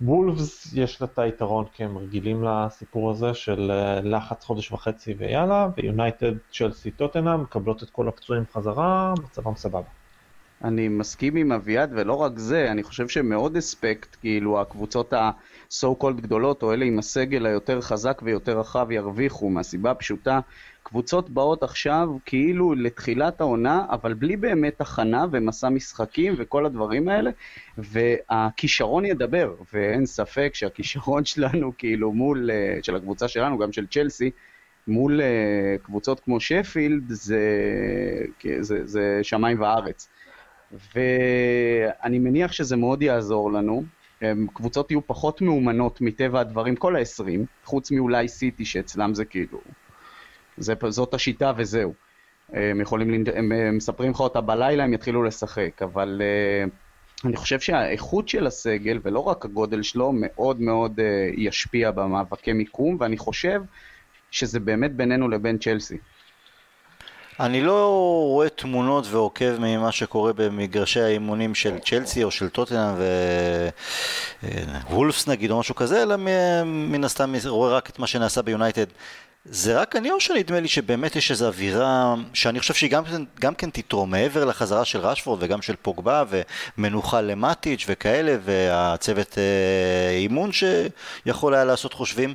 וולפס 0.00 0.72
יש 0.74 1.00
לה 1.00 1.06
את 1.12 1.18
היתרון 1.18 1.64
כי 1.72 1.84
הם 1.84 1.98
רגילים 1.98 2.44
לסיפור 2.44 3.10
הזה 3.10 3.34
של 3.34 3.70
אה, 3.70 4.00
לחץ 4.00 4.44
חודש 4.44 4.72
וחצי 4.72 5.14
ויאללה, 5.18 5.68
ויונייטד, 5.76 6.32
צ'לסי, 6.52 6.90
טוטנאם 6.90 7.42
מקבלות 7.42 7.82
את 7.82 7.90
כל 7.90 8.08
הפצועים 8.08 8.44
חזרה, 8.52 9.14
מצבם 9.24 9.54
סבבה. 9.56 9.99
אני 10.64 10.88
מסכים 10.88 11.36
עם 11.36 11.52
אביעד, 11.52 11.90
ולא 11.94 12.14
רק 12.14 12.38
זה, 12.38 12.70
אני 12.70 12.82
חושב 12.82 13.08
שמאוד 13.08 13.56
אספקט, 13.56 14.16
כאילו 14.20 14.60
הקבוצות 14.60 15.12
ה-so 15.12 16.02
called 16.02 16.20
גדולות, 16.20 16.62
או 16.62 16.72
אלה 16.72 16.84
עם 16.84 16.98
הסגל 16.98 17.46
היותר 17.46 17.80
חזק 17.80 18.20
ויותר 18.24 18.58
רחב 18.58 18.90
ירוויחו, 18.90 19.50
מהסיבה 19.50 19.90
הפשוטה, 19.90 20.40
קבוצות 20.82 21.30
באות 21.30 21.62
עכשיו 21.62 22.08
כאילו 22.24 22.74
לתחילת 22.74 23.40
העונה, 23.40 23.86
אבל 23.90 24.14
בלי 24.14 24.36
באמת 24.36 24.80
הכנה 24.80 25.26
ומסע 25.32 25.68
משחקים 25.68 26.34
וכל 26.38 26.66
הדברים 26.66 27.08
האלה, 27.08 27.30
והכישרון 27.78 29.04
ידבר, 29.04 29.54
ואין 29.72 30.06
ספק 30.06 30.50
שהכישרון 30.54 31.24
שלנו, 31.30 31.72
כאילו 31.78 32.12
מול, 32.12 32.50
אה, 32.50 32.78
של 32.82 32.96
הקבוצה 32.96 33.28
שלנו, 33.28 33.58
גם 33.58 33.72
של 33.72 33.86
צ'לסי, 33.86 34.30
מול 34.88 35.20
אה, 35.20 35.76
קבוצות 35.82 36.20
כמו 36.20 36.40
שפילד, 36.40 37.02
זה, 37.08 37.40
זה, 38.60 38.86
זה 38.86 39.18
שמיים 39.22 39.60
וארץ. 39.60 40.08
ואני 40.94 42.18
מניח 42.18 42.52
שזה 42.52 42.76
מאוד 42.76 43.02
יעזור 43.02 43.52
לנו. 43.52 43.84
קבוצות 44.54 44.90
יהיו 44.90 45.06
פחות 45.06 45.42
מאומנות 45.42 46.00
מטבע 46.00 46.40
הדברים, 46.40 46.76
כל 46.76 46.96
ה-20, 46.96 47.24
חוץ 47.64 47.90
מאולי 47.90 48.28
סיטי 48.28 48.64
שאצלם 48.64 49.14
זה 49.14 49.24
כאילו, 49.24 49.60
זה, 50.56 50.74
זאת 50.88 51.14
השיטה 51.14 51.52
וזהו. 51.56 51.94
הם 52.52 52.80
יכולים, 52.80 53.24
הם, 53.34 53.76
מספרים 53.76 54.10
לך 54.10 54.20
אותה 54.20 54.40
בלילה, 54.40 54.84
הם 54.84 54.94
יתחילו 54.94 55.22
לשחק, 55.22 55.82
אבל 55.82 56.22
uh, 56.66 56.70
אני 57.26 57.36
חושב 57.36 57.60
שהאיכות 57.60 58.28
של 58.28 58.46
הסגל, 58.46 58.98
ולא 59.02 59.20
רק 59.20 59.44
הגודל 59.44 59.82
שלו, 59.82 60.12
מאוד 60.14 60.60
מאוד 60.60 61.00
uh, 61.00 61.02
ישפיע 61.40 61.90
במאבקי 61.90 62.52
מיקום, 62.52 62.96
ואני 63.00 63.16
חושב 63.18 63.62
שזה 64.30 64.60
באמת 64.60 64.94
בינינו 64.94 65.28
לבין 65.28 65.58
צ'לסי. 65.58 65.98
אני 67.40 67.62
לא 67.62 67.86
רואה 68.28 68.48
תמונות 68.48 69.04
ועוקב 69.10 69.56
ממה 69.58 69.92
שקורה 69.92 70.32
במגרשי 70.32 71.00
האימונים 71.00 71.54
של 71.54 71.78
צ'לסי 71.78 72.24
או 72.24 72.30
של 72.30 72.48
טוטנאם 72.48 72.94
ווולפס 74.90 75.28
נגיד 75.28 75.50
או 75.50 75.60
משהו 75.60 75.74
כזה, 75.74 76.02
אלא 76.02 76.16
מן 76.64 77.04
הסתם 77.04 77.34
רואה 77.46 77.76
רק 77.76 77.90
את 77.90 77.98
מה 77.98 78.06
שנעשה 78.06 78.42
ביונייטד. 78.42 78.86
זה 79.44 79.80
רק 79.80 79.96
אני 79.96 80.10
או 80.10 80.20
שנדמה 80.20 80.60
לי 80.60 80.68
שבאמת 80.68 81.16
יש 81.16 81.30
איזו 81.30 81.46
אווירה 81.46 82.14
שאני 82.34 82.60
חושב 82.60 82.74
שהיא 82.74 82.90
גם, 82.90 83.04
גם 83.40 83.54
כן 83.54 83.70
תתרום 83.70 84.10
מעבר 84.10 84.44
לחזרה 84.44 84.84
של 84.84 84.98
רשפורד 84.98 85.42
וגם 85.42 85.62
של 85.62 85.74
פוגבה 85.82 86.24
ומנוחה 86.78 87.20
למטיץ' 87.20 87.84
וכאלה 87.88 88.36
והצוות 88.44 89.38
אה, 89.38 90.10
אימון 90.10 90.50
שיכול 90.52 91.54
היה 91.54 91.64
לעשות 91.64 91.94
חושבים 91.94 92.34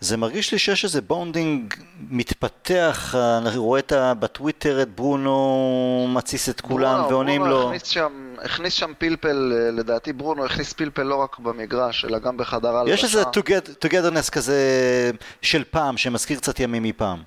זה 0.00 0.16
מרגיש 0.16 0.52
לי 0.52 0.58
שיש 0.58 0.84
איזה 0.84 1.00
bonding 1.00 1.74
מתפתח, 2.10 3.14
אני 3.14 3.56
רואה 3.56 3.78
את 3.78 3.92
בטוויטר 4.20 4.82
את 4.82 4.88
ברונו 4.88 6.06
מתסיס 6.14 6.48
את 6.48 6.60
כולם 6.60 6.94
ברונו, 6.94 7.08
ועונים 7.08 7.40
ברונו 7.40 7.54
לו. 7.56 7.66
הכניס 7.66 7.82
שם, 7.86 8.34
הכניס 8.44 8.72
שם 8.72 8.92
פלפל, 8.98 9.52
לדעתי 9.72 10.12
ברונו 10.12 10.44
הכניס 10.44 10.72
פלפל 10.72 11.02
לא 11.02 11.14
רק 11.14 11.38
במגרש, 11.38 12.04
אלא 12.04 12.18
גם 12.18 12.36
בחדר 12.36 12.76
הלבשה. 12.76 12.94
יש 12.94 13.04
איזה 13.04 13.22
togetherness 13.84 14.30
כזה 14.30 14.60
של 15.42 15.64
פעם, 15.70 15.96
שמזכיר 15.96 16.38
קצת 16.38 16.60
ימים 16.60 16.82
מפעם. 16.82 17.22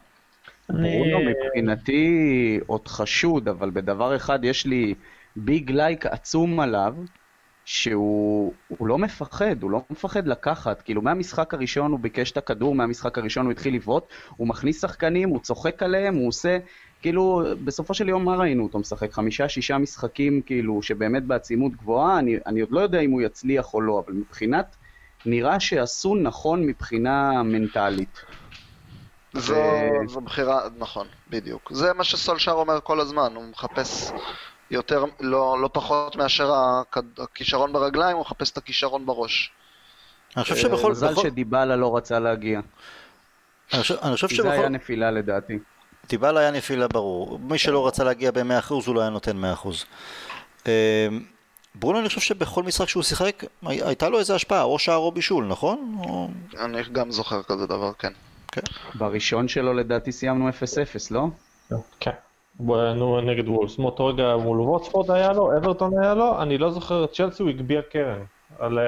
ברונו 0.70 1.18
מבחינתי 1.20 2.60
עוד 2.68 2.88
חשוד, 2.88 3.48
אבל 3.48 3.70
בדבר 3.70 4.16
אחד 4.16 4.40
יש 4.44 4.66
לי 4.66 4.94
ביג 5.36 5.72
לייק 5.72 6.06
עצום 6.06 6.60
עליו. 6.60 6.94
שהוא 7.72 8.54
לא 8.80 8.98
מפחד, 8.98 9.64
הוא 9.64 9.72
לא 9.72 9.82
מפחד 9.90 10.28
לקחת, 10.28 10.82
כאילו 10.82 11.02
מהמשחק 11.02 11.54
הראשון 11.54 11.92
הוא 11.92 12.00
ביקש 12.00 12.32
את 12.32 12.38
הכדור, 12.38 12.76
מהמשחק 12.76 13.18
הראשון 13.18 13.46
הוא 13.46 13.52
התחיל 13.52 13.76
לבעוט, 13.76 14.04
הוא 14.38 14.48
מכניס 14.48 14.82
שחקנים, 14.82 15.30
הוא 15.30 15.40
צוחק 15.40 15.84
עליהם, 15.84 16.16
הוא 16.16 16.28
עושה, 16.28 16.58
כאילו, 17.02 17.44
בסופו 17.64 17.94
של 17.94 18.10
יום 18.10 18.26
מה 18.26 18.36
ראינו 18.36 18.64
אותו 18.64 18.80
משחק? 18.80 19.14
חמישה, 19.14 19.50
שישה 19.50 19.78
משחקים, 19.78 20.42
כאילו, 20.42 20.82
שבאמת 20.82 21.24
בעצימות 21.24 21.72
גבוהה, 21.72 22.20
אני, 22.20 22.38
אני 22.46 22.62
עוד 22.62 22.72
לא 22.72 22.80
יודע 22.80 23.00
אם 23.00 23.12
הוא 23.12 23.22
יצליח 23.22 23.74
או 23.74 23.82
לא, 23.82 24.04
אבל 24.06 24.14
מבחינת, 24.14 24.76
נראה 25.26 25.60
שעשו 25.60 26.16
נכון 26.16 26.66
מבחינה 26.66 27.44
מנטלית. 27.44 28.22
זו, 29.34 29.54
ו... 29.54 30.08
זו 30.08 30.22
בחירה, 30.22 30.62
נכון, 30.78 31.08
בדיוק. 31.30 31.72
זה 31.74 31.94
מה 31.94 32.04
שסולשר 32.04 32.52
אומר 32.52 32.80
כל 32.84 33.00
הזמן, 33.00 33.32
הוא 33.36 33.44
מחפש 33.44 34.12
יותר, 34.72 35.06
לא, 35.20 35.62
לא 35.62 35.70
פחות 35.74 36.16
מאשר 36.16 36.52
הכישרון 37.18 37.74
ברגליים, 37.74 38.16
הוא 38.18 38.22
מחפש 38.22 38.52
את 38.52 38.58
הכישרון 38.58 39.06
בראש. 39.06 39.52
אני 40.36 40.44
חושב 40.44 40.56
שבכל... 40.56 40.92
מזל 40.92 41.12
בכל... 41.12 41.22
שדיבלה 41.22 41.76
לא 41.76 41.98
רצה 41.98 42.20
להגיע. 42.20 42.60
אני 43.74 43.82
חושב, 43.82 43.96
אני 44.04 44.14
חושב 44.14 44.28
שבכל... 44.28 44.44
זה 44.44 44.52
היה 44.52 44.70
נפילה 44.70 45.12
לדעתי. 45.12 45.60
דיבלה 46.10 46.40
היה 46.40 46.52
נפילה 46.52 46.88
ברור. 46.88 47.40
מי 47.40 47.58
שלא 47.58 47.88
רצה 47.88 48.04
להגיע 48.04 48.32
ב-100% 48.32 48.74
הוא 48.86 48.96
לא 48.96 49.02
היה 49.02 49.10
נותן 49.10 49.44
100%. 49.44 49.68
אמ, 50.66 50.72
ברונו 51.76 52.00
אני 52.00 52.08
חושב 52.08 52.22
שבכל 52.22 52.64
משחק 52.64 52.90
שהוא 52.90 53.04
שיחק 53.04 53.44
הייתה 53.64 54.10
לו 54.10 54.20
איזה 54.20 54.36
השפעה, 54.36 54.64
או 54.64 54.80
שער 54.80 54.98
או 54.98 55.12
בישול, 55.12 55.46
נכון? 55.46 55.96
או... 56.04 56.30
אני 56.60 56.84
גם 56.92 57.12
זוכר 57.12 57.44
כזה 57.44 57.68
דבר, 57.68 57.92
כן. 58.00 58.14
כן. 58.52 58.62
בראשון 58.96 59.48
שלו 59.48 59.74
לדעתי 59.74 60.12
סיימנו 60.12 60.50
0-0, 60.50 60.54
לא? 61.12 61.28
כן. 62.00 62.12
נו, 62.60 63.22
נגד 63.22 63.48
וולס, 63.48 63.80
מאותו 63.80 64.06
רגע 64.06 64.36
מול 64.44 64.62
ווטספורד 64.62 65.12
היה 65.12 65.34
לו, 65.34 65.58
אברטון 65.58 66.04
היה 66.04 66.14
לו, 66.14 66.42
אני 66.42 66.58
לא 66.58 66.72
זוכר, 66.72 67.06
צ'לסי 67.06 67.44
הוא 67.44 67.50
הגביה 67.50 67.82
קרן. 67.82 68.24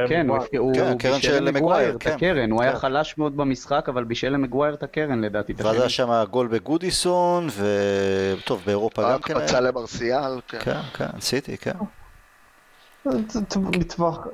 כן, 0.07 0.27
הוא 0.57 0.73
כן, 0.99 1.13
בישל 1.13 1.43
למגווייר, 1.43 1.95
את 1.95 2.07
הקרן, 2.07 2.51
הוא 2.51 2.61
היה 2.61 2.75
חלש 2.75 3.17
מאוד 3.17 3.37
במשחק, 3.37 3.89
אבל 3.89 4.03
בישל 4.03 4.29
למגווייר 4.29 4.73
את 4.73 4.83
הקרן 4.83 5.21
לדעתי. 5.21 5.53
ואז 5.57 5.79
היה 5.79 5.89
שם 5.89 6.23
גול 6.31 6.47
בגודיסון, 6.47 7.47
וטוב, 7.47 8.61
באירופה 8.65 9.13
גם 9.13 9.21
כן 9.21 9.35
היה. 9.35 9.43
הקפצה 9.43 9.59
למרסיאל, 9.59 10.39
כן. 10.47 10.59
כן, 10.59 10.79
כן, 10.93 11.19
סיטי, 11.19 11.57
כן. 11.57 11.71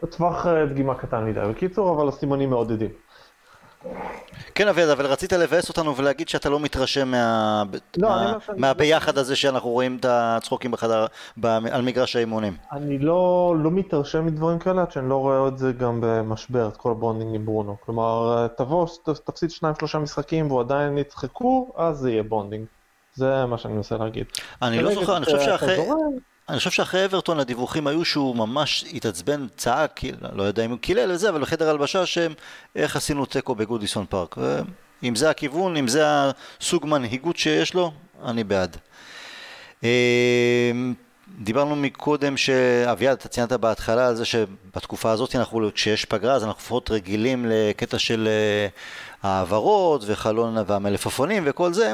טווח 0.09 0.47
אה, 0.47 0.65
דגימה 0.65 0.95
קטן 0.95 1.25
מדי, 1.25 1.39
בקיצור, 1.49 1.95
אבל 1.95 2.07
הסימנים 2.07 2.49
מעודדים. 2.49 2.89
כן 4.55 4.67
אביעד, 4.67 4.89
אבל 4.89 5.05
רצית 5.05 5.33
לבאס 5.33 5.69
אותנו 5.69 5.95
ולהגיד 5.95 6.29
שאתה 6.29 6.49
לא 6.49 6.59
מתרשם 6.59 7.07
מה... 7.07 7.63
לא, 7.97 8.09
מה... 8.09 8.31
לא 8.31 8.55
מהביחד 8.57 9.17
הזה 9.17 9.35
שאנחנו 9.35 9.69
רואים 9.69 9.97
את 9.99 10.05
הצחוקים 10.09 10.71
בחדר, 10.71 11.05
ב... 11.37 11.45
על 11.45 11.81
מגרש 11.81 12.15
האימונים. 12.15 12.57
אני 12.71 12.97
לא, 12.97 13.55
לא 13.63 13.71
מתרשם 13.71 14.25
מדברים 14.25 14.59
כאלה 14.59 14.81
עד 14.81 14.91
שאני 14.91 15.09
לא 15.09 15.15
רואה 15.15 15.47
את 15.47 15.57
זה 15.57 15.71
גם 15.71 15.99
במשבר, 16.03 16.67
את 16.67 16.77
כל 16.77 16.91
ה 16.91 16.97
bonding 16.97 17.35
עם 17.35 17.45
ברונו. 17.45 17.75
כלומר, 17.85 18.47
תבוא, 18.47 18.87
תפסיד 19.23 19.51
שניים 19.51 19.75
שלושה 19.79 19.99
משחקים 19.99 20.47
והוא 20.47 20.59
עדיין 20.61 20.97
יצחקו, 20.97 21.73
אז 21.77 21.97
זה 21.97 22.11
יהיה 22.11 22.23
bonding. 22.23 22.65
זה 23.13 23.45
מה 23.45 23.57
שאני 23.57 23.73
מנסה 23.73 23.97
להגיד. 23.97 24.25
אני 24.61 24.81
לא 24.81 24.93
זוכר, 24.93 25.17
אני 25.17 25.25
חושב 25.25 25.39
שאחרי... 25.39 25.77
אני 26.49 26.57
חושב 26.57 26.71
שאחרי 26.71 27.05
אברטון 27.05 27.39
הדיווחים 27.39 27.87
היו 27.87 28.05
שהוא 28.05 28.35
ממש 28.35 28.85
התעצבן, 28.93 29.47
צעק, 29.57 30.01
לא 30.33 30.43
יודע 30.43 30.65
אם 30.65 30.71
הוא 30.71 30.79
קילל 30.79 31.11
וזה, 31.11 31.29
אבל 31.29 31.41
בחדר 31.41 31.69
הלבשה 31.69 32.05
שהם, 32.05 32.33
איך 32.75 32.95
עשינו 32.95 33.25
תיקו 33.25 33.55
בגודיסון 33.55 34.05
פארק. 34.09 34.37
אם 35.03 35.15
זה 35.15 35.29
הכיוון, 35.29 35.77
אם 35.77 35.87
זה 35.87 36.03
הסוג 36.05 36.85
מנהיגות 36.85 37.37
שיש 37.37 37.73
לו, 37.73 37.91
אני 38.25 38.43
בעד. 38.43 38.77
אמ, 39.83 39.87
דיברנו 41.39 41.75
מקודם 41.75 42.37
שאביעד, 42.37 43.17
אתה 43.17 43.27
ציינת 43.27 43.53
בהתחלה 43.53 44.07
על 44.07 44.15
זה 44.15 44.25
שבתקופה 44.25 45.11
הזאת, 45.11 45.35
אנחנו, 45.35 45.69
כשיש 45.75 46.05
פגרה, 46.05 46.33
אז 46.33 46.43
אנחנו 46.43 46.59
לפחות 46.61 46.91
רגילים 46.91 47.45
לקטע 47.49 47.99
של 47.99 48.27
אה, 48.27 48.67
העברות 49.29 50.03
וחלון 50.05 50.57
והמלפפונים 50.67 51.43
וכל 51.45 51.73
זה. 51.73 51.93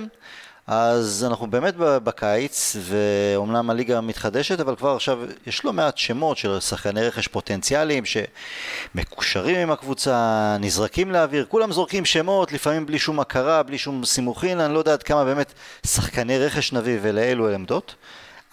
אז 0.67 1.25
אנחנו 1.27 1.47
באמת 1.47 1.73
בקיץ, 1.77 2.75
ואומנם 2.81 3.69
הליגה 3.69 4.01
מתחדשת, 4.01 4.59
אבל 4.59 4.75
כבר 4.75 4.95
עכשיו 4.95 5.19
יש 5.47 5.65
לא 5.65 5.73
מעט 5.73 5.97
שמות 5.97 6.37
של 6.37 6.59
שחקני 6.59 7.01
רכש 7.01 7.27
פוטנציאליים 7.27 8.03
שמקושרים 8.05 9.55
עם 9.55 9.71
הקבוצה, 9.71 10.57
נזרקים 10.59 11.11
לאוויר, 11.11 11.45
כולם 11.49 11.71
זורקים 11.71 12.05
שמות, 12.05 12.51
לפעמים 12.51 12.85
בלי 12.85 12.99
שום 12.99 13.19
הכרה, 13.19 13.63
בלי 13.63 13.77
שום 13.77 14.05
סימוכין, 14.05 14.59
אני 14.59 14.73
לא 14.73 14.79
יודע 14.79 14.93
עד 14.93 15.03
כמה 15.03 15.25
באמת 15.25 15.53
שחקני 15.87 16.37
רכש 16.37 16.73
נביא 16.73 16.99
ולאלו 17.01 17.49
עמדות. 17.49 17.95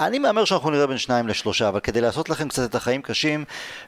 אני 0.01 0.19
מהמר 0.19 0.45
שאנחנו 0.45 0.71
נראה 0.71 0.87
בין 0.87 0.99
שניים 0.99 1.29
לשלושה, 1.29 1.69
אבל 1.69 1.81
כדי 1.81 2.01
לעשות 2.01 2.29
לכם 2.29 2.49
קצת 2.49 2.71
את 2.71 2.75
החיים 2.75 3.03
קשים, 3.03 3.45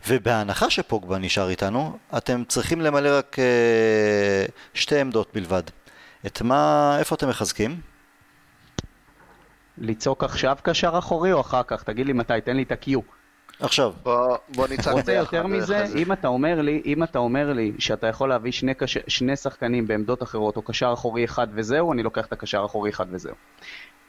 ובהנחה 0.09 0.71
שפוגבה 0.71 1.19
נשאר 1.19 1.49
איתנו, 1.49 1.99
אתם 2.17 2.43
צריכים 2.49 2.81
למלא 2.81 3.19
רק 3.19 3.37
אה, 3.39 4.47
שתי 4.75 5.01
עמדות 5.01 5.29
בלבד. 5.35 5.63
את 6.27 6.43
מה, 6.43 6.97
איפה 6.99 7.15
אתם 7.15 7.29
מחזקים? 7.29 7.94
לצעוק 9.79 10.25
עכשיו 10.25 10.57
קשר 10.63 10.99
אחורי 10.99 11.33
או 11.33 11.41
אחר 11.41 11.63
כך? 11.67 11.83
תגיד 11.83 12.07
לי 12.07 12.13
מתי, 12.13 12.41
תן 12.45 12.57
לי 12.57 12.63
את 12.63 12.73
ה-Q. 12.73 12.99
עכשיו. 13.61 13.93
בוא, 14.03 14.37
בוא 14.55 14.67
נצעק 14.71 14.95
רוצה 14.95 15.13
יותר 15.13 15.47
מזה? 15.47 15.87
אם 15.97 16.13
אתה 16.13 16.29
אומר 16.29 16.61
לי, 16.61 16.83
אם 16.87 17.03
אתה 17.03 17.19
אומר 17.19 17.53
לי 17.53 17.73
שאתה 17.79 18.07
יכול 18.07 18.29
להביא 18.29 18.53
שני, 18.53 18.75
קש... 18.75 18.99
שני 19.09 19.37
שחקנים 19.37 19.87
בעמדות 19.87 20.23
אחרות, 20.23 20.57
או 20.57 20.63
קשר 20.63 20.91
אחורי 20.93 21.25
אחד 21.25 21.47
וזהו, 21.55 21.93
אני 21.93 22.03
לוקח 22.03 22.27
את 22.27 22.33
הקשר 22.33 22.63
האחורי 22.63 22.91
אחד 22.91 23.07
וזהו. 23.11 23.35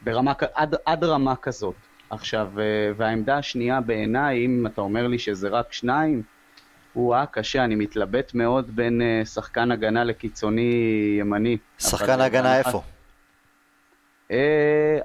ברמה, 0.01 0.33
עד, 0.53 0.75
עד 0.85 1.03
רמה 1.03 1.35
כזאת. 1.35 1.75
עכשיו, 2.09 2.49
אה, 2.59 2.63
והעמדה 2.97 3.37
השנייה 3.37 3.81
בעיניי, 3.81 4.45
אם 4.45 4.67
אתה 4.67 4.81
אומר 4.81 5.07
לי 5.07 5.19
שזה 5.19 5.49
רק 5.49 5.73
שניים, 5.73 6.23
הוא-אה, 6.93 7.25
קשה, 7.25 7.63
אני 7.63 7.75
מתלבט 7.75 8.33
מאוד 8.33 8.75
בין 8.75 9.01
uh, 9.01 9.27
שחקן 9.27 9.71
הגנה 9.71 10.03
לקיצוני 10.03 10.71
ימני. 11.19 11.57
שחקן 11.79 12.21
הגנה 12.21 12.57
איפה? 12.57 12.77
אה, 12.77 12.94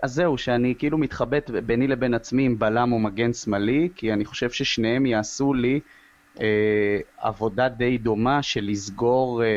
אז 0.02 0.14
זהו, 0.14 0.38
שאני 0.38 0.74
כאילו 0.78 0.98
מתחבט 0.98 1.50
ביני 1.50 1.86
לבין 1.86 2.14
עצמי 2.14 2.44
עם 2.44 2.58
בלם 2.58 2.92
או 2.92 2.98
מגן 2.98 3.32
שמאלי, 3.32 3.88
כי 3.96 4.12
אני 4.12 4.24
חושב 4.24 4.50
ששניהם 4.50 5.06
יעשו 5.06 5.54
לי 5.54 5.80
אה, 6.40 6.98
עבודה 7.18 7.68
די 7.68 7.98
דומה 7.98 8.42
של 8.42 8.64
לסגור, 8.64 9.42
אה, 9.44 9.48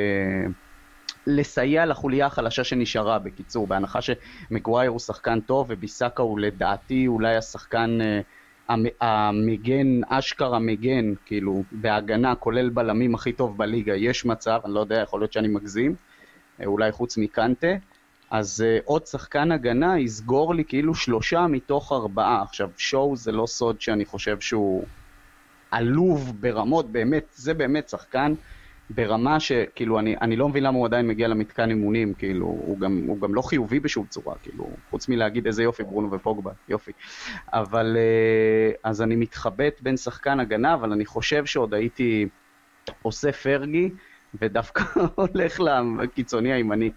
לסייע 1.28 1.86
לחוליה 1.86 2.26
החלשה 2.26 2.64
שנשארה, 2.64 3.20
בקיצור, 3.20 3.68
בהנחה 3.68 4.00
שמגווייר 4.02 4.92
הוא 4.92 5.00
שחקן 5.00 5.40
טוב 5.40 5.68
וביסאקה 5.70 6.24
הוא 6.24 6.40
לדעתי 6.40 7.08
אולי 7.08 7.36
השחקן... 7.36 8.02
אה, 8.02 8.22
המגן, 9.02 10.02
אשכרה 10.08 10.60
מגן, 10.60 11.14
כאילו, 11.26 11.64
בהגנה, 11.72 12.36
כולל 12.36 12.70
בלמים 12.70 13.16
הכי 13.16 13.34
טוב 13.34 13.58
בליגה, 13.58 13.96
יש 13.96 14.26
מצב, 14.26 14.60
אני 14.66 14.74
לא 14.74 14.80
יודע, 14.80 15.02
יכול 15.02 15.22
להיות 15.22 15.34
שאני 15.34 15.48
מגזים, 15.48 15.96
אה, 16.62 16.66
אולי 16.66 16.92
חוץ 16.92 17.18
מקנטה, 17.18 17.68
אז 18.34 18.64
uh, 18.66 18.84
עוד 18.86 19.06
שחקן 19.06 19.52
הגנה 19.52 20.00
יסגור 20.00 20.56
לי 20.56 20.64
כאילו 20.66 20.96
שלושה 20.96 21.48
מתוך 21.48 21.92
ארבעה. 21.92 22.42
עכשיו, 22.42 22.70
שואו 22.78 23.16
זה 23.16 23.32
לא 23.32 23.46
סוד 23.46 23.82
שאני 23.82 24.06
חושב 24.06 24.40
שהוא 24.40 24.86
עלוב 25.72 26.34
ברמות, 26.40 26.92
באמת, 26.92 27.26
זה 27.36 27.54
באמת 27.54 27.90
שחקן 27.90 28.34
ברמה 28.90 29.40
שכאילו 29.40 30.00
אני, 30.00 30.16
אני 30.22 30.36
לא 30.36 30.50
מבין 30.50 30.64
למה 30.64 30.78
הוא 30.78 30.86
עדיין 30.86 31.08
מגיע 31.08 31.28
למתקן 31.28 31.70
אימונים, 31.70 32.14
כאילו 32.14 32.46
הוא 32.46 32.80
גם, 32.80 33.04
הוא 33.08 33.20
גם 33.22 33.36
לא 33.36 33.42
חיובי 33.42 33.80
בשום 33.80 34.06
צורה, 34.06 34.36
כאילו 34.42 34.70
חוץ 34.90 35.10
מלהגיד 35.10 35.46
איזה 35.48 35.64
יופי 35.64 35.84
ברונו 35.84 36.12
ופוגבה, 36.12 36.52
יופי. 36.70 36.92
אבל 37.54 37.98
אה, 37.98 38.72
אז 38.84 39.02
אני 39.02 39.16
מתחבט 39.16 39.82
בין 39.82 39.98
שחקן 39.98 40.40
הגנה, 40.40 40.74
אבל 40.74 40.92
אני 40.92 41.06
חושב 41.06 41.46
שעוד 41.46 41.74
הייתי 41.74 42.28
עושה 43.02 43.32
פרגי 43.32 43.90
ודווקא 44.42 44.84
הולך 45.16 45.60
לקיצוני 46.00 46.54
הימני. 46.54 46.92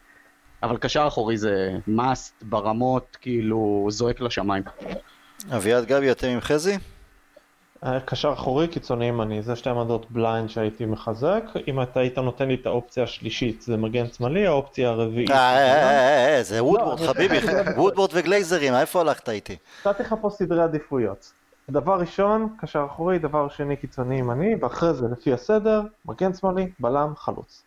אבל 0.62 0.76
קשר 0.76 1.04
אחורי 1.09 1.38
זה 1.38 1.78
must 1.88 2.32
ברמות, 2.42 3.16
כאילו 3.20 3.86
זועק 3.90 4.20
לשמיים. 4.20 4.62
אביעד 5.57 5.84
גבי, 5.84 6.11
אתם 6.11 6.28
עם 6.28 6.40
חזי? 6.40 6.78
אה, 7.84 8.00
קשר 8.00 8.32
אחורי 8.32 8.68
קיצוני 8.68 9.04
ימני, 9.04 9.42
זה 9.42 9.57
שתי 9.57 9.70
עמדות 9.70 10.11
blind 10.11 10.51
שהייתי 10.50 10.86
מחזק. 10.86 11.42
אם 11.68 11.82
אתה 11.82 12.00
היית 12.00 12.18
נותן 12.18 12.48
לי 12.48 12.54
את 12.54 12.66
האופציה 12.66 13.04
השלישית, 13.04 13.62
זה 13.62 13.76
מגן 13.76 14.07
שמאלי, 14.07 14.46
האופציה 14.46 14.88
הרביעית. 14.88 15.30
אה, 15.30 15.36
אה, 15.36 16.36
אה, 16.36 16.42
זה 16.42 16.64
וודבורד, 16.64 17.00
חביבי, 17.00 17.38
וודבורד 17.76 18.11
וגלייזרים, 18.14 18.74
איפה 18.74 19.00
הלכת 19.00 19.28
איתי? 19.28 19.57
נתתי 19.86 20.02
לך 20.02 20.14
פה 20.20 20.30
סדרי 20.30 20.62
עדיפויות. 20.62 21.32
דבר 21.70 22.00
ראשון, 22.00 22.48
קשר 22.59 22.86
אחורי, 22.90 23.18
דבר 23.18 23.48
שני 23.48 23.76
קיצוני 23.76 24.18
ימני, 24.18 24.54
ואחרי 24.61 24.94
זה 24.94 25.07
לפי 25.12 25.32
הסדר, 25.32 25.82
מגן 26.07 26.34
שמאלי, 26.34 26.70
בלם, 26.80 27.12
חלוץ. 27.16 27.66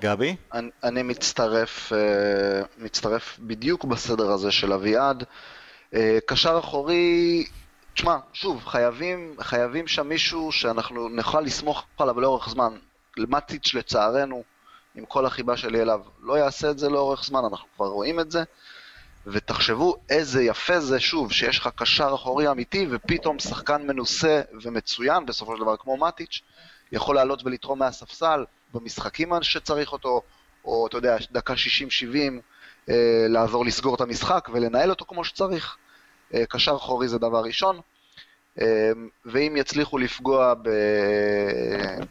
גבי? 0.00 0.36
אני, 0.52 0.70
אני 0.84 1.02
מצטרף, 1.02 1.92
מצטרף 2.78 3.38
בדיוק 3.40 3.84
בסדר 3.84 4.30
הזה 4.30 4.50
של 4.50 4.72
אביעד. 4.72 5.24
קשר 6.26 6.58
אחורי, 6.58 7.46
תשמע, 7.94 8.16
שוב, 8.32 8.64
חייבים, 8.64 9.34
חייבים 9.40 9.86
שם 9.86 10.08
מישהו 10.08 10.52
שאנחנו 10.52 11.08
נוכל 11.08 11.40
לסמוך 11.40 11.84
עליו 11.98 12.20
לאורך 12.20 12.48
זמן. 12.48 12.72
מטיץ' 13.18 13.74
לצערנו, 13.74 14.42
עם 14.94 15.04
כל 15.04 15.26
החיבה 15.26 15.56
שלי 15.56 15.82
אליו, 15.82 16.00
לא 16.20 16.38
יעשה 16.38 16.70
את 16.70 16.78
זה 16.78 16.88
לאורך 16.88 17.24
זמן, 17.24 17.40
אנחנו 17.50 17.68
כבר 17.76 17.86
רואים 17.86 18.20
את 18.20 18.30
זה. 18.30 18.42
ותחשבו 19.26 19.96
איזה 20.10 20.42
יפה 20.42 20.80
זה, 20.80 21.00
שוב, 21.00 21.32
שיש 21.32 21.58
לך 21.58 21.68
קשר 21.76 22.12
אחורי 22.14 22.50
אמיתי, 22.50 22.86
ופתאום 22.90 23.38
שחקן 23.38 23.86
מנוסה 23.86 24.40
ומצוין, 24.62 25.26
בסופו 25.26 25.56
של 25.56 25.62
דבר 25.62 25.76
כמו 25.76 25.96
מטיץ', 25.96 26.40
יכול 26.92 27.14
לעלות 27.14 27.44
ולתרום 27.44 27.78
מהספסל 27.78 28.44
במשחקים 28.74 29.32
שצריך 29.42 29.92
אותו, 29.92 30.22
או 30.64 30.86
אתה 30.86 30.96
יודע, 30.96 31.16
דקה 31.30 31.54
60-70, 31.54 32.40
אה, 32.88 33.26
לעזור 33.28 33.64
לסגור 33.64 33.94
את 33.94 34.00
המשחק 34.00 34.48
ולנהל 34.52 34.90
אותו 34.90 35.04
כמו 35.04 35.24
שצריך. 35.24 35.76
אה, 36.34 36.46
קשר 36.46 36.76
אחורי 36.76 37.08
זה 37.08 37.18
דבר 37.18 37.40
ראשון, 37.44 37.80
אה, 38.60 38.92
ואם 39.24 39.56
יצליחו 39.56 39.98
לפגוע 39.98 40.54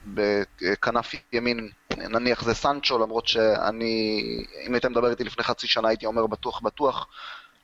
בכנף 0.05 1.12
ימין, 1.34 1.70
נניח 1.97 2.43
זה 2.43 2.53
סנצ'ו, 2.53 2.97
למרות 2.97 3.28
שאני, 3.28 4.22
אם 4.68 4.74
הייתם 4.74 4.91
מדבר 4.91 5.09
איתי 5.09 5.24
לפני 5.24 5.43
חצי 5.43 5.68
שנה 5.68 5.88
הייתי 5.88 6.05
אומר 6.05 6.28
בטוח 6.28 6.62
בטוח, 6.62 7.07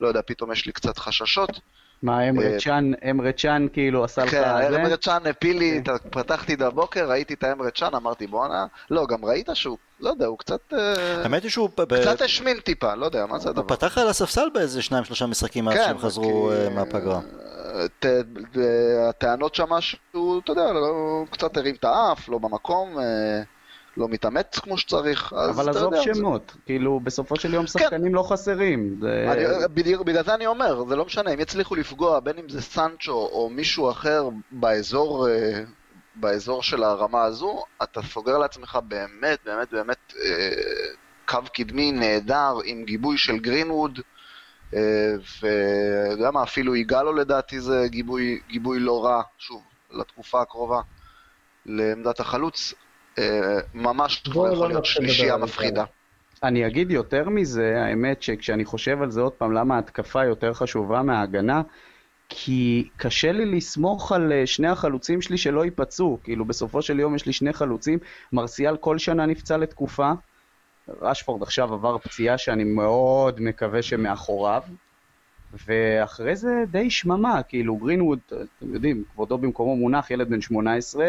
לא 0.01 0.07
יודע, 0.07 0.21
פתאום 0.25 0.51
יש 0.51 0.65
לי 0.65 0.71
קצת 0.71 0.97
חששות. 0.97 1.49
מה, 2.03 2.29
אמרה 2.29 2.49
צ'אן, 2.59 2.91
אמרה 3.09 3.31
צ'אן 3.31 3.67
כאילו 3.73 4.03
עשה 4.03 4.25
לך 4.25 4.31
כן, 4.31 4.43
אמרה 4.73 4.97
צ'אן 4.97 5.27
הפיל 5.29 5.57
לי, 5.57 5.81
פתחתי 6.09 6.53
את 6.53 6.61
הבוקר, 6.61 7.09
ראיתי 7.09 7.33
את 7.33 7.43
האמרה 7.43 7.71
צ'אן, 7.71 7.95
אמרתי 7.95 8.27
בואנה, 8.27 8.65
לא, 8.91 9.05
גם 9.05 9.25
ראית 9.25 9.49
שהוא, 9.53 9.77
לא 9.99 10.09
יודע, 10.09 10.25
הוא 10.25 10.37
קצת... 10.37 10.73
האמת 11.23 11.43
היא 11.43 11.51
שהוא... 11.51 11.69
קצת 12.01 12.21
השמין 12.21 12.59
טיפה, 12.59 12.95
לא 12.95 13.05
יודע, 13.05 13.25
מה 13.25 13.39
זה 13.39 13.49
הדבר? 13.49 13.61
הוא 13.61 13.69
פתח 13.69 13.97
על 13.97 14.07
הספסל 14.07 14.49
באיזה 14.53 14.81
שניים 14.81 15.03
שלושה 15.03 15.25
משחקים 15.25 15.65
מאז 15.65 15.75
שהם 15.75 15.97
חזרו 15.97 16.51
מהפגרה. 16.75 17.19
הטענות 19.09 19.55
שמה 19.55 19.81
שהוא, 19.81 20.39
אתה 20.43 20.51
יודע, 20.51 20.65
קצת 21.31 21.57
הרים 21.57 21.75
את 21.75 21.83
האף, 21.83 22.29
לא 22.29 22.37
במקום. 22.37 22.97
לא 23.97 24.07
מתאמץ 24.09 24.59
כמו 24.59 24.77
שצריך, 24.77 25.33
אז 25.33 25.49
אבל 25.49 25.69
עזוב 25.69 25.93
שמות, 26.01 26.51
זה... 26.55 26.61
כאילו 26.65 26.99
בסופו 26.99 27.35
של 27.35 27.53
יום 27.53 27.67
שחקנים 27.67 28.11
כן. 28.11 28.11
לא 28.11 28.23
חסרים. 28.23 28.97
זה... 29.01 29.25
אני, 29.31 29.43
בדיוק, 29.73 30.01
בגלל 30.01 30.23
זה 30.23 30.33
אני 30.33 30.45
אומר, 30.45 30.83
זה 30.89 30.95
לא 30.95 31.05
משנה, 31.05 31.33
אם 31.33 31.39
יצליחו 31.39 31.75
לפגוע, 31.75 32.19
בין 32.19 32.37
אם 32.37 32.49
זה 32.49 32.61
סנצ'ו 32.61 33.29
או 33.31 33.49
מישהו 33.49 33.91
אחר 33.91 34.29
באזור, 34.51 35.29
אה, 35.29 35.63
באזור 36.15 36.63
של 36.63 36.83
הרמה 36.83 37.23
הזו, 37.23 37.63
אתה 37.83 38.01
סוגר 38.01 38.37
לעצמך 38.37 38.79
באמת, 38.87 39.39
באמת, 39.45 39.71
באמת 39.71 40.13
אה, 40.25 40.51
קו 41.25 41.39
קדמי 41.53 41.91
נהדר 41.91 42.53
עם 42.65 42.83
גיבוי 42.83 43.17
של 43.17 43.37
גרינווד. 43.37 43.99
אה, 44.73 45.13
יודע 46.11 46.31
מה, 46.31 46.43
אפילו 46.43 46.75
יגאלו 46.75 47.13
לדעתי 47.13 47.59
זה 47.59 47.85
גיבוי, 47.87 48.39
גיבוי 48.49 48.79
לא 48.79 49.05
רע, 49.05 49.21
שוב, 49.37 49.63
לתקופה 49.91 50.41
הקרובה, 50.41 50.81
לעמדת 51.65 52.19
החלוץ. 52.19 52.73
אה, 53.19 53.59
ממש 53.73 54.23
לא 54.35 54.53
יכול 54.53 54.67
להיות 54.67 54.85
שלישייה 54.85 55.37
מפחידה. 55.37 55.83
אני 56.43 56.67
אגיד 56.67 56.91
יותר 56.91 57.29
מזה, 57.29 57.83
האמת 57.83 58.21
שכשאני 58.21 58.65
חושב 58.65 59.01
על 59.01 59.11
זה 59.11 59.21
עוד 59.21 59.31
פעם, 59.31 59.53
למה 59.53 59.75
ההתקפה 59.75 60.25
יותר 60.25 60.53
חשובה 60.53 61.01
מההגנה, 61.01 61.61
כי 62.29 62.89
קשה 62.97 63.31
לי 63.31 63.45
לסמוך 63.45 64.11
על 64.11 64.31
אה, 64.33 64.47
שני 64.47 64.67
החלוצים 64.67 65.21
שלי 65.21 65.37
שלא 65.37 65.65
ייפצעו. 65.65 66.19
כאילו, 66.23 66.45
בסופו 66.45 66.81
של 66.81 66.99
יום 66.99 67.15
יש 67.15 67.25
לי 67.25 67.33
שני 67.33 67.53
חלוצים, 67.53 67.99
מרסיאל 68.33 68.77
כל 68.77 68.97
שנה 68.97 69.25
נפצע 69.25 69.57
לתקופה, 69.57 70.11
רשפורד 71.01 71.43
עכשיו 71.43 71.73
עבר 71.73 71.97
פציעה 71.97 72.37
שאני 72.37 72.63
מאוד 72.63 73.41
מקווה 73.41 73.81
שמאחוריו, 73.81 74.61
ואחרי 75.67 76.35
זה 76.35 76.63
די 76.71 76.89
שממה, 76.89 77.43
כאילו 77.43 77.75
גרינווד, 77.75 78.19
אתם 78.27 78.73
יודעים, 78.73 79.03
כבודו 79.13 79.37
במקומו 79.37 79.75
מונח, 79.75 80.11
ילד 80.11 80.29
בן 80.29 80.41
18, 80.41 81.05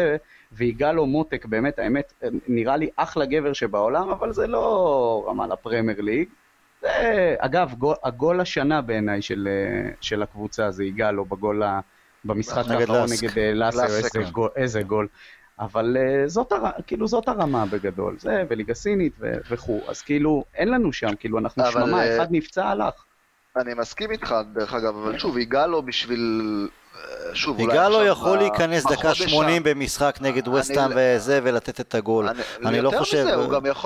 ויגאל 0.51 0.91
לו 0.91 1.05
מותק, 1.05 1.45
באמת, 1.45 1.79
האמת, 1.79 2.13
נראה 2.47 2.77
לי 2.77 2.89
אחלה 2.95 3.25
גבר 3.25 3.53
שבעולם, 3.53 4.09
אבל 4.09 4.33
זה 4.33 4.47
לא 4.47 5.25
רמה 5.27 5.47
לפרמייר 5.47 6.01
ליג. 6.01 6.27
זה, 6.81 7.35
אגב, 7.39 7.73
גול, 7.77 7.95
הגול 8.03 8.41
השנה 8.41 8.81
בעיניי 8.81 9.21
של, 9.21 9.47
של 10.01 10.23
הקבוצה 10.23 10.71
זה 10.71 10.83
יגאל 10.83 11.11
לו 11.11 11.25
בגול, 11.25 11.63
במשחק 12.25 12.71
האחרון 12.71 13.09
נגד 13.11 13.37
אה, 13.37 13.53
לאסר, 13.53 13.85
איזה, 13.85 14.31
גול, 14.31 14.49
איזה 14.55 14.81
גול. 14.81 15.07
אבל 15.59 15.97
uh, 15.97 16.27
זאת, 16.27 16.51
הר... 16.51 16.69
כאילו, 16.87 17.07
זאת 17.07 17.27
הרמה 17.27 17.65
בגדול, 17.65 18.15
זה 18.19 18.43
וליגה 18.49 18.73
סינית 18.73 19.13
וכו', 19.49 19.79
אז 19.87 20.01
כאילו 20.01 20.43
אין 20.55 20.67
לנו 20.67 20.93
שם, 20.93 21.15
כאילו 21.15 21.39
אנחנו 21.39 21.63
אבל... 21.63 21.71
שממה, 21.71 22.03
אה, 22.03 22.15
אחד 22.15 22.27
נפצע 22.31 22.67
הלך. 22.67 23.05
אני 23.57 23.73
מסכים 23.73 24.11
איתך, 24.11 24.35
דרך 24.53 24.73
אגב, 24.73 24.95
אבל 24.97 25.19
שוב, 25.19 25.37
יגאלו 25.37 25.81
בשביל... 25.81 26.67
אה, 26.95 27.35
שוב, 27.35 27.59
יגאלו 27.59 28.05
יכול 28.05 28.37
להיכנס 28.37 28.85
דקה 28.85 29.15
80 29.15 29.63
במשחק 29.63 30.17
נגד 30.21 30.47
וסטאם 30.47 30.91
וזה 30.95 31.39
ולתת 31.43 31.79
את 31.79 31.95
הגול. 31.95 32.29
אני 32.65 32.81
לא 32.81 32.91
חושב, 32.97 33.25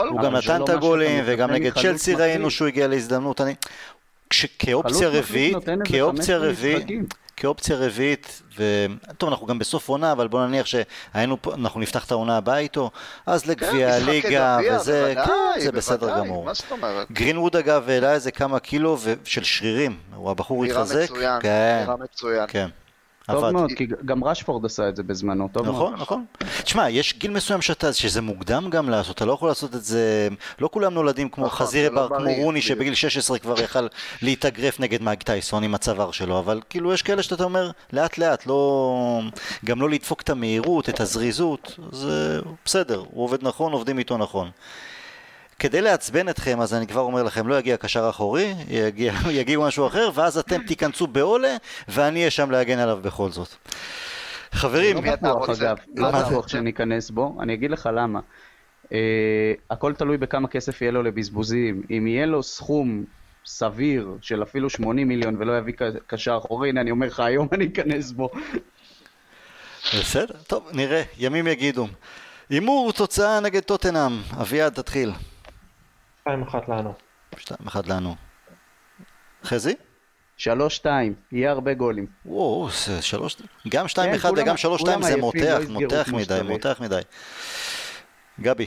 הוא 0.10 0.22
גם 0.22 0.36
נתן 0.36 0.64
את 0.64 0.70
הגולים 0.70 1.24
וגם 1.28 1.52
נגד 1.52 1.74
צ'לסי 1.74 2.16
ראינו 2.16 2.52
שהוא 2.52 2.68
הגיע 2.68 2.88
להזדמנות. 2.88 3.42
כאופציה 4.60 5.10
רביעית, 5.10 5.58
כאופציה 5.86 6.38
רביעית, 6.38 6.88
כאופציה 7.38 7.78
רביעית, 7.78 8.42
וטוב, 8.58 9.30
אנחנו 9.30 9.48
גם 9.48 9.60
בסוף 9.60 9.90
עונה, 9.90 10.12
אבל 10.12 10.28
בוא 10.28 10.46
נניח 10.46 10.66
שהיינו 10.66 11.42
פה, 11.42 11.54
אנחנו 11.54 11.80
נפתח 11.80 12.06
את 12.06 12.12
העונה 12.12 12.38
הבאה 12.38 12.58
איתו, 12.58 12.92
אז 13.26 13.46
לגביע 13.46 13.92
כן, 13.92 14.04
הליגה, 14.04 14.58
וזה, 14.72 15.14
כן, 15.26 15.60
זה 15.62 15.72
בסדר 15.72 16.18
גמור. 16.20 16.46
מה 16.46 16.54
זאת 16.54 16.72
אומרת? 16.72 17.12
גרינווד 17.12 17.56
אגב 17.56 17.90
העלה 17.90 18.14
איזה 18.14 18.32
כמה 18.32 18.60
קילו 18.60 18.98
של 19.24 19.44
שרירים, 19.44 19.98
הוא 20.16 20.32
הבחור 20.32 20.66
התחזק. 20.66 20.96
נראה 20.96 21.04
מצוין, 21.06 21.42
כן, 21.42 21.84
נראה 21.86 21.96
מצוין. 21.98 22.46
כן. 22.48 22.70
טוב 23.28 23.50
מאוד, 23.50 23.72
כי 23.72 23.88
גם 24.06 24.24
רשפורד 24.24 24.66
עשה 24.66 24.90
את 24.90 24.96
זה 24.96 25.04
בזמנו, 25.04 25.50
טוב 25.52 25.66
מאוד. 25.66 25.76
נכון, 25.76 25.94
נכון. 25.94 26.26
תשמע, 26.64 26.90
יש 26.90 27.14
גיל 27.18 27.32
מסוים 27.32 27.62
שאתה, 27.62 27.94
שזה 27.94 28.22
מוקדם 28.22 28.70
גם 28.70 28.90
לעשות, 28.90 29.16
אתה 29.16 29.26
לא 29.26 29.34
יכול 29.34 29.48
לעשות 29.50 29.76
את 29.76 29.84
זה, 29.84 30.28
לא 30.60 30.70
כולם 30.74 30.94
נולדים 30.94 31.30
כמו 31.30 31.46
נכון, 31.46 31.60
חזירי 31.60 31.96
לא 31.96 32.08
בר, 32.08 32.18
כמו 32.18 32.30
רוני, 32.44 32.62
שבגיל 32.62 32.94
16 32.94 33.40
כבר 33.40 33.62
יכל 33.62 33.88
להתאגרף 34.22 34.80
נגד 34.80 35.02
מייק 35.02 35.24
טייסון 35.24 35.64
עם 35.64 35.76
הצוואר 35.76 36.12
שלו, 36.12 36.40
אבל 36.40 36.62
כאילו 36.70 36.94
יש 36.94 37.02
כאלה 37.02 37.24
שאתה 37.24 37.44
אומר, 37.44 37.72
לאט 37.94 38.18
לאט, 38.18 38.48
לא, 38.48 39.22
גם 39.66 39.82
לא 39.82 39.90
לדפוק 39.90 40.22
את 40.22 40.30
המהירות, 40.30 40.90
את 40.90 41.00
הזריזות, 41.00 41.80
זה 41.92 42.40
בסדר, 42.66 43.04
הוא 43.12 43.24
עובד 43.24 43.44
נכון, 43.44 43.74
עובדים 43.74 44.00
איתו 44.00 44.18
נכון. 44.18 44.50
כדי 45.60 45.82
לעצבן 45.82 46.30
אתכם, 46.30 46.62
אז 46.62 46.74
אני 46.74 46.88
כבר 46.88 47.02
אומר 47.02 47.24
לכם, 47.24 47.48
לא 47.48 47.60
יגיע 47.60 47.78
קשר 47.78 48.10
אחורי, 48.10 48.54
יגיע, 48.68 49.14
יגיעו 49.40 49.64
משהו 49.64 49.88
אחר, 49.88 50.10
ואז 50.14 50.38
אתם 50.38 50.64
תיכנסו 50.68 51.08
בעולה, 51.08 51.58
ואני 51.88 52.20
אהיה 52.20 52.32
שם 52.32 52.52
להגן 52.52 52.80
עליו 52.80 53.00
בכל 53.02 53.30
זאת. 53.30 53.50
חברים, 54.52 55.06
לא 55.06 55.12
בטוח 55.12 55.50
אגב, 55.50 55.78
לא 55.96 56.12
בטוח 56.12 56.48
שניכנס 56.48 57.10
בו, 57.10 57.38
אני 57.40 57.54
אגיד 57.54 57.72
לך 57.72 57.90
למה. 57.94 58.20
Uh, 58.84 58.96
הכל 59.70 59.94
תלוי 59.94 60.18
בכמה 60.18 60.48
כסף 60.48 60.82
יהיה 60.82 60.92
לו 60.92 61.04
לבזבוזים. 61.04 61.84
אם 61.90 62.08
יהיה 62.08 62.26
לו 62.26 62.44
סכום 62.44 63.04
סביר 63.46 64.18
של 64.22 64.44
אפילו 64.44 64.70
80 64.70 65.08
מיליון 65.08 65.36
ולא 65.40 65.58
יביא 65.58 65.74
קשר 66.08 66.38
אחורי, 66.38 66.70
הנה 66.70 66.82
אני 66.82 66.92
אומר 66.92 67.08
לך, 67.08 67.20
היום 67.20 67.48
אני 67.52 67.68
אכנס 67.68 68.12
בו. 68.12 68.30
בסדר, 70.00 70.36
טוב, 70.48 70.70
נראה, 70.74 71.04
ימים 71.18 71.48
יגידו. 71.48 71.88
הימור 72.50 72.92
תוצאה 72.92 73.40
נגד 73.40 73.62
טוטנאם, 73.62 74.12
אביעד 74.42 74.74
תתחיל. 74.74 75.12
2-1 76.30 76.32
לנו. 76.68 76.94
2-1 77.36 77.40
לנו. 77.88 78.16
חזי? 79.44 79.76
3-2, 80.40 80.46
יהיה 81.32 81.52
הרבה 81.52 81.74
גולים. 81.74 82.06
וואו, 82.26 82.70
זה 82.86 83.02
שלוש... 83.02 83.36
גם 83.70 83.86
2-1 83.86 83.90
כן, 83.96 84.30
וגם 84.38 84.56
3-2 84.56 85.02
זה 85.02 85.18
מותח, 85.18 85.60
לא 85.68 85.80
מותח 85.82 86.10
מדי, 86.14 86.40
מותח 86.44 86.82
מדי. 86.82 87.02
גבי. 88.42 88.66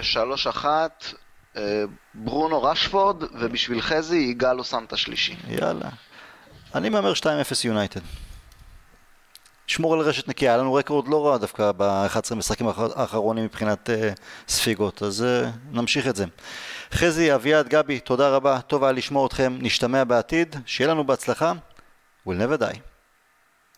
שלוש 0.00 0.46
אחת, 0.46 1.04
ברונו 2.14 2.62
רשפורד, 2.62 3.22
ובשביל 3.22 3.80
חזי 3.80 4.16
יגאל 4.16 4.52
לו 4.52 4.64
סנטה 4.64 4.96
שלישי. 4.96 5.36
יאללה. 5.48 5.88
אני 6.74 6.88
מהמר 6.88 7.12
2-0 7.12 7.24
יונייטד. 7.64 8.00
שמור 9.72 9.94
על 9.94 10.00
רשת 10.00 10.28
נקייה, 10.28 10.52
היה 10.52 10.62
לנו 10.62 10.74
רקורד 10.74 11.08
לא 11.08 11.26
רע 11.26 11.36
דווקא 11.36 11.72
ב-11 11.76 12.34
משחקים 12.34 12.66
האחרונים 12.96 13.44
מבחינת 13.44 13.90
uh, 13.90 14.20
ספיגות, 14.48 15.02
אז 15.02 15.24
uh, 15.24 15.48
נמשיך 15.72 16.06
את 16.08 16.16
זה. 16.16 16.24
חזי, 16.92 17.34
אביעד, 17.34 17.68
גבי, 17.68 18.00
תודה 18.00 18.28
רבה, 18.28 18.60
טוב 18.60 18.84
היה 18.84 18.92
לשמוע 18.92 19.26
אתכם, 19.26 19.56
נשתמע 19.60 20.04
בעתיד, 20.04 20.56
שיהיה 20.66 20.90
לנו 20.90 21.04
בהצלחה, 21.04 21.52
we'll 22.28 22.30
never 22.30 22.60
die. 22.60 22.91